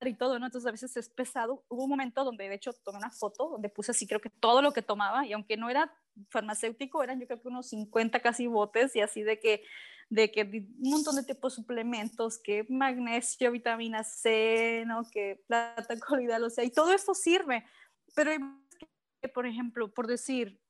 y 0.00 0.14
todo, 0.14 0.38
¿no? 0.38 0.46
Entonces 0.46 0.68
a 0.68 0.70
veces 0.70 0.96
es 0.96 1.08
pesado. 1.08 1.64
Hubo 1.68 1.84
un 1.84 1.90
momento 1.90 2.22
donde 2.22 2.48
de 2.48 2.54
hecho 2.54 2.72
tomé 2.84 2.98
una 2.98 3.10
foto 3.10 3.48
donde 3.48 3.68
puse 3.68 3.90
así 3.90 4.06
creo 4.06 4.20
que 4.20 4.30
todo 4.30 4.62
lo 4.62 4.72
que 4.72 4.82
tomaba 4.82 5.26
y 5.26 5.32
aunque 5.32 5.56
no 5.56 5.68
era 5.68 5.92
farmacéutico, 6.30 7.02
eran 7.02 7.18
yo 7.18 7.26
creo 7.26 7.42
que 7.42 7.48
unos 7.48 7.70
50 7.70 8.20
casi 8.20 8.46
botes 8.46 8.94
y 8.94 9.00
así 9.00 9.22
de 9.22 9.40
que 9.40 9.64
de 10.08 10.30
que 10.30 10.42
un 10.42 10.90
montón 10.90 11.16
de 11.16 11.24
tipos 11.24 11.54
de 11.54 11.62
suplementos, 11.62 12.38
que 12.38 12.64
magnesio, 12.68 13.50
vitamina 13.50 14.04
C, 14.04 14.84
¿no? 14.86 15.02
que 15.10 15.42
plata, 15.48 15.98
colidal, 16.06 16.44
o 16.44 16.50
sea, 16.50 16.62
y 16.62 16.70
todo 16.70 16.92
esto 16.92 17.14
sirve. 17.14 17.64
Pero 18.14 18.30
que, 19.20 19.28
por 19.28 19.46
ejemplo, 19.46 19.92
por 19.92 20.06
decir, 20.06 20.60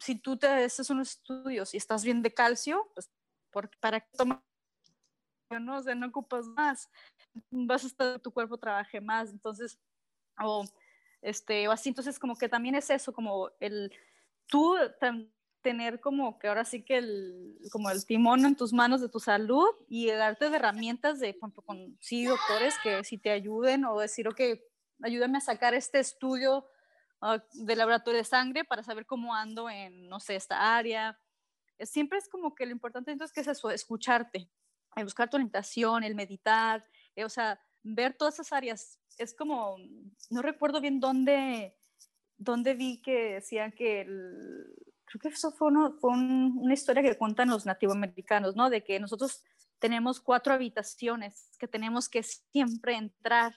si 0.00 0.16
tú 0.16 0.36
te 0.36 0.46
haces 0.48 0.90
unos 0.90 1.10
estudios 1.10 1.74
y 1.74 1.76
estás 1.76 2.04
bien 2.04 2.22
de 2.22 2.32
calcio, 2.32 2.90
pues 2.94 3.10
¿para 3.80 4.00
qué 4.00 4.16
tomar? 4.16 4.42
¿no? 5.60 5.78
O 5.78 5.82
sea, 5.82 5.94
no 5.94 6.06
ocupas 6.06 6.46
más, 6.46 6.88
vas 7.50 7.84
a 7.84 7.86
estar, 7.88 8.20
tu 8.20 8.32
cuerpo 8.32 8.56
trabaje 8.56 9.00
más, 9.00 9.30
entonces, 9.30 9.78
o 10.42 10.64
este, 11.22 11.68
o 11.68 11.72
así, 11.72 11.90
entonces 11.90 12.18
como 12.18 12.36
que 12.36 12.48
también 12.48 12.74
es 12.74 12.88
eso, 12.90 13.12
como 13.12 13.50
el, 13.60 13.92
tú 14.46 14.76
tener 15.60 16.00
como 16.00 16.38
que 16.38 16.48
ahora 16.48 16.64
sí 16.64 16.82
que 16.82 16.96
el, 16.96 17.58
como 17.70 17.90
el 17.90 18.06
timón 18.06 18.46
en 18.46 18.56
tus 18.56 18.72
manos 18.72 19.02
de 19.02 19.10
tu 19.10 19.20
salud 19.20 19.68
y 19.88 20.06
darte 20.06 20.48
de 20.48 20.56
herramientas 20.56 21.20
de, 21.20 21.30
ejemplo, 21.30 21.62
con 21.62 21.98
sí, 22.00 22.24
doctores 22.24 22.74
que 22.82 23.04
si 23.04 23.18
te 23.18 23.30
ayuden 23.30 23.84
o 23.84 24.00
decir, 24.00 24.26
ok, 24.28 24.40
ayúdame 25.02 25.38
a 25.38 25.42
sacar 25.42 25.74
este 25.74 25.98
estudio 25.98 26.66
de 27.52 27.76
laboratorio 27.76 28.18
de 28.18 28.24
sangre 28.24 28.64
para 28.64 28.82
saber 28.82 29.06
cómo 29.06 29.34
ando 29.34 29.68
en, 29.68 30.08
no 30.08 30.20
sé, 30.20 30.36
esta 30.36 30.76
área. 30.76 31.18
Siempre 31.80 32.18
es 32.18 32.28
como 32.28 32.54
que 32.54 32.66
lo 32.66 32.72
importante 32.72 33.10
entonces 33.10 33.34
que 33.34 33.40
es 33.40 33.48
eso, 33.48 33.70
escucharte, 33.70 34.50
el 34.96 35.04
buscar 35.04 35.28
tu 35.28 35.36
orientación, 35.36 36.02
el 36.02 36.14
meditar, 36.14 36.84
eh, 37.16 37.24
o 37.24 37.28
sea, 37.28 37.60
ver 37.82 38.14
todas 38.14 38.34
esas 38.34 38.52
áreas. 38.52 38.98
Es 39.18 39.34
como, 39.34 39.76
no 40.30 40.42
recuerdo 40.42 40.80
bien 40.80 41.00
dónde, 41.00 41.76
dónde 42.36 42.74
vi 42.74 43.00
que 43.02 43.34
decían 43.34 43.72
que 43.72 44.02
el, 44.02 44.74
creo 45.10 45.20
que 45.20 45.28
eso 45.28 45.50
fue, 45.52 45.68
una 45.68 46.74
historia 46.74 47.02
que 47.02 47.18
cuentan 47.18 47.48
los 47.48 47.66
nativoamericanos, 47.66 48.56
¿no? 48.56 48.70
De 48.70 48.84
que 48.84 49.00
nosotros 49.00 49.42
tenemos 49.78 50.20
cuatro 50.20 50.54
habitaciones 50.54 51.50
que 51.58 51.66
tenemos 51.66 52.08
que 52.08 52.22
siempre 52.22 52.94
entrar, 52.94 53.54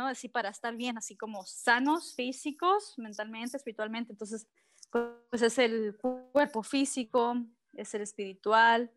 ¿no? 0.00 0.06
Así 0.06 0.28
para 0.28 0.48
estar 0.48 0.76
bien, 0.76 0.98
así 0.98 1.16
como 1.16 1.44
sanos, 1.44 2.14
físicos, 2.14 2.94
mentalmente, 2.96 3.56
espiritualmente. 3.56 4.12
Entonces, 4.12 4.46
pues 4.90 5.42
es 5.42 5.58
el 5.58 5.96
cuerpo 6.32 6.62
físico, 6.62 7.36
es 7.74 7.94
el 7.94 8.02
espiritual, 8.02 8.90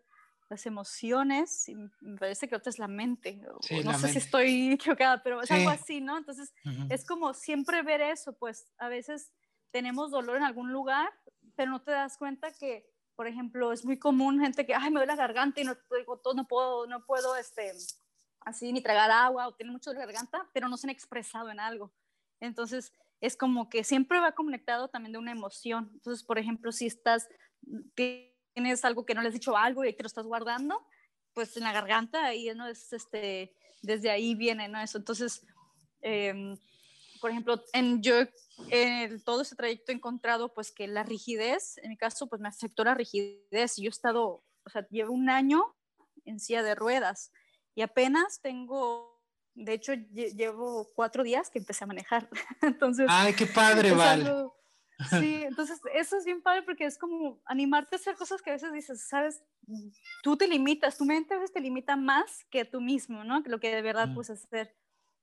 las 0.50 0.66
emociones, 0.66 1.68
y 1.70 1.76
me 1.76 2.18
parece 2.18 2.48
que 2.48 2.56
otra 2.56 2.70
es 2.70 2.80
la 2.80 2.88
mente. 2.88 3.42
no 3.84 3.98
sé 3.98 4.10
si 4.10 4.18
estoy 4.18 4.72
equivocada, 4.74 5.22
pero 5.24 5.42
es 5.42 5.52
algo 5.52 5.70
así, 5.70 6.02
¿no? 6.02 6.18
Entonces, 6.18 6.54
es 6.90 7.06
como 7.06 7.34
siempre 7.34 7.82
ver 7.84 8.02
eso, 8.02 8.34
pues 8.34 8.68
a 8.78 8.88
veces 8.88 9.32
tenemos 9.72 10.12
dolor 10.12 10.38
en 10.38 10.44
algún 10.44 10.72
lugar 10.72 11.10
pero 11.56 11.72
no 11.72 11.82
te 11.82 11.92
das 11.92 12.18
cuenta 12.18 12.52
que, 12.52 12.90
por 13.16 13.28
ejemplo, 13.28 13.72
es 13.72 13.86
muy 13.86 14.00
común 14.00 14.40
gente 14.40 14.66
que, 14.66 14.74
ay, 14.74 14.90
me 14.90 15.00
duele 15.00 15.08
la 15.08 15.16
garganta 15.16 15.62
y 15.62 15.64
no, 15.64 15.76
no 16.36 16.48
puedo, 16.48 16.88
no 16.88 17.06
puedo, 17.06 17.36
este, 17.36 17.72
así, 18.46 18.72
ni 18.72 18.82
tragar 18.82 19.12
agua 19.12 19.48
o 19.48 19.54
tiene 19.54 19.72
mucho 19.72 19.92
de 19.92 20.00
garganta, 20.00 20.50
pero 20.54 20.68
no 20.68 20.78
se 20.78 20.88
han 20.88 20.92
expresado 20.92 21.50
en 21.50 21.60
algo. 21.60 21.94
Entonces, 22.40 22.92
es 23.22 23.38
como 23.38 23.70
que 23.70 23.84
siempre 23.84 24.20
va 24.20 24.34
conectado 24.34 24.90
también 24.90 25.14
de 25.14 25.20
una 25.20 25.32
emoción. 25.32 25.90
Entonces, 25.94 26.24
por 26.26 26.38
ejemplo, 26.38 26.72
si 26.72 26.88
estás, 26.88 27.30
tienes 27.96 28.84
algo 28.84 29.06
que 29.06 29.16
no 29.16 29.22
le 29.22 29.30
has 29.30 29.34
dicho 29.34 29.56
algo 29.56 29.86
y 29.86 29.94
te 29.94 30.04
lo 30.04 30.08
estás 30.08 30.26
guardando, 30.26 30.86
pues 31.34 31.56
en 31.58 31.64
la 31.64 31.74
garganta, 31.74 32.34
y 32.34 32.54
¿no? 32.54 32.68
Es, 32.68 32.92
este, 32.94 33.56
desde 33.82 34.12
ahí 34.12 34.36
viene, 34.36 34.68
¿no? 34.68 34.80
Eso. 34.80 34.98
Entonces, 34.98 35.46
eh, 36.02 36.56
por 37.22 37.32
ejemplo, 37.32 37.64
en, 37.72 38.02
yo 38.02 38.16
en 38.70 39.24
todo 39.24 39.42
ese 39.44 39.56
trayecto 39.56 39.94
he 39.94 39.96
encontrado 39.96 40.54
pues 40.54 40.74
que 40.74 40.88
la 40.88 41.04
rigidez, 41.04 41.78
en 41.78 41.90
mi 41.90 41.98
caso, 41.98 42.28
pues 42.28 42.42
me 42.42 42.50
afectó 42.50 42.84
la 42.84 42.94
rigidez. 42.94 43.78
Yo 43.78 43.86
he 43.86 43.88
estado, 43.88 44.44
o 44.66 44.70
sea, 44.70 44.86
llevo 44.90 45.14
un 45.14 45.30
año 45.30 45.74
en 46.26 46.42
silla 46.42 46.64
de 46.64 46.76
ruedas 46.76 47.32
y 47.76 47.82
apenas 47.82 48.42
tengo, 48.42 49.22
de 49.54 49.74
hecho, 49.74 49.94
llevo 49.94 50.88
cuatro 50.96 51.24
días 51.24 51.50
que 51.50 51.60
empecé 51.60 51.84
a 51.84 51.88
manejar. 51.88 52.30
entonces, 52.62 53.08
ay, 53.10 53.34
qué 53.34 53.46
padre, 53.46 53.92
vale. 53.92 54.32
sí, 55.10 55.44
entonces 55.44 55.82
eso 55.94 56.18
es 56.18 56.26
bien 56.26 56.42
padre 56.42 56.62
porque 56.64 56.86
es 56.86 56.98
como 56.98 57.42
animarte 57.46 57.96
a 57.96 58.00
hacer 58.00 58.16
cosas 58.16 58.42
que 58.42 58.52
a 58.52 58.54
veces 58.54 58.72
dices, 58.72 59.08
sabes, 59.08 59.44
tú 60.22 60.38
te 60.38 60.48
limitas, 60.48 60.98
tu 60.98 61.06
mente 61.06 61.34
a 61.34 61.38
veces 61.38 61.54
te 61.54 61.62
limita 61.62 61.96
más 61.96 62.46
que 62.50 62.66
tú 62.66 62.80
mismo, 62.80 63.24
¿no? 63.24 63.44
Que 63.44 63.50
lo 63.50 63.60
que 63.60 63.74
de 63.74 63.82
verdad 63.82 64.10
mm. 64.10 64.14
puedes 64.14 64.30
hacer. 64.30 64.76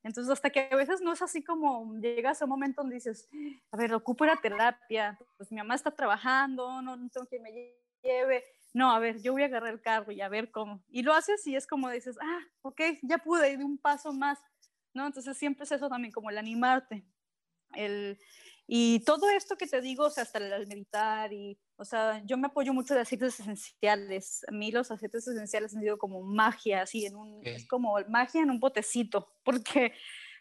Entonces, 0.02 0.32
hasta 0.32 0.50
que 0.50 0.68
a 0.72 0.76
veces 0.76 1.02
no 1.02 1.12
es 1.12 1.20
así 1.20 1.44
como 1.44 1.94
llegas 2.00 2.40
a 2.40 2.46
un 2.46 2.50
momento 2.50 2.80
donde 2.80 2.94
dices, 2.94 3.28
a 3.70 3.76
ver, 3.76 3.92
ocupo 3.92 4.24
la 4.24 4.36
terapia, 4.36 5.18
pues 5.36 5.50
mi 5.52 5.58
mamá 5.58 5.74
está 5.74 5.90
trabajando, 5.90 6.80
no, 6.80 6.96
no 6.96 7.08
tengo 7.10 7.26
que 7.26 7.38
me 7.38 7.52
lleve. 8.02 8.44
No, 8.72 8.92
a 8.92 8.98
ver, 8.98 9.20
yo 9.20 9.32
voy 9.32 9.42
a 9.42 9.46
agarrar 9.46 9.72
el 9.72 9.80
carro 9.80 10.12
y 10.12 10.20
a 10.20 10.28
ver 10.28 10.50
cómo. 10.50 10.82
Y 10.88 11.02
lo 11.02 11.12
haces 11.12 11.46
y 11.46 11.56
es 11.56 11.66
como 11.66 11.90
dices, 11.90 12.16
ah, 12.20 12.40
ok, 12.62 12.80
ya 13.02 13.18
pude 13.18 13.52
ir 13.52 13.58
de 13.58 13.64
un 13.64 13.78
paso 13.78 14.12
más, 14.12 14.38
¿no? 14.94 15.06
Entonces 15.06 15.36
siempre 15.36 15.64
es 15.64 15.72
eso 15.72 15.88
también, 15.88 16.12
como 16.12 16.30
el 16.30 16.38
animarte. 16.38 17.04
El, 17.72 18.18
y 18.66 19.00
todo 19.00 19.28
esto 19.30 19.56
que 19.56 19.66
te 19.66 19.80
digo, 19.80 20.04
o 20.04 20.10
sea, 20.10 20.22
hasta 20.22 20.38
el 20.38 20.66
meditar 20.68 21.32
y, 21.32 21.58
o 21.76 21.84
sea, 21.84 22.22
yo 22.24 22.36
me 22.36 22.46
apoyo 22.46 22.72
mucho 22.72 22.94
de 22.94 23.00
aceites 23.00 23.40
esenciales. 23.40 24.44
A 24.48 24.52
mí 24.52 24.70
los 24.70 24.90
aceites 24.92 25.26
esenciales 25.26 25.74
han 25.74 25.82
sido 25.82 25.98
como 25.98 26.22
magia, 26.22 26.82
así, 26.82 27.06
en 27.06 27.16
un, 27.16 27.40
es 27.44 27.66
como 27.66 27.96
magia 28.08 28.42
en 28.42 28.50
un 28.50 28.60
botecito, 28.60 29.34
porque 29.44 29.92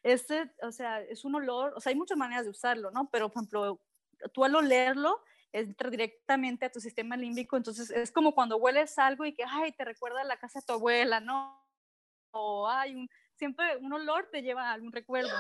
este, 0.04 0.52
o 0.62 0.72
sea, 0.72 1.02
es 1.02 1.26
un 1.26 1.36
olor, 1.36 1.74
o 1.76 1.82
sea, 1.82 1.90
hay 1.90 1.96
muchas 1.96 2.18
maneras 2.18 2.46
de 2.46 2.52
usarlo, 2.52 2.92
¿no? 2.92 3.10
Pero, 3.12 3.30
por 3.30 3.42
ejemplo, 3.42 3.82
tú 4.34 4.46
al 4.46 4.56
olerlo, 4.56 5.20
entra 5.52 5.90
directamente 5.90 6.66
a 6.66 6.72
tu 6.72 6.80
sistema 6.80 7.18
límbico, 7.18 7.58
entonces 7.58 7.90
es 7.90 8.12
como 8.12 8.34
cuando 8.34 8.58
hueles 8.58 8.98
algo 9.00 9.26
y 9.26 9.34
que, 9.34 9.44
ay, 9.48 9.72
te 9.72 9.86
recuerda 9.86 10.22
a 10.22 10.26
la 10.26 10.38
casa 10.38 10.60
de 10.60 10.66
tu 10.66 10.74
abuela, 10.74 11.20
¿no? 11.20 11.66
O 12.32 12.68
hay 12.68 12.94
un, 12.94 13.10
siempre 13.36 13.78
un 13.78 13.94
olor 13.94 14.30
te 14.32 14.42
lleva 14.42 14.70
a 14.70 14.74
algún 14.74 14.92
recuerdo 14.92 15.32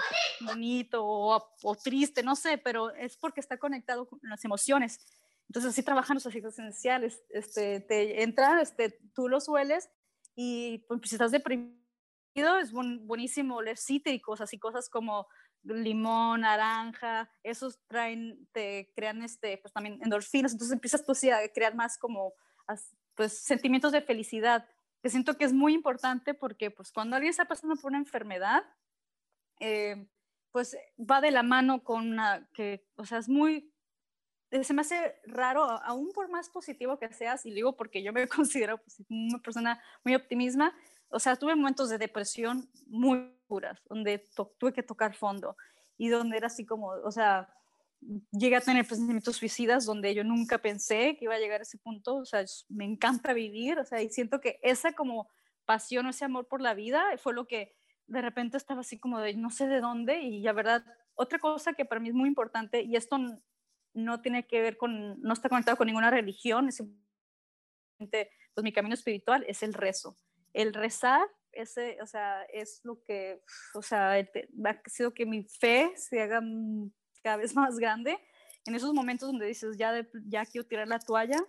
bonito 0.42 1.06
o, 1.06 1.76
triste, 1.84 2.24
no 2.24 2.36
sé, 2.36 2.58
pero 2.58 2.90
es 2.92 3.18
porque 3.18 3.42
está 3.42 3.58
conectado 3.58 4.08
con 4.08 4.20
las 4.24 4.44
emociones. 4.46 5.00
Entonces 5.48 5.72
así 5.72 5.84
trabajan 5.84 6.16
los 6.16 6.26
aceites 6.26 6.54
esenciales, 6.54 7.24
este, 7.30 7.82
te 7.82 8.24
entra, 8.24 8.62
este, 8.62 9.00
tú 9.14 9.28
los 9.28 9.48
hueles 9.48 9.90
y 10.36 10.80
pues, 10.88 11.02
si 11.04 11.16
estás 11.16 11.32
deprimido 11.32 11.78
es 12.62 12.72
buenísimo 12.72 13.58
oler 13.58 13.78
cítricos, 13.78 14.42
así 14.42 14.58
cosas 14.60 14.90
como 14.90 15.28
limón, 15.64 16.42
naranja, 16.42 17.30
esos 17.44 17.80
traen, 17.88 18.48
te 18.52 18.92
crean 18.96 19.22
este, 19.24 19.58
pues 19.58 19.74
también 19.74 20.00
endorfinas, 20.04 20.54
entonces 20.54 20.74
empiezas 20.74 21.06
tú 21.06 21.14
sí 21.14 21.30
a 21.30 21.48
crear 21.52 21.76
más 21.76 21.98
como 21.98 22.34
pues 23.16 23.34
sentimientos 23.34 23.92
de 23.92 24.02
felicidad. 24.02 24.68
Que 25.02 25.10
siento 25.10 25.38
que 25.38 25.46
es 25.46 25.54
muy 25.54 25.74
importante 25.74 26.34
porque 26.34 26.72
pues 26.72 26.92
cuando 26.92 27.16
alguien 27.16 27.32
está 27.32 27.46
pasando 27.46 27.76
por 27.76 27.92
una 27.92 28.00
enfermedad, 28.00 28.64
eh, 29.60 30.08
pues 30.52 30.78
va 31.00 31.22
de 31.22 31.32
la 31.32 31.44
mano 31.44 31.84
con 31.84 32.10
una, 32.10 32.50
que, 32.54 32.88
o 32.96 33.06
sea, 33.06 33.20
es 33.20 33.30
muy, 33.30 33.74
eh, 34.52 34.64
se 34.64 34.74
me 34.74 34.82
hace 34.82 35.16
raro, 35.26 35.64
aún 35.64 36.12
por 36.12 36.30
más 36.30 36.50
positivo 36.50 36.98
que 36.98 37.14
seas, 37.14 37.46
y 37.46 37.52
digo 37.52 37.76
porque 37.76 38.04
yo 38.04 38.12
me 38.12 38.28
considero 38.28 38.78
pues, 38.80 39.02
una 39.10 39.40
persona 39.40 39.82
muy 40.04 40.16
optimista, 40.16 40.74
o 41.10 41.20
sea, 41.20 41.36
tuve 41.36 41.56
momentos 41.56 41.90
de 41.90 41.98
depresión 41.98 42.70
muy 42.88 43.39
duras, 43.50 43.82
donde 43.90 44.30
tuve 44.58 44.72
que 44.72 44.84
tocar 44.84 45.16
fondo 45.16 45.58
y 45.98 46.08
donde 46.08 46.38
era 46.38 46.48
así 46.48 46.66
como, 46.66 46.88
o 46.88 47.12
sea, 47.12 47.54
llegué 48.32 48.56
a 48.56 48.62
tener 48.62 48.88
pensamientos 48.88 49.36
suicidas 49.36 49.86
donde 49.86 50.14
yo 50.16 50.24
nunca 50.24 50.58
pensé 50.60 51.18
que 51.18 51.26
iba 51.26 51.36
a 51.36 51.40
llegar 51.40 51.60
a 51.60 51.64
ese 51.64 51.78
punto, 51.78 52.18
o 52.18 52.26
sea, 52.26 52.46
me 52.70 52.86
encanta 52.86 53.34
vivir, 53.34 53.80
o 53.80 53.86
sea, 53.86 54.02
y 54.02 54.10
siento 54.10 54.40
que 54.40 54.60
esa 54.64 54.94
como 54.94 55.30
pasión 55.66 56.06
o 56.06 56.10
ese 56.10 56.26
amor 56.26 56.48
por 56.48 56.62
la 56.62 56.74
vida 56.74 57.04
fue 57.18 57.34
lo 57.34 57.46
que 57.46 57.76
de 58.08 58.22
repente 58.22 58.58
estaba 58.58 58.82
así 58.82 58.98
como 58.98 59.20
de 59.20 59.36
no 59.36 59.50
sé 59.50 59.68
de 59.68 59.82
dónde 59.82 60.22
y 60.22 60.42
la 60.42 60.54
verdad, 60.54 60.86
otra 61.16 61.40
cosa 61.40 61.74
que 61.74 61.86
para 61.86 62.00
mí 62.00 62.10
es 62.10 62.16
muy 62.16 62.30
importante 62.30 62.82
y 62.82 62.96
esto 62.96 63.18
no 63.94 64.22
tiene 64.22 64.48
que 64.48 64.62
ver 64.62 64.78
con, 64.78 65.22
no 65.22 65.34
está 65.34 65.50
conectado 65.50 65.78
con 65.78 65.88
ninguna 65.88 66.10
religión, 66.10 66.70
es 66.70 66.78
simplemente, 66.78 68.32
pues 68.54 68.64
mi 68.64 68.72
camino 68.72 68.94
espiritual 68.94 69.44
es 69.48 69.64
el 69.64 69.74
rezo. 69.74 70.18
El 70.54 70.74
rezar, 70.74 71.28
ese, 71.54 71.98
o 72.02 72.06
sea, 72.06 72.44
es 72.44 72.82
lo 72.84 73.02
que, 73.04 73.42
o 73.74 73.82
sea, 73.82 74.14
ha 74.14 74.90
sido 74.90 75.14
que 75.14 75.26
mi 75.26 75.44
fe 75.44 75.92
se 75.96 76.22
haga 76.22 76.42
cada 77.24 77.38
vez 77.38 77.56
más 77.56 77.78
grande, 77.78 78.18
en 78.66 78.76
esos 78.76 78.94
momentos 78.94 79.30
donde 79.30 79.48
dices, 79.48 79.78
ya, 79.78 80.08
ya 80.26 80.46
quiero 80.46 80.68
tirar 80.68 80.88
la 80.88 81.00
toalla, 81.00 81.44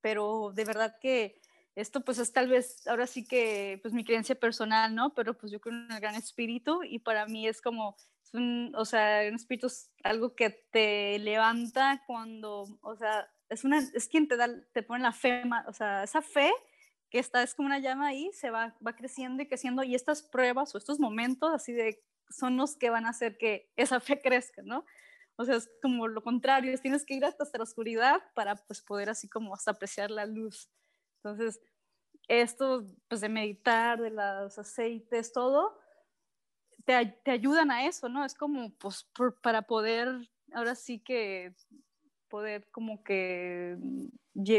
pero 0.00 0.52
de 0.54 0.64
verdad 0.64 0.96
que 1.00 1.40
esto 1.74 2.02
pues 2.02 2.18
es 2.18 2.32
tal 2.32 2.48
vez 2.48 2.86
ahora 2.86 3.06
sí 3.06 3.26
que 3.26 3.80
pues 3.82 3.92
mi 3.92 4.04
creencia 4.04 4.34
personal, 4.34 4.94
¿no? 4.94 5.12
Pero 5.14 5.36
pues 5.36 5.50
yo 5.50 5.60
creo 5.60 5.74
en 5.74 5.90
el 5.90 6.00
gran 6.00 6.14
espíritu 6.14 6.82
y 6.84 7.00
para 7.00 7.26
mí 7.26 7.48
es 7.48 7.60
como, 7.60 7.96
un, 8.32 8.72
o 8.76 8.84
sea, 8.84 9.22
un 9.28 9.34
espíritu 9.34 9.66
es 9.66 9.90
algo 10.02 10.34
que 10.34 10.50
te 10.50 11.18
levanta 11.18 12.02
cuando, 12.06 12.78
o 12.82 12.96
sea, 12.96 13.28
es, 13.48 13.64
una, 13.64 13.78
es 13.78 14.08
quien 14.08 14.28
te, 14.28 14.36
da, 14.36 14.48
te 14.72 14.82
pone 14.82 15.02
la 15.02 15.12
fe, 15.12 15.42
o 15.66 15.72
sea, 15.72 16.04
esa 16.04 16.22
fe 16.22 16.52
que 17.14 17.20
está, 17.20 17.44
es 17.44 17.54
como 17.54 17.66
una 17.66 17.78
llama 17.78 18.08
ahí, 18.08 18.28
se 18.32 18.50
va, 18.50 18.74
va 18.84 18.96
creciendo 18.96 19.40
y 19.40 19.46
creciendo, 19.46 19.84
y 19.84 19.94
estas 19.94 20.20
pruebas 20.20 20.74
o 20.74 20.78
estos 20.78 20.98
momentos 20.98 21.54
así 21.54 21.72
de 21.72 22.02
son 22.28 22.56
los 22.56 22.74
que 22.74 22.90
van 22.90 23.06
a 23.06 23.10
hacer 23.10 23.38
que 23.38 23.70
esa 23.76 24.00
fe 24.00 24.20
crezca, 24.20 24.62
¿no? 24.62 24.84
O 25.36 25.44
sea, 25.44 25.54
es 25.54 25.70
como 25.80 26.08
lo 26.08 26.24
contrario, 26.24 26.76
tienes 26.80 27.06
que 27.06 27.14
ir 27.14 27.24
hasta 27.24 27.44
la 27.56 27.62
oscuridad 27.62 28.20
para 28.34 28.56
pues 28.56 28.82
poder 28.82 29.10
así 29.10 29.28
como 29.28 29.54
hasta 29.54 29.70
apreciar 29.70 30.10
la 30.10 30.26
luz. 30.26 30.68
Entonces, 31.22 31.60
esto 32.26 32.84
pues 33.06 33.20
de 33.20 33.28
meditar, 33.28 34.00
de 34.00 34.10
los 34.10 34.58
aceites, 34.58 35.32
todo, 35.32 35.78
te, 36.84 37.16
te 37.24 37.30
ayudan 37.30 37.70
a 37.70 37.86
eso, 37.86 38.08
¿no? 38.08 38.24
Es 38.24 38.34
como 38.34 38.74
pues 38.74 39.08
para 39.40 39.62
poder, 39.62 40.08
ahora 40.52 40.74
sí 40.74 40.98
que 40.98 41.54
poder 42.28 42.68
como 42.72 43.04
que 43.04 43.78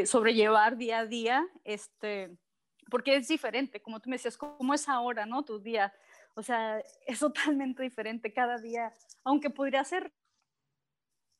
sobrellevar 0.06 0.78
día 0.78 1.00
a 1.00 1.06
día, 1.06 1.46
este, 1.66 2.38
porque 2.90 3.16
es 3.16 3.28
diferente, 3.28 3.82
como 3.82 4.00
tú 4.00 4.10
me 4.10 4.16
decías, 4.16 4.38
¿cómo 4.38 4.74
es 4.74 4.88
ahora, 4.88 5.26
no? 5.26 5.44
Tu 5.44 5.60
día, 5.60 5.94
o 6.36 6.44
sea, 6.44 6.80
es 7.08 7.20
totalmente 7.20 7.84
diferente 7.84 8.34
cada 8.34 8.58
día, 8.58 8.94
aunque 9.24 9.50
podría 9.50 9.84
ser 9.84 10.12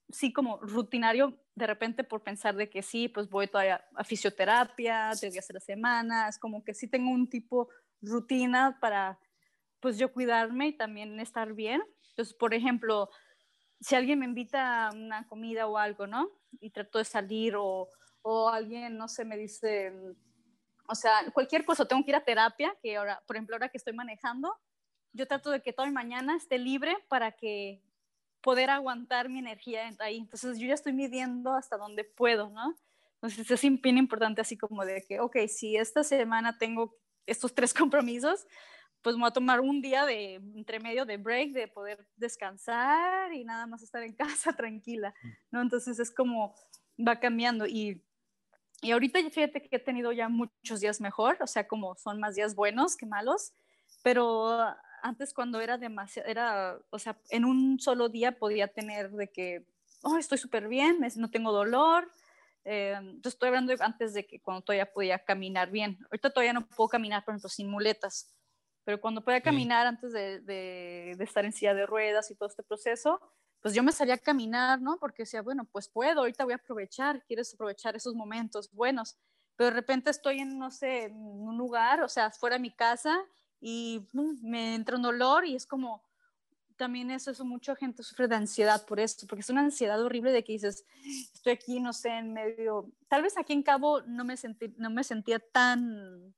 sí 0.10 0.32
como 0.32 0.58
rutinario 0.58 1.38
de 1.56 1.68
repente 1.68 2.04
por 2.04 2.22
pensar 2.22 2.56
de 2.56 2.70
que 2.70 2.84
sí, 2.84 3.08
pues 3.08 3.30
voy 3.30 3.48
todavía 3.48 3.86
a 3.96 4.04
fisioterapia, 4.04 5.12
tres 5.20 5.34
días 5.34 5.50
a 5.50 5.54
la 5.54 5.60
semana, 5.60 6.28
es 6.28 6.38
como 6.38 6.64
que 6.64 6.74
sí 6.74 6.88
tengo 6.88 7.12
un 7.12 7.30
tipo 7.30 7.70
rutina 8.02 8.78
para 8.80 9.20
pues 9.80 9.98
yo 9.98 10.12
cuidarme 10.12 10.68
y 10.68 10.78
también 10.78 11.20
estar 11.20 11.54
bien. 11.54 11.82
Entonces, 12.10 12.34
por 12.34 12.54
ejemplo, 12.54 13.10
si 13.80 13.96
alguien 13.96 14.20
me 14.20 14.26
invita 14.26 14.88
a 14.88 14.92
una 14.94 15.28
comida 15.28 15.68
o 15.68 15.78
algo, 15.78 16.08
¿no? 16.08 16.30
Y 16.60 16.72
trato 16.72 16.98
de 16.98 17.06
salir 17.06 17.56
o, 17.56 17.90
o 18.22 18.50
alguien, 18.50 18.98
no 18.98 19.08
sé, 19.08 19.26
me 19.26 19.38
dice, 19.38 19.94
o 20.88 20.96
sea, 20.96 21.14
cualquier 21.34 21.66
cosa, 21.66 21.86
tengo 21.88 22.04
que 22.04 22.12
ir 22.12 22.16
a 22.16 22.24
terapia, 22.24 22.76
que 22.82 22.98
ahora, 22.98 23.22
por 23.26 23.36
ejemplo, 23.36 23.56
ahora 23.56 23.70
que 23.70 23.78
estoy 23.78 23.94
manejando, 23.94 24.56
yo 25.14 25.28
trato 25.28 25.50
de 25.52 25.62
que 25.62 25.74
toda 25.74 25.90
mañana 25.92 26.36
esté 26.36 26.58
libre 26.58 26.98
para 27.08 27.32
que 27.32 27.82
poder 28.42 28.70
aguantar 28.70 29.30
mi 29.30 29.40
energía 29.40 29.90
ahí. 30.00 30.18
Entonces 30.18 30.60
yo 30.60 30.68
ya 30.68 30.74
estoy 30.74 30.94
midiendo 30.94 31.56
hasta 31.56 31.78
dónde 31.78 32.04
puedo, 32.04 32.50
¿no? 32.50 32.76
Entonces 33.16 33.50
es 33.50 33.82
bien 33.82 33.98
importante 33.98 34.42
así 34.42 34.58
como 34.58 34.86
de 34.86 35.04
que, 35.08 35.20
ok, 35.20 35.38
si 35.48 35.78
esta 35.78 36.04
semana 36.04 36.58
tengo 36.58 36.96
estos 37.26 37.56
tres 37.56 37.74
compromisos, 37.74 38.46
pues 39.02 39.16
me 39.16 39.22
voy 39.22 39.30
a 39.30 39.34
tomar 39.34 39.62
un 39.62 39.82
día 39.82 40.06
de 40.06 40.36
entre 40.36 40.80
medio 40.80 41.06
de 41.06 41.18
break, 41.18 41.54
de 41.54 41.68
poder 41.68 42.08
descansar 42.16 43.34
y 43.34 43.44
nada 43.44 43.68
más 43.68 43.82
estar 43.82 44.04
en 44.04 44.14
casa 44.16 44.54
tranquila, 44.54 45.14
¿no? 45.50 45.62
Entonces 45.62 46.00
es 46.00 46.12
como 46.12 46.56
va 46.98 47.20
cambiando 47.20 47.66
y, 47.66 48.04
y 48.82 48.92
ahorita 48.92 49.20
fíjate 49.30 49.62
que 49.62 49.76
he 49.76 49.80
tenido 49.80 50.12
ya 50.12 50.30
muchos 50.30 50.80
días 50.80 51.02
mejor, 51.02 51.38
o 51.42 51.48
sea, 51.48 51.68
como 51.68 51.96
son 51.96 52.20
más 52.20 52.36
días 52.36 52.56
buenos 52.56 52.96
que 52.96 53.06
malos, 53.06 53.54
pero 54.04 54.76
antes 55.02 55.34
cuando 55.34 55.62
era 55.62 55.78
demasiado, 55.78 56.28
era, 56.28 56.80
o 56.90 57.00
sea, 57.00 57.18
en 57.30 57.46
un 57.46 57.80
solo 57.80 58.10
día 58.10 58.38
podía 58.38 58.68
tener 58.68 59.12
de 59.12 59.32
que, 59.32 59.66
oh, 60.02 60.18
estoy 60.18 60.38
súper 60.38 60.68
bien, 60.68 61.00
no 61.16 61.30
tengo 61.30 61.52
dolor. 61.52 62.12
Eh, 62.64 63.00
estoy 63.24 63.50
hablando 63.50 63.74
antes 63.80 64.16
de 64.16 64.26
que 64.26 64.42
cuando 64.42 64.64
todavía 64.64 64.92
podía 64.92 65.20
caminar 65.20 65.70
bien. 65.70 66.00
Ahorita 66.06 66.32
todavía 66.32 66.54
no 66.54 66.68
puedo 66.68 66.90
caminar, 66.90 67.24
por 67.24 67.34
ejemplo, 67.34 67.50
sin 67.50 67.70
muletas, 67.70 68.36
pero 68.84 69.00
cuando 69.00 69.24
podía 69.24 69.42
caminar 69.42 69.86
antes 69.86 70.12
de, 70.12 70.40
de, 70.42 71.16
de, 71.18 71.24
estar 71.24 71.46
en 71.46 71.54
silla 71.54 71.76
de 71.76 71.86
ruedas 71.86 72.32
y 72.32 72.36
todo 72.36 72.50
este 72.50 72.64
proceso, 72.64 73.20
pues 73.66 73.74
yo 73.74 73.82
me 73.82 73.92
salía 73.92 74.14
a 74.14 74.20
caminar, 74.20 74.80
¿no? 74.80 75.00
Porque 75.00 75.24
decía, 75.24 75.42
bueno, 75.42 75.66
pues 75.66 75.90
puedo, 75.90 76.20
ahorita 76.20 76.44
voy 76.44 76.54
a 76.54 76.58
aprovechar, 76.58 77.24
quieres 77.26 77.52
aprovechar 77.52 77.96
esos 77.96 78.14
momentos 78.14 78.72
buenos, 78.72 79.18
pero 79.56 79.72
de 79.72 79.76
repente 79.76 80.12
estoy 80.12 80.38
en, 80.38 80.60
no 80.60 80.70
sé, 80.70 81.06
en 81.06 81.16
un 81.16 81.58
lugar, 81.58 82.04
o 82.04 82.08
sea, 82.08 82.30
fuera 82.30 82.58
de 82.58 82.60
mi 82.60 82.70
casa 82.70 83.26
y 83.60 84.08
me 84.14 84.76
entra 84.76 84.98
un 84.98 85.02
dolor 85.02 85.48
y 85.48 85.56
es 85.56 85.66
como, 85.66 86.04
también 86.76 87.10
eso, 87.10 87.32
eso, 87.32 87.44
mucha 87.44 87.76
gente 87.76 88.04
sufre 88.04 88.28
de 88.28 88.36
ansiedad 88.36 88.86
por 88.86 89.00
esto, 89.00 89.26
porque 89.26 89.42
es 89.42 89.50
una 89.50 89.62
ansiedad 89.62 90.00
horrible 90.00 90.32
de 90.32 90.44
que 90.44 90.54
dices, 90.54 90.86
estoy 91.34 91.54
aquí, 91.54 91.80
no 91.80 91.92
sé, 91.92 92.10
en 92.10 92.34
medio, 92.34 92.92
tal 93.08 93.24
vez 93.24 93.36
aquí 93.36 93.54
en 93.54 93.64
Cabo 93.64 94.04
no 94.04 94.26
me, 94.26 94.38
sentí, 94.38 94.76
no 94.78 94.92
me 94.92 95.04
sentía 95.04 95.40
tan 95.40 96.36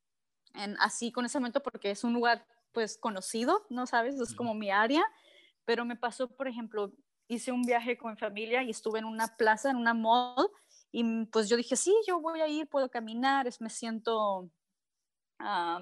en, 0.53 0.77
así 0.79 1.11
con 1.11 1.25
ese 1.25 1.39
momento 1.39 1.61
porque 1.61 1.91
es 1.91 2.05
un 2.05 2.13
lugar 2.13 2.47
pues 2.71 2.97
conocido, 2.97 3.65
¿no 3.69 3.85
sabes? 3.85 4.17
Es 4.17 4.33
como 4.33 4.53
mi 4.53 4.71
área, 4.71 5.03
pero 5.65 5.83
me 5.83 5.97
pasó, 5.97 6.29
por 6.29 6.47
ejemplo, 6.47 6.93
hice 7.27 7.51
un 7.51 7.63
viaje 7.63 7.97
con 7.97 8.11
mi 8.11 8.17
familia 8.17 8.63
y 8.63 8.69
estuve 8.69 8.99
en 8.99 9.05
una 9.05 9.35
plaza, 9.37 9.69
en 9.69 9.77
una 9.77 9.93
mall, 9.93 10.49
y 10.91 11.25
pues 11.25 11.49
yo 11.49 11.57
dije, 11.57 11.75
sí, 11.75 11.93
yo 12.07 12.19
voy 12.21 12.41
a 12.41 12.47
ir, 12.47 12.67
puedo 12.67 12.89
caminar, 12.89 13.47
es, 13.47 13.61
me 13.61 13.69
siento 13.69 14.49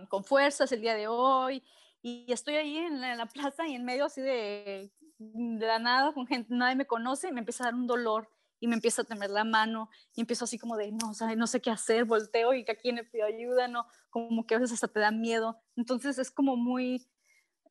con 0.10 0.24
fuerzas 0.24 0.72
el 0.72 0.82
día 0.82 0.96
de 0.96 1.08
hoy. 1.08 1.64
Y 2.02 2.32
estoy 2.32 2.56
ahí 2.56 2.78
en 2.78 3.02
la, 3.02 3.26
plaza 3.26 3.68
y 3.68 3.74
en 3.74 3.84
medio 3.84 4.06
así 4.06 4.22
de, 4.22 4.92
de 5.18 5.66
la 5.66 5.80
nada, 5.80 6.14
con 6.14 6.28
gente, 6.28 6.54
nadie 6.54 6.76
me 6.76 6.86
conoce 6.86 7.30
y 7.30 7.32
me 7.32 7.40
empieza 7.40 7.64
a 7.64 7.68
dar 7.68 7.76
un 7.76 7.88
dolor 7.88 8.30
y 8.60 8.68
me 8.68 8.76
empieza 8.76 9.02
a 9.02 9.06
temer 9.06 9.30
la 9.32 9.44
mano 9.44 9.90
y 10.14 10.22
empiezo 10.22 10.46
así 10.46 10.58
como 10.60 10.78
de, 10.78 10.92
no, 10.92 11.12
o 11.12 11.36
no 11.36 11.48
sé 11.48 11.62
qué 11.62 11.72
hacer, 11.72 12.06
volteo 12.06 12.54
y 12.54 12.64
que 12.64 12.72
aquí 12.72 12.94
me 12.94 13.04
pido 13.04 13.26
ayuda, 13.26 13.68
no, 13.68 13.88
como 14.10 14.46
que 14.46 14.56
a 14.56 14.60
veces 14.60 14.76
hasta 14.76 14.88
te 14.88 15.00
da 15.00 15.12
miedo. 15.12 15.62
Entonces 15.76 16.20
es 16.20 16.30
como 16.30 16.56
muy, 16.56 17.08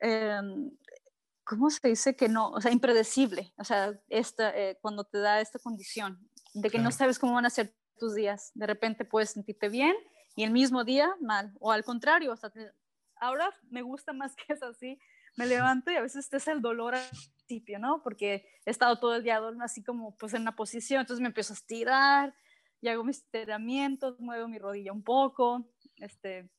eh, 0.00 0.40
¿cómo 1.44 1.70
se 1.70 1.88
dice 1.88 2.16
que 2.16 2.28
no? 2.28 2.50
O 2.50 2.60
sea, 2.60 2.72
impredecible, 2.72 3.52
o 3.56 3.64
sea, 3.64 3.98
esta, 4.08 4.50
eh, 4.56 4.78
cuando 4.80 5.04
te 5.04 5.18
da 5.18 5.40
esta 5.40 5.58
condición 5.58 6.18
de 6.54 6.70
que 6.70 6.78
no 6.78 6.90
sabes 6.90 7.18
cómo 7.18 7.34
van 7.34 7.46
a 7.46 7.50
ser 7.50 7.74
tus 7.98 8.14
días, 8.14 8.50
de 8.54 8.66
repente 8.66 9.04
puedes 9.04 9.30
sentirte 9.30 9.68
bien 9.68 9.94
y 10.36 10.44
el 10.44 10.50
mismo 10.50 10.84
día 10.84 11.14
mal, 11.20 11.52
o 11.60 11.70
al 11.70 11.84
contrario, 11.84 12.32
o 12.32 12.36
sea, 12.36 12.50
ahora 13.16 13.50
me 13.70 13.82
gusta 13.82 14.12
más 14.12 14.34
que 14.46 14.52
es 14.52 14.62
así, 14.62 14.98
me 15.36 15.46
levanto 15.46 15.90
y 15.90 15.96
a 15.96 16.02
veces 16.02 16.32
es 16.32 16.48
el 16.48 16.60
dolor 16.60 16.94
al 16.94 17.08
principio, 17.08 17.78
¿no? 17.78 18.02
Porque 18.02 18.46
he 18.64 18.70
estado 18.70 18.98
todo 18.98 19.16
el 19.16 19.22
día 19.22 19.40
así 19.62 19.82
como 19.82 20.16
pues 20.16 20.34
en 20.34 20.42
una 20.42 20.56
posición, 20.56 21.00
entonces 21.00 21.20
me 21.20 21.28
empiezo 21.28 21.52
a 21.52 21.56
estirar 21.56 22.34
y 22.80 22.88
hago 22.88 23.04
mis 23.04 23.18
estiramientos, 23.18 24.20
muevo 24.20 24.46
mi 24.48 24.58
rodilla 24.58 24.92
un 24.92 25.02
poco, 25.02 25.66
este, 25.96 26.50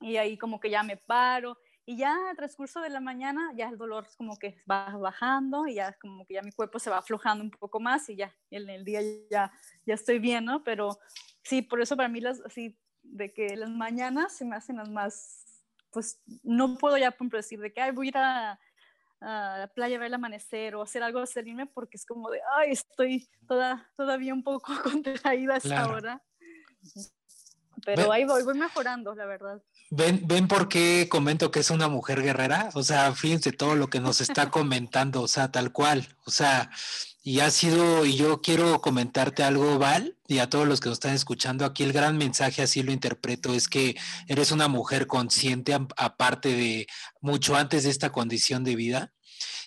y 0.00 0.16
ahí 0.16 0.38
como 0.38 0.60
que 0.60 0.70
ya 0.70 0.82
me 0.82 0.96
paro 0.96 1.58
y 1.90 1.96
ya 1.96 2.30
al 2.30 2.36
transcurso 2.36 2.80
de 2.80 2.88
la 2.88 3.00
mañana 3.00 3.52
ya 3.56 3.68
el 3.68 3.76
dolor 3.76 4.06
como 4.16 4.38
que 4.38 4.62
va 4.70 4.96
bajando 4.96 5.66
y 5.66 5.74
ya 5.74 5.92
como 5.94 6.24
que 6.24 6.34
ya 6.34 6.42
mi 6.42 6.52
cuerpo 6.52 6.78
se 6.78 6.88
va 6.88 6.98
aflojando 6.98 7.42
un 7.42 7.50
poco 7.50 7.80
más 7.80 8.08
y 8.08 8.14
ya 8.14 8.32
en 8.52 8.70
el 8.70 8.84
día 8.84 9.00
ya, 9.28 9.52
ya 9.84 9.94
estoy 9.94 10.20
bien, 10.20 10.44
¿no? 10.44 10.62
Pero 10.62 11.00
sí, 11.42 11.62
por 11.62 11.80
eso 11.80 11.96
para 11.96 12.08
mí 12.08 12.20
las, 12.20 12.40
así, 12.42 12.78
de 13.02 13.32
que 13.32 13.56
las 13.56 13.70
mañanas 13.70 14.36
se 14.36 14.44
me 14.44 14.54
hacen 14.54 14.76
las 14.76 14.88
más, 14.88 15.64
pues 15.90 16.22
no 16.44 16.78
puedo 16.78 16.96
ya 16.96 17.10
por 17.10 17.28
decir 17.28 17.58
de 17.58 17.72
que 17.72 17.80
Ay, 17.80 17.90
voy 17.90 18.06
a 18.06 18.10
ir 18.10 18.16
a, 18.18 18.60
la 19.20 19.68
playa 19.74 19.96
a 19.96 19.98
ver 19.98 20.06
el 20.06 20.14
amanecer 20.14 20.76
o 20.76 20.82
hacer 20.82 21.02
algo, 21.02 21.26
salirme 21.26 21.66
porque 21.66 21.96
es 21.96 22.06
como 22.06 22.30
de, 22.30 22.40
ay, 22.56 22.70
estoy 22.70 23.28
toda, 23.48 23.90
todavía 23.96 24.32
un 24.32 24.44
poco 24.44 24.72
contraída 24.84 25.54
a 25.54 25.56
esta 25.56 25.88
hora. 25.88 26.22
Pero 27.84 28.12
ahí 28.12 28.24
voy, 28.24 28.42
voy 28.42 28.54
mejorando, 28.54 29.14
la 29.14 29.26
verdad. 29.26 29.60
¿Ven, 29.90 30.22
¿Ven 30.26 30.48
por 30.48 30.68
qué 30.68 31.08
comento 31.10 31.50
que 31.50 31.60
es 31.60 31.70
una 31.70 31.88
mujer 31.88 32.22
guerrera? 32.22 32.70
O 32.74 32.82
sea, 32.82 33.12
fíjense 33.14 33.52
todo 33.52 33.74
lo 33.74 33.88
que 33.88 34.00
nos 34.00 34.20
está 34.20 34.50
comentando, 34.50 35.22
o 35.22 35.28
sea, 35.28 35.50
tal 35.50 35.72
cual. 35.72 36.08
O 36.24 36.30
sea, 36.30 36.70
y 37.22 37.40
ha 37.40 37.50
sido, 37.50 38.06
y 38.06 38.16
yo 38.16 38.40
quiero 38.40 38.80
comentarte 38.80 39.42
algo, 39.42 39.78
Val, 39.78 40.16
y 40.26 40.38
a 40.38 40.48
todos 40.48 40.66
los 40.66 40.80
que 40.80 40.88
nos 40.88 40.96
están 40.96 41.14
escuchando, 41.14 41.66
aquí 41.66 41.82
el 41.82 41.92
gran 41.92 42.16
mensaje, 42.16 42.62
así 42.62 42.82
lo 42.82 42.92
interpreto, 42.92 43.52
es 43.52 43.68
que 43.68 43.96
eres 44.26 44.52
una 44.52 44.68
mujer 44.68 45.06
consciente, 45.06 45.76
aparte 45.96 46.48
de 46.48 46.86
mucho 47.20 47.56
antes 47.56 47.84
de 47.84 47.90
esta 47.90 48.10
condición 48.10 48.64
de 48.64 48.74
vida, 48.74 49.12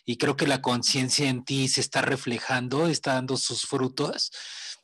y 0.04 0.18
creo 0.18 0.36
que 0.36 0.48
la 0.48 0.62
conciencia 0.62 1.30
en 1.30 1.46
ti 1.46 1.68
se 1.68 1.82
está 1.82 2.02
reflejando, 2.02 2.88
está 2.88 3.14
dando 3.14 3.38
sus 3.38 3.68
frutos, 3.68 4.32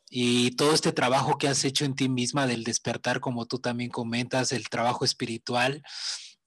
y 0.09 0.51
todo 0.51 0.73
este 0.73 0.91
trabajo 0.91 1.37
que 1.37 1.47
has 1.47 1.63
hecho 1.63 1.85
en 1.85 1.95
ti 1.95 2.09
misma 2.09 2.47
del 2.47 2.63
despertar, 2.63 3.19
como 3.19 3.45
tú 3.45 3.59
también 3.59 3.91
comentas, 3.91 4.51
el 4.51 4.67
trabajo 4.69 5.05
espiritual, 5.05 5.83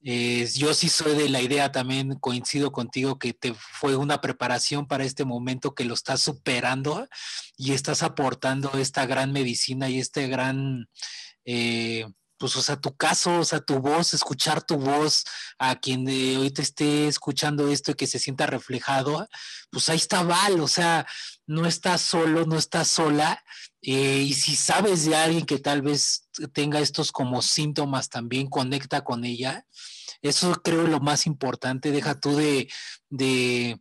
eh, 0.05 0.45
yo 0.55 0.73
sí 0.73 0.89
soy 0.89 1.15
de 1.15 1.29
la 1.29 1.41
idea, 1.41 1.71
también 1.71 2.15
coincido 2.19 2.73
contigo, 2.73 3.17
que 3.17 3.33
te 3.33 3.53
fue 3.53 3.95
una 3.95 4.19
preparación 4.19 4.85
para 4.85 5.05
este 5.05 5.23
momento 5.23 5.73
que 5.73 5.85
lo 5.85 5.93
estás 5.93 6.21
superando 6.21 7.07
y 7.55 7.71
estás 7.71 8.03
aportando 8.03 8.73
esta 8.73 9.05
gran 9.05 9.31
medicina 9.31 9.89
y 9.89 9.99
este 9.99 10.27
gran, 10.27 10.89
eh, 11.45 12.05
pues, 12.37 12.55
o 12.55 12.61
sea, 12.61 12.79
tu 12.79 12.95
caso, 12.95 13.39
o 13.39 13.45
sea, 13.45 13.59
tu 13.59 13.79
voz, 13.79 14.13
escuchar 14.13 14.63
tu 14.63 14.77
voz 14.77 15.23
a 15.57 15.75
quien 15.79 16.07
hoy 16.07 16.51
te 16.51 16.61
esté 16.61 17.07
escuchando 17.07 17.67
esto 17.69 17.91
y 17.91 17.95
que 17.95 18.07
se 18.07 18.19
sienta 18.19 18.45
reflejado, 18.45 19.27
pues 19.71 19.89
ahí 19.89 19.97
está 19.97 20.23
Val, 20.23 20.59
o 20.59 20.67
sea, 20.67 21.05
no 21.45 21.65
estás 21.65 22.01
solo, 22.01 22.45
no 22.45 22.57
estás 22.57 22.87
sola. 22.87 23.43
Eh, 23.81 24.23
y 24.27 24.33
si 24.33 24.55
sabes 24.55 25.05
de 25.05 25.15
alguien 25.15 25.45
que 25.45 25.59
tal 25.59 25.81
vez 25.81 26.29
tenga 26.53 26.79
estos 26.79 27.11
como 27.11 27.41
síntomas 27.41 28.09
también, 28.09 28.49
conecta 28.49 29.03
con 29.03 29.25
ella 29.25 29.65
eso 30.23 30.53
creo 30.63 30.87
lo 30.87 30.99
más 31.01 31.27
importante. 31.27 31.91
Deja 31.91 32.19
tú 32.19 32.35
de, 32.35 32.69
de 33.09 33.79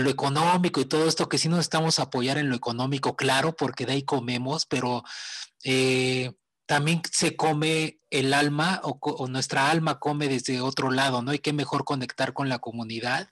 lo 0.00 0.10
económico 0.10 0.80
y 0.80 0.84
todo 0.84 1.08
esto, 1.08 1.28
que 1.28 1.38
sí 1.38 1.48
nos 1.48 1.60
estamos 1.60 1.98
a 1.98 2.04
apoyar 2.04 2.36
en 2.36 2.50
lo 2.50 2.56
económico, 2.56 3.16
claro, 3.16 3.56
porque 3.56 3.86
de 3.86 3.92
ahí 3.92 4.02
comemos, 4.02 4.66
pero 4.66 5.04
eh, 5.64 6.32
también 6.68 7.00
se 7.10 7.34
come 7.34 7.98
el 8.10 8.34
alma 8.34 8.82
o, 8.84 9.26
nuestra 9.26 9.70
alma 9.70 9.98
come 9.98 10.28
desde 10.28 10.60
otro 10.60 10.90
lado, 10.90 11.22
¿no? 11.22 11.32
Y 11.32 11.38
qué 11.38 11.54
mejor 11.54 11.84
conectar 11.84 12.34
con 12.34 12.50
la 12.50 12.58
comunidad 12.58 13.30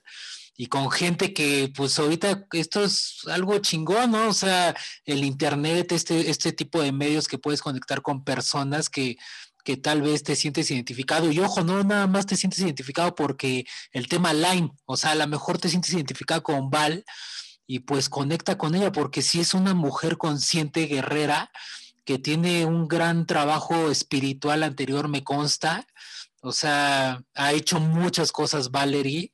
y 0.55 0.65
con 0.65 0.89
gente 0.89 1.35
que, 1.35 1.71
pues 1.75 1.99
ahorita 1.99 2.47
esto 2.53 2.83
es 2.83 3.19
algo 3.27 3.59
chingón, 3.59 4.09
¿no? 4.09 4.29
O 4.29 4.33
sea, 4.33 4.75
el 5.05 5.23
Internet, 5.23 5.91
este, 5.91 6.31
este 6.31 6.51
tipo 6.51 6.81
de 6.81 6.91
medios 6.91 7.27
que 7.27 7.37
puedes 7.37 7.61
conectar 7.61 8.01
con 8.01 8.23
personas 8.23 8.89
que, 8.89 9.17
que 9.63 9.77
tal 9.77 10.01
vez 10.01 10.23
te 10.23 10.35
sientes 10.35 10.71
identificado. 10.71 11.31
Y 11.31 11.39
ojo, 11.39 11.61
no 11.61 11.83
nada 11.83 12.07
más 12.07 12.25
te 12.25 12.37
sientes 12.37 12.61
identificado 12.61 13.13
porque 13.13 13.67
el 13.91 14.07
tema 14.07 14.33
Line, 14.33 14.71
o 14.85 14.97
sea, 14.97 15.11
a 15.11 15.15
lo 15.15 15.27
mejor 15.27 15.59
te 15.59 15.69
sientes 15.69 15.93
identificado 15.93 16.41
con 16.41 16.71
Val 16.71 17.05
y 17.67 17.81
pues 17.81 18.09
conecta 18.09 18.57
con 18.57 18.73
ella 18.73 18.91
porque 18.91 19.21
si 19.21 19.39
es 19.39 19.53
una 19.53 19.75
mujer 19.75 20.17
consciente, 20.17 20.87
guerrera, 20.87 21.51
que 22.07 22.17
tiene 22.17 22.65
un 22.65 22.87
gran 22.87 23.25
trabajo 23.25 23.91
espiritual 23.91 24.63
anterior, 24.63 25.09
me 25.09 25.25
consta. 25.25 25.85
O 26.41 26.53
sea, 26.53 27.21
ha 27.35 27.51
hecho 27.51 27.81
muchas 27.81 28.31
cosas 28.31 28.71
Valerie. 28.71 29.33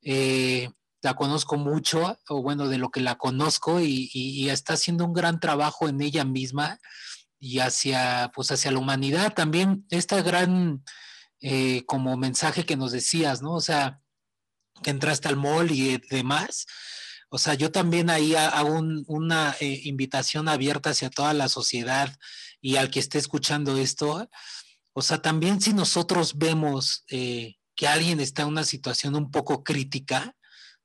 Eh, 0.00 0.70
la 1.02 1.14
conozco 1.14 1.56
mucho, 1.56 2.16
o 2.28 2.40
bueno, 2.40 2.68
de 2.68 2.78
lo 2.78 2.90
que 2.90 3.00
la 3.00 3.16
conozco, 3.16 3.80
y, 3.80 4.48
está 4.48 4.74
haciendo 4.74 5.04
un 5.04 5.12
gran 5.12 5.40
trabajo 5.40 5.88
en 5.88 6.00
ella 6.00 6.24
misma 6.24 6.78
y 7.40 7.58
hacia, 7.58 8.30
pues 8.32 8.52
hacia 8.52 8.70
la 8.70 8.78
humanidad. 8.78 9.34
También 9.34 9.84
esta 9.90 10.22
gran 10.22 10.84
eh, 11.40 11.82
como 11.86 12.16
mensaje 12.16 12.64
que 12.64 12.76
nos 12.76 12.92
decías, 12.92 13.42
¿no? 13.42 13.54
O 13.54 13.60
sea, 13.60 14.00
que 14.84 14.90
entraste 14.90 15.26
al 15.26 15.36
mall 15.36 15.72
y 15.72 16.00
demás. 16.10 16.66
O 17.34 17.38
sea, 17.38 17.54
yo 17.54 17.72
también 17.72 18.10
ahí 18.10 18.36
hago 18.36 18.80
una 19.08 19.56
eh, 19.58 19.80
invitación 19.86 20.48
abierta 20.48 20.90
hacia 20.90 21.10
toda 21.10 21.34
la 21.34 21.48
sociedad 21.48 22.16
y 22.60 22.76
al 22.76 22.92
que 22.92 23.00
esté 23.00 23.18
escuchando 23.18 23.76
esto. 23.76 24.30
O 24.92 25.02
sea, 25.02 25.20
también 25.20 25.60
si 25.60 25.72
nosotros 25.72 26.38
vemos 26.38 27.02
eh, 27.08 27.56
que 27.74 27.88
alguien 27.88 28.20
está 28.20 28.42
en 28.42 28.50
una 28.50 28.62
situación 28.62 29.16
un 29.16 29.32
poco 29.32 29.64
crítica, 29.64 30.36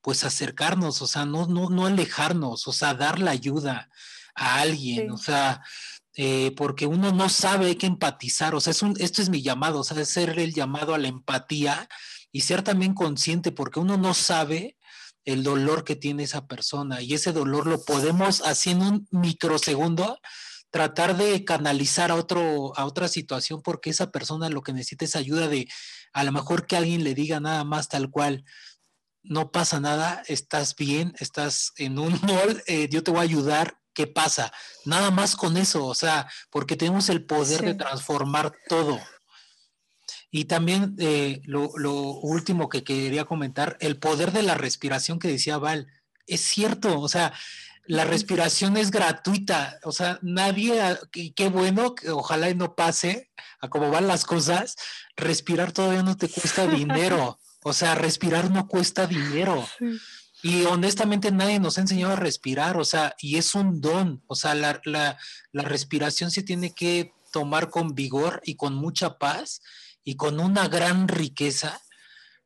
pues 0.01 0.23
acercarnos, 0.23 1.03
o 1.03 1.07
sea, 1.07 1.23
no, 1.23 1.45
no, 1.45 1.69
no 1.69 1.85
alejarnos, 1.85 2.67
o 2.67 2.73
sea, 2.73 2.95
dar 2.95 3.19
la 3.19 3.29
ayuda 3.29 3.87
a 4.33 4.59
alguien, 4.61 5.11
o 5.11 5.17
sea, 5.17 5.61
eh, 6.15 6.51
porque 6.57 6.87
uno 6.87 7.11
no 7.11 7.29
sabe, 7.29 7.67
hay 7.67 7.75
que 7.75 7.85
empatizar, 7.85 8.55
o 8.55 8.59
sea, 8.59 8.71
es 8.71 8.81
un, 8.81 8.95
esto 8.97 9.21
es 9.21 9.29
mi 9.29 9.43
llamado, 9.43 9.81
o 9.81 9.83
sea, 9.83 10.01
es 10.01 10.09
ser 10.09 10.39
el 10.39 10.55
llamado 10.55 10.95
a 10.95 10.97
la 10.97 11.09
empatía 11.09 11.87
y 12.31 12.41
ser 12.41 12.63
también 12.63 12.95
consciente, 12.95 13.51
porque 13.51 13.79
uno 13.79 13.97
no 13.97 14.15
sabe 14.15 14.78
el 15.25 15.43
dolor 15.43 15.83
que 15.83 15.95
tiene 15.95 16.23
esa 16.23 16.47
persona 16.47 17.01
y 17.01 17.13
ese 17.13 17.31
dolor 17.31 17.67
lo 17.67 17.83
podemos 17.83 18.41
así 18.41 18.71
en 18.71 18.81
un 18.81 19.07
microsegundo 19.11 20.19
tratar 20.71 21.17
de 21.17 21.43
canalizar 21.45 22.11
a 22.11 22.15
otro 22.15 22.77
a 22.77 22.85
otra 22.85 23.07
situación 23.07 23.61
porque 23.61 23.89
esa 23.89 24.11
persona 24.11 24.49
lo 24.49 24.61
que 24.61 24.73
necesita 24.73 25.05
es 25.05 25.15
ayuda 25.15 25.47
de 25.47 25.67
a 26.13 26.23
lo 26.23 26.31
mejor 26.31 26.67
que 26.67 26.77
alguien 26.77 27.03
le 27.03 27.15
diga 27.15 27.39
nada 27.39 27.63
más 27.63 27.89
tal 27.89 28.09
cual 28.09 28.43
no 29.23 29.51
pasa 29.51 29.79
nada, 29.79 30.23
estás 30.27 30.75
bien, 30.75 31.13
estás 31.19 31.73
en 31.77 31.99
un 31.99 32.19
mall, 32.23 32.63
eh, 32.67 32.87
yo 32.89 33.03
te 33.03 33.11
voy 33.11 33.19
a 33.19 33.23
ayudar, 33.23 33.79
¿qué 33.93 34.07
pasa? 34.07 34.51
Nada 34.85 35.11
más 35.11 35.35
con 35.35 35.57
eso, 35.57 35.85
o 35.85 35.95
sea, 35.95 36.29
porque 36.49 36.75
tenemos 36.75 37.09
el 37.09 37.25
poder 37.25 37.61
de 37.61 37.75
transformar 37.75 38.53
todo. 38.67 38.99
Y 40.31 40.45
también 40.45 40.95
eh, 40.99 41.41
lo, 41.45 41.69
último 41.71 42.69
que 42.69 42.83
quería 42.83 43.25
comentar, 43.25 43.77
el 43.79 43.97
poder 43.97 44.31
de 44.31 44.43
la 44.43 44.55
respiración 44.55 45.17
que 45.19 45.27
decía 45.27 45.57
Val, 45.57 45.87
es 46.27 46.41
cierto, 46.41 46.99
o 46.99 47.09
sea, 47.09 47.33
la 47.85 48.05
respiración 48.05 48.77
es 48.77 48.91
gratuita, 48.91 49.79
o 49.83 49.91
sea, 49.91 50.19
nadie, 50.21 50.79
y 51.15 51.31
qué 51.31 51.49
bueno, 51.49 51.95
que 51.95 52.11
ojalá 52.11 52.49
y 52.51 52.55
no 52.55 52.75
pase 52.75 53.31
a 53.59 53.69
cómo 53.69 53.89
van 53.89 54.07
las 54.07 54.25
cosas, 54.25 54.75
respirar 55.15 55.71
todavía 55.71 56.03
no 56.03 56.15
te 56.15 56.29
cuesta 56.29 56.67
dinero, 56.67 57.39
o 57.63 57.73
sea, 57.73 57.95
respirar 57.95 58.51
no 58.51 58.67
cuesta 58.67 59.07
dinero. 59.07 59.67
Y 60.43 60.63
honestamente 60.65 61.31
nadie 61.31 61.59
nos 61.59 61.77
ha 61.77 61.81
enseñado 61.81 62.13
a 62.13 62.17
respirar, 62.17 62.77
o 62.77 62.85
sea, 62.85 63.15
y 63.19 63.37
es 63.37 63.55
un 63.55 63.81
don, 63.81 64.23
o 64.27 64.35
sea, 64.35 64.53
la, 64.53 64.79
la, 64.85 65.17
la 65.51 65.63
respiración 65.63 66.29
se 66.29 66.43
tiene 66.43 66.75
que 66.75 67.13
tomar 67.31 67.71
con 67.71 67.95
vigor 67.95 68.41
y 68.45 68.55
con 68.55 68.75
mucha 68.75 69.17
paz 69.17 69.61
y 70.09 70.15
con 70.15 70.39
una 70.39 70.67
gran 70.67 71.07
riqueza, 71.07 71.79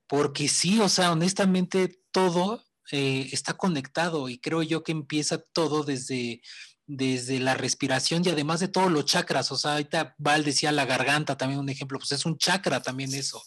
porque 0.06 0.50
sí, 0.50 0.82
o 0.82 0.90
sea, 0.90 1.14
honestamente 1.14 2.02
todo 2.12 2.62
eh, 2.92 3.30
está 3.32 3.54
conectado 3.54 4.28
y 4.28 4.38
creo 4.38 4.64
yo 4.64 4.84
que 4.84 4.92
empieza 4.92 5.38
todo 5.38 5.86
desde, 5.86 6.42
desde 6.88 7.40
la 7.40 7.54
respiración 7.54 8.22
y 8.26 8.32
además 8.32 8.60
de 8.60 8.68
todos 8.68 8.92
los 8.92 9.06
chakras, 9.06 9.50
o 9.54 9.58
sea, 9.58 9.72
ahorita 9.72 10.14
Val 10.18 10.44
decía 10.44 10.74
la 10.74 10.84
garganta 10.84 11.38
también 11.38 11.62
un 11.62 11.70
ejemplo, 11.70 12.00
pues 12.00 12.12
es 12.12 12.26
un 12.26 12.38
chakra 12.38 12.82
también 12.82 13.14
eso. 13.14 13.42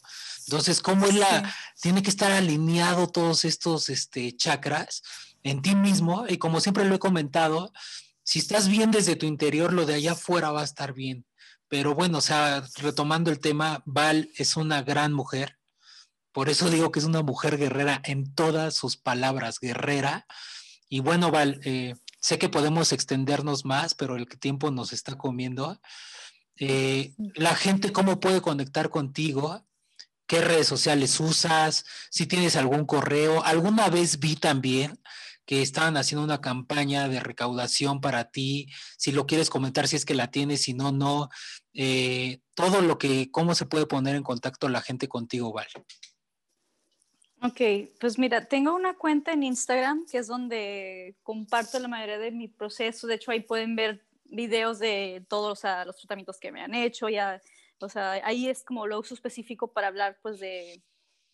Entonces, 0.47 0.81
¿cómo 0.81 1.05
es 1.05 1.15
la, 1.15 1.55
tiene 1.83 2.03
que 2.03 2.09
estar 2.09 2.33
alineado 2.33 3.09
todos 3.09 3.45
estos 3.45 3.91
este, 3.91 4.35
chakras 4.35 5.03
en 5.43 5.61
ti 5.61 5.75
mismo? 5.75 6.25
Y 6.27 6.39
como 6.39 6.61
siempre 6.61 6.87
lo 6.87 6.95
he 6.95 6.99
comentado, 6.99 7.71
si 8.23 8.39
estás 8.39 8.69
bien 8.69 8.91
desde 8.91 9.15
tu 9.15 9.27
interior, 9.27 9.75
lo 9.75 9.85
de 9.85 9.93
allá 9.93 10.13
afuera 10.13 10.53
va 10.53 10.63
a 10.63 10.65
estar 10.65 10.95
bien. 10.95 11.26
Pero 11.69 11.95
bueno, 11.95 12.19
o 12.19 12.21
sea, 12.21 12.65
retomando 12.77 13.31
el 13.31 13.41
tema, 13.41 13.83
Val 13.87 14.31
es 14.37 14.57
una 14.57 14.83
gran 14.83 15.13
mujer. 15.13 15.59
Por 16.33 16.49
eso 16.49 16.71
digo 16.71 16.93
que 16.93 16.99
es 16.99 17.05
una 17.05 17.23
mujer 17.23 17.57
guerrera 17.57 18.01
en 18.05 18.35
todas 18.35 18.75
sus 18.75 18.97
palabras, 18.97 19.59
guerrera. 19.59 20.27
Y 20.89 21.01
bueno, 21.01 21.31
Val, 21.31 21.61
eh, 21.65 21.95
sé 22.21 22.39
que 22.39 22.49
podemos 22.49 22.93
extendernos 22.93 23.65
más, 23.65 23.95
pero 23.95 24.17
el 24.17 24.29
tiempo 24.29 24.71
nos 24.71 24.93
está 24.93 25.17
comiendo. 25.17 25.81
Eh, 26.59 27.15
la 27.35 27.55
gente, 27.55 27.93
¿cómo 27.93 28.21
puede 28.21 28.41
conectar 28.41 28.91
contigo? 28.91 29.67
¿Qué 30.27 30.41
redes 30.41 30.67
sociales 30.67 31.19
usas? 31.21 31.85
Si 32.11 32.27
tienes 32.27 32.57
algún 32.57 32.85
correo. 32.85 33.45
Alguna 33.45 33.89
vez 33.89 34.19
vi 34.19 34.37
también 34.37 35.01
que 35.47 35.63
estaban 35.63 35.97
haciendo 35.97 36.25
una 36.25 36.41
campaña 36.41 37.09
de 37.09 37.21
recaudación 37.21 38.01
para 38.01 38.31
ti, 38.31 38.69
si 38.99 39.13
lo 39.13 39.27
quieres 39.27 39.49
comentar, 39.49 39.87
si 39.87 39.95
es 39.95 40.05
que 40.05 40.15
la 40.15 40.31
tienes, 40.31 40.63
si 40.63 40.75
no, 40.75 40.91
no, 40.91 41.31
eh, 41.73 42.41
todo 42.55 42.83
lo 42.83 42.99
que, 42.99 43.31
cómo 43.31 43.55
se 43.55 43.65
puede 43.65 43.87
poner 43.87 44.17
en 44.17 44.25
contacto 44.25 44.69
la 44.69 44.83
gente 44.83 45.09
contigo, 45.09 45.53
Val. 45.53 45.69
Ok, 47.43 47.61
pues 48.01 48.19
mira, 48.19 48.47
tengo 48.47 48.75
una 48.75 48.95
cuenta 48.95 49.33
en 49.33 49.45
Instagram 49.45 50.05
que 50.11 50.19
es 50.19 50.27
donde 50.27 51.17
comparto 51.23 51.79
la 51.79 51.87
mayoría 51.87 52.19
de 52.19 52.33
mi 52.33 52.49
proceso, 52.49 53.07
de 53.07 53.15
hecho 53.15 53.31
ahí 53.31 53.41
pueden 53.41 53.77
ver 53.77 54.05
videos 54.25 54.81
de 54.81 55.25
todos 55.29 55.63
los 55.87 55.97
tratamientos 55.97 56.41
que 56.41 56.51
me 56.51 56.61
han 56.61 56.75
hecho, 56.75 57.09
ya, 57.09 57.41
o 57.79 57.89
sea, 57.89 58.13
ahí 58.25 58.49
es 58.49 58.65
como 58.65 58.89
lo 58.89 58.99
uso 58.99 59.15
específico 59.15 59.73
para 59.73 59.87
hablar 59.87 60.19
pues 60.23 60.41
de, 60.41 60.83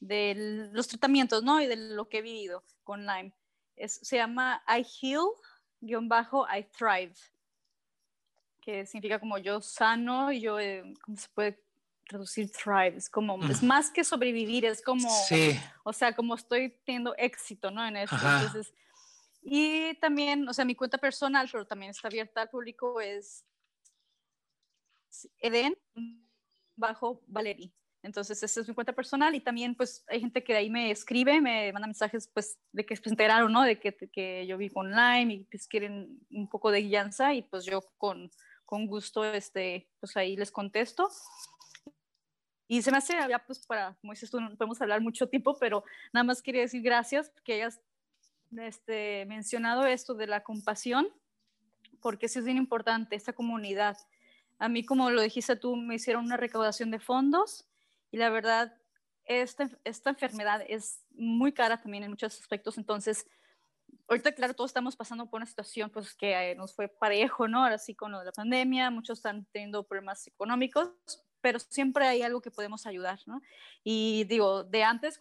de 0.01 0.71
los 0.73 0.87
tratamientos, 0.89 1.43
¿no? 1.43 1.63
Y 1.63 1.67
de 1.67 1.77
lo 1.77 2.11
que 2.11 2.19
he 2.19 2.23
vivido 2.23 2.63
con 2.85 3.07
Lyme 3.07 3.33
se 3.87 4.17
llama 4.17 4.63
I 4.69 4.85
Heal-I 4.85 6.65
Thrive, 6.77 7.15
que 8.61 8.87
significa 8.87 9.19
como 9.19 9.39
yo 9.39 9.61
sano 9.61 10.31
y 10.31 10.41
yo, 10.41 10.59
eh, 10.59 10.95
¿cómo 11.03 11.17
se 11.17 11.29
puede 11.31 11.63
traducir 12.07 12.51
thrive? 12.51 12.97
Es 12.97 13.09
como, 13.09 13.43
es 13.49 13.63
más 13.63 13.91
que 13.91 14.05
sobrevivir, 14.05 14.65
es 14.65 14.83
como, 14.83 15.09
o 15.85 15.93
sea, 15.93 16.15
como 16.15 16.35
estoy 16.35 16.71
teniendo 16.85 17.15
éxito, 17.17 17.71
¿no? 17.71 17.85
En 17.87 17.97
esto. 17.97 18.17
Entonces, 18.17 18.73
y 19.43 19.95
también, 19.95 20.49
o 20.49 20.53
sea, 20.53 20.65
mi 20.65 20.77
cuenta 20.77 20.99
personal, 20.99 21.49
pero 21.51 21.67
también 21.67 21.91
está 21.91 22.09
abierta 22.09 22.43
al 22.43 22.51
público, 22.51 23.01
es 23.01 23.45
Eden 25.39 25.77
bajo 26.77 27.23
Valerie. 27.27 27.73
Entonces, 28.03 28.43
esa 28.43 28.61
es 28.61 28.69
mi 28.69 28.75
cuenta 28.75 28.93
personal 28.93 29.35
y 29.35 29.41
también 29.41 29.77
pues 29.77 30.05
hay 30.09 30.21
gente 30.21 30.43
que 30.43 30.53
de 30.53 30.59
ahí 30.59 30.71
me 30.71 30.91
escribe, 30.91 31.41
me 31.41 31.73
manda 31.73 31.87
mensajes 31.87 32.29
pues 32.35 32.59
de 32.73 32.85
que 32.85 32.97
se 32.97 33.09
enteraron, 33.09 33.53
¿no? 33.53 33.63
De 33.63 33.79
que, 33.79 33.93
que 33.93 34.45
yo 34.47 34.59
vi 34.59 34.71
online 34.75 35.35
y 35.35 35.45
pues 35.45 35.69
quieren 35.69 36.19
un 36.31 36.49
poco 36.49 36.73
de 36.73 36.83
guianza 36.83 37.33
y 37.33 37.43
pues 37.43 37.65
yo 37.65 37.81
con, 37.99 38.31
con 38.65 38.87
gusto, 38.87 39.25
este, 39.25 39.89
pues 40.01 40.17
ahí 40.17 40.37
les 40.37 40.51
contesto. 40.51 41.09
Y 42.67 42.83
se 42.83 42.91
me 42.91 42.97
hace, 42.97 43.15
ya 43.29 43.39
pues 43.47 43.65
para, 43.67 43.95
como 44.01 44.15
dices 44.15 44.31
tú, 44.31 44.41
no 44.41 44.57
podemos 44.57 44.81
hablar 44.81 45.01
mucho 45.01 45.29
tiempo, 45.29 45.57
pero 45.61 45.85
nada 46.13 46.25
más 46.25 46.43
quería 46.43 46.63
decir 46.63 46.83
gracias 46.83 47.31
que 47.45 47.55
hayas 47.55 47.81
este, 48.57 49.27
mencionado 49.27 49.87
esto 49.87 50.15
de 50.15 50.27
la 50.27 50.43
compasión, 50.43 51.07
porque 52.01 52.29
sí 52.29 52.41
es 52.41 52.45
bien 52.45 52.57
importante, 52.57 53.15
esta 53.15 53.33
comunidad. 53.33 53.97
A 54.59 54.69
mí, 54.69 54.85
como 54.85 55.11
lo 55.11 55.23
dijiste 55.23 55.55
tú, 55.55 55.77
me 55.77 55.97
hicieron 55.97 56.25
una 56.25 56.37
recaudación 56.37 56.91
de 56.91 56.99
fondos 56.99 57.69
y 58.13 58.19
la 58.19 58.31
verdad, 58.31 58.77
esta, 59.25 59.69
esta 59.85 60.11
enfermedad 60.11 60.63
es 60.69 61.05
muy 61.11 61.53
cara 61.53 61.81
también 61.81 62.05
en 62.05 62.11
muchos 62.11 62.39
aspectos, 62.39 62.79
entonces, 62.79 63.27
ahorita, 64.09 64.33
claro, 64.33 64.55
todos 64.55 64.71
estamos 64.71 64.95
pasando 64.95 65.29
por 65.29 65.39
una 65.39 65.47
situación 65.47 65.91
pues 65.91 66.15
que 66.15 66.55
nos 66.57 66.75
fue 66.75 66.89
parejo, 66.89 67.49
¿no? 67.49 67.65
Ahora 67.65 67.79
sí 67.79 67.95
con 67.95 68.13
lo 68.13 68.21
de 68.21 68.27
la 68.27 68.33
pandemia, 68.33 68.91
muchos 68.91 69.19
están 69.19 69.47
teniendo 69.53 69.83
problemas 69.85 70.27
económicos, 70.27 70.91
pero 71.41 71.59
siempre 71.59 72.07
hay 72.07 72.23
algo 72.23 72.41
que 72.41 72.51
podemos 72.51 72.87
ayudar, 72.87 73.19
¿no? 73.27 73.41
Y 73.83 74.25
digo, 74.25 74.63
de 74.63 74.85
antes, 74.85 75.19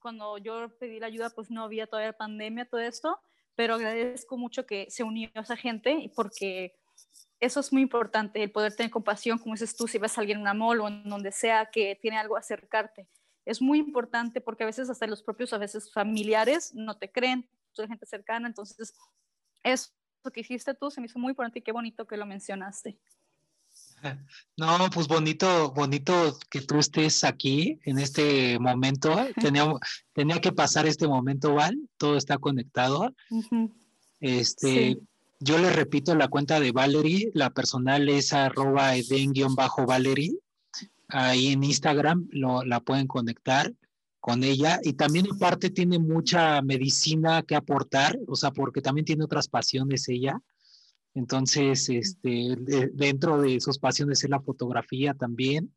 cuando 0.00 0.38
yo 0.38 0.68
pedí 0.78 1.00
la 1.00 1.06
ayuda, 1.06 1.30
pues 1.30 1.50
no 1.50 1.64
había 1.64 1.86
todavía 1.86 2.12
pandemia, 2.12 2.68
todo 2.68 2.80
esto, 2.80 3.18
pero 3.54 3.74
agradezco 3.74 4.36
mucho 4.36 4.66
que 4.66 4.90
se 4.90 5.02
unió 5.02 5.30
esa 5.34 5.56
gente 5.56 6.10
porque 6.14 6.76
eso 7.40 7.60
es 7.60 7.72
muy 7.72 7.82
importante, 7.82 8.42
el 8.42 8.50
poder 8.50 8.74
tener 8.74 8.90
compasión, 8.90 9.38
como 9.38 9.54
dices 9.54 9.76
tú, 9.76 9.86
si 9.86 9.98
ves 9.98 10.16
a 10.16 10.20
alguien 10.20 10.38
en 10.38 10.42
una 10.42 10.54
mall 10.54 10.80
o 10.80 10.88
en 10.88 11.08
donde 11.08 11.32
sea 11.32 11.66
que 11.66 11.98
tiene 12.00 12.18
algo 12.18 12.36
a 12.36 12.40
acercarte. 12.40 13.06
Es 13.44 13.60
muy 13.60 13.78
importante 13.78 14.40
porque 14.40 14.62
a 14.62 14.66
veces 14.66 14.88
hasta 14.88 15.06
los 15.06 15.22
propios, 15.22 15.52
a 15.52 15.58
veces 15.58 15.92
familiares, 15.92 16.74
no 16.74 16.96
te 16.96 17.10
creen, 17.10 17.48
toda 17.74 17.88
gente 17.88 18.06
cercana, 18.06 18.48
entonces 18.48 18.94
eso 19.62 19.90
que 20.32 20.40
hiciste 20.40 20.72
tú 20.74 20.90
se 20.90 21.00
me 21.00 21.06
hizo 21.06 21.18
muy 21.18 21.30
importante 21.30 21.58
y 21.58 21.62
qué 21.62 21.72
bonito 21.72 22.06
que 22.06 22.16
lo 22.16 22.26
mencionaste. 22.26 22.98
No, 24.56 24.90
pues 24.92 25.08
bonito, 25.08 25.72
bonito 25.72 26.38
que 26.50 26.60
tú 26.60 26.78
estés 26.78 27.24
aquí 27.24 27.80
en 27.84 27.98
este 27.98 28.58
momento. 28.58 29.10
Tenía, 29.40 29.64
tenía 30.12 30.40
que 30.40 30.52
pasar 30.52 30.86
este 30.86 31.08
momento, 31.08 31.54
Val. 31.54 31.76
Todo 31.96 32.16
está 32.16 32.36
conectado. 32.38 33.14
Este, 34.20 34.98
yo 35.40 35.58
le 35.58 35.70
repito 35.70 36.14
la 36.14 36.28
cuenta 36.28 36.60
de 36.60 36.72
Valerie, 36.72 37.30
la 37.34 37.50
personal 37.50 38.08
es 38.08 38.32
arroba 38.32 38.96
eden-valerie. 38.96 40.38
Ahí 41.08 41.48
en 41.48 41.64
Instagram 41.64 42.28
lo, 42.30 42.64
la 42.64 42.80
pueden 42.80 43.06
conectar 43.06 43.72
con 44.20 44.42
ella 44.42 44.80
y 44.82 44.94
también 44.94 45.26
aparte 45.30 45.68
tiene 45.68 45.98
mucha 45.98 46.62
medicina 46.62 47.42
que 47.42 47.54
aportar, 47.54 48.18
o 48.26 48.34
sea, 48.34 48.52
porque 48.52 48.80
también 48.80 49.04
tiene 49.04 49.24
otras 49.24 49.48
pasiones 49.48 50.08
ella. 50.08 50.40
Entonces, 51.12 51.88
este, 51.90 52.56
dentro 52.92 53.40
de 53.40 53.60
sus 53.60 53.78
pasiones 53.78 54.24
es 54.24 54.30
la 54.30 54.40
fotografía 54.40 55.14
también. 55.14 55.74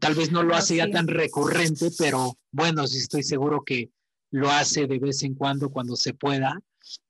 Tal 0.00 0.14
vez 0.14 0.30
no 0.30 0.42
lo 0.42 0.54
hace 0.54 0.76
ya 0.76 0.90
tan 0.90 1.06
recurrente, 1.06 1.90
pero 1.96 2.36
bueno, 2.50 2.86
sí 2.86 2.98
estoy 2.98 3.22
seguro 3.22 3.62
que 3.64 3.90
lo 4.30 4.50
hace 4.50 4.86
de 4.86 4.98
vez 4.98 5.22
en 5.22 5.34
cuando, 5.34 5.70
cuando 5.70 5.96
se 5.96 6.14
pueda. 6.14 6.60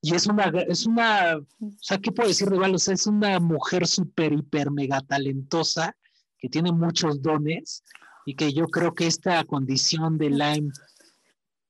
Y 0.00 0.14
es 0.14 0.26
una, 0.26 0.44
es 0.68 0.86
una, 0.86 1.36
o 1.36 1.72
sea, 1.80 1.98
¿qué 1.98 2.12
puedo 2.12 2.28
decir 2.28 2.48
de 2.48 2.58
Val? 2.58 2.72
O 2.72 2.76
es 2.76 3.06
una 3.06 3.38
mujer 3.40 3.86
súper, 3.86 4.32
hiper, 4.32 4.70
mega 4.70 5.00
talentosa, 5.00 5.96
que 6.38 6.48
tiene 6.48 6.72
muchos 6.72 7.20
dones 7.20 7.82
y 8.24 8.34
que 8.34 8.52
yo 8.52 8.66
creo 8.68 8.94
que 8.94 9.06
esta 9.06 9.42
condición 9.44 10.18
de 10.18 10.30
Lyme 10.30 10.70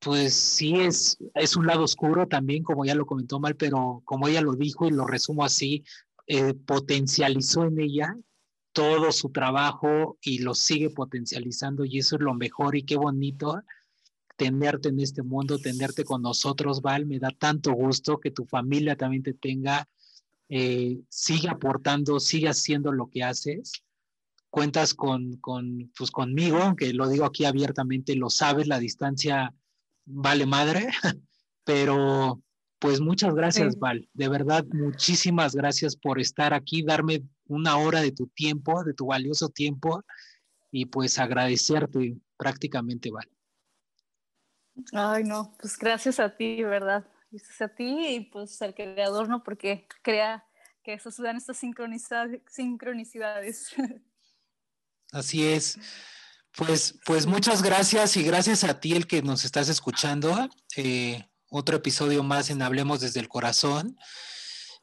pues 0.00 0.34
sí 0.34 0.74
es, 0.76 1.18
es 1.34 1.56
un 1.56 1.66
lado 1.66 1.82
oscuro 1.82 2.28
también, 2.28 2.62
como 2.62 2.84
ya 2.84 2.94
lo 2.94 3.06
comentó 3.06 3.40
mal, 3.40 3.56
pero 3.56 4.02
como 4.04 4.28
ella 4.28 4.40
lo 4.40 4.54
dijo 4.54 4.86
y 4.86 4.90
lo 4.90 5.06
resumo 5.06 5.44
así, 5.44 5.84
eh, 6.26 6.54
potencializó 6.54 7.64
en 7.64 7.80
ella 7.80 8.16
todo 8.72 9.10
su 9.10 9.30
trabajo 9.30 10.18
y 10.20 10.38
lo 10.38 10.54
sigue 10.54 10.90
potencializando 10.90 11.84
y 11.84 11.98
eso 11.98 12.16
es 12.16 12.22
lo 12.22 12.34
mejor 12.34 12.76
y 12.76 12.84
qué 12.84 12.96
bonito 12.96 13.60
tenerte 14.38 14.88
en 14.88 15.00
este 15.00 15.22
mundo, 15.22 15.58
tenerte 15.58 16.04
con 16.04 16.22
nosotros, 16.22 16.80
Val, 16.80 17.04
me 17.06 17.18
da 17.18 17.30
tanto 17.30 17.72
gusto 17.72 18.20
que 18.20 18.30
tu 18.30 18.44
familia 18.46 18.96
también 18.96 19.24
te 19.24 19.34
tenga, 19.34 19.88
eh, 20.48 21.00
sigue 21.10 21.50
aportando, 21.50 22.20
sigue 22.20 22.48
haciendo 22.48 22.92
lo 22.92 23.08
que 23.10 23.24
haces. 23.24 23.72
Cuentas 24.48 24.94
con, 24.94 25.36
con, 25.38 25.92
pues 25.98 26.10
conmigo, 26.12 26.58
aunque 26.58 26.94
lo 26.94 27.08
digo 27.08 27.24
aquí 27.24 27.44
abiertamente, 27.44 28.14
lo 28.14 28.30
sabes, 28.30 28.68
la 28.68 28.78
distancia 28.78 29.52
vale 30.06 30.46
madre, 30.46 30.88
pero 31.64 32.40
pues 32.78 33.00
muchas 33.00 33.34
gracias, 33.34 33.76
Val. 33.76 34.08
De 34.14 34.28
verdad, 34.28 34.64
muchísimas 34.72 35.56
gracias 35.56 35.96
por 35.96 36.20
estar 36.20 36.54
aquí, 36.54 36.84
darme 36.84 37.24
una 37.46 37.76
hora 37.76 38.00
de 38.00 38.12
tu 38.12 38.28
tiempo, 38.28 38.84
de 38.84 38.94
tu 38.94 39.06
valioso 39.06 39.48
tiempo, 39.48 40.04
y 40.70 40.86
pues 40.86 41.18
agradecerte 41.18 42.16
prácticamente, 42.36 43.10
Val. 43.10 43.28
Ay, 44.92 45.24
no, 45.24 45.56
pues 45.58 45.76
gracias 45.76 46.20
a 46.20 46.36
ti, 46.36 46.62
¿verdad? 46.62 47.04
Gracias 47.30 47.60
a 47.60 47.68
ti 47.68 48.06
y 48.08 48.20
pues 48.20 48.62
al 48.62 48.74
creador, 48.74 49.28
¿no? 49.28 49.42
Porque 49.42 49.86
crea 50.02 50.46
que 50.82 50.94
eso 50.94 51.10
dan 51.22 51.36
estas 51.36 51.58
sincronicidades. 51.58 53.74
Así 55.12 55.46
es. 55.46 55.78
Pues, 56.56 56.98
pues 57.04 57.26
muchas 57.26 57.62
gracias 57.62 58.16
y 58.16 58.22
gracias 58.22 58.64
a 58.64 58.80
ti 58.80 58.94
el 58.94 59.06
que 59.06 59.22
nos 59.22 59.44
estás 59.44 59.68
escuchando. 59.68 60.48
Eh, 60.76 61.28
otro 61.50 61.76
episodio 61.76 62.22
más 62.22 62.50
en 62.50 62.62
Hablemos 62.62 63.00
desde 63.00 63.20
el 63.20 63.28
Corazón. 63.28 63.96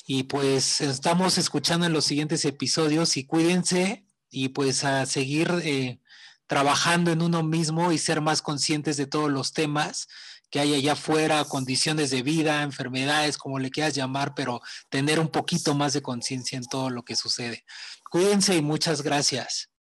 Y 0.07 0.23
pues 0.23 0.81
estamos 0.81 1.37
escuchando 1.37 1.85
en 1.85 1.93
los 1.93 2.05
siguientes 2.05 2.45
episodios 2.45 3.17
y 3.17 3.25
cuídense 3.25 4.05
y 4.29 4.49
pues 4.49 4.83
a 4.83 5.05
seguir 5.05 5.49
eh, 5.63 5.99
trabajando 6.47 7.11
en 7.11 7.21
uno 7.21 7.43
mismo 7.43 7.91
y 7.91 7.97
ser 7.97 8.21
más 8.21 8.41
conscientes 8.41 8.97
de 8.97 9.07
todos 9.07 9.31
los 9.31 9.53
temas 9.53 10.07
que 10.49 10.59
hay 10.59 10.73
allá 10.73 10.93
afuera, 10.93 11.43
condiciones 11.45 12.11
de 12.11 12.21
vida, 12.21 12.63
enfermedades, 12.63 13.37
como 13.37 13.59
le 13.59 13.71
quieras 13.71 13.93
llamar, 13.93 14.33
pero 14.35 14.61
tener 14.89 15.19
un 15.19 15.27
poquito 15.27 15.75
más 15.75 15.93
de 15.93 16.01
conciencia 16.01 16.57
en 16.57 16.65
todo 16.65 16.89
lo 16.89 17.03
que 17.03 17.15
sucede. 17.15 17.65
Cuídense 18.09 18.55
y 18.55 18.61
muchas 18.61 19.01
gracias. 19.01 19.69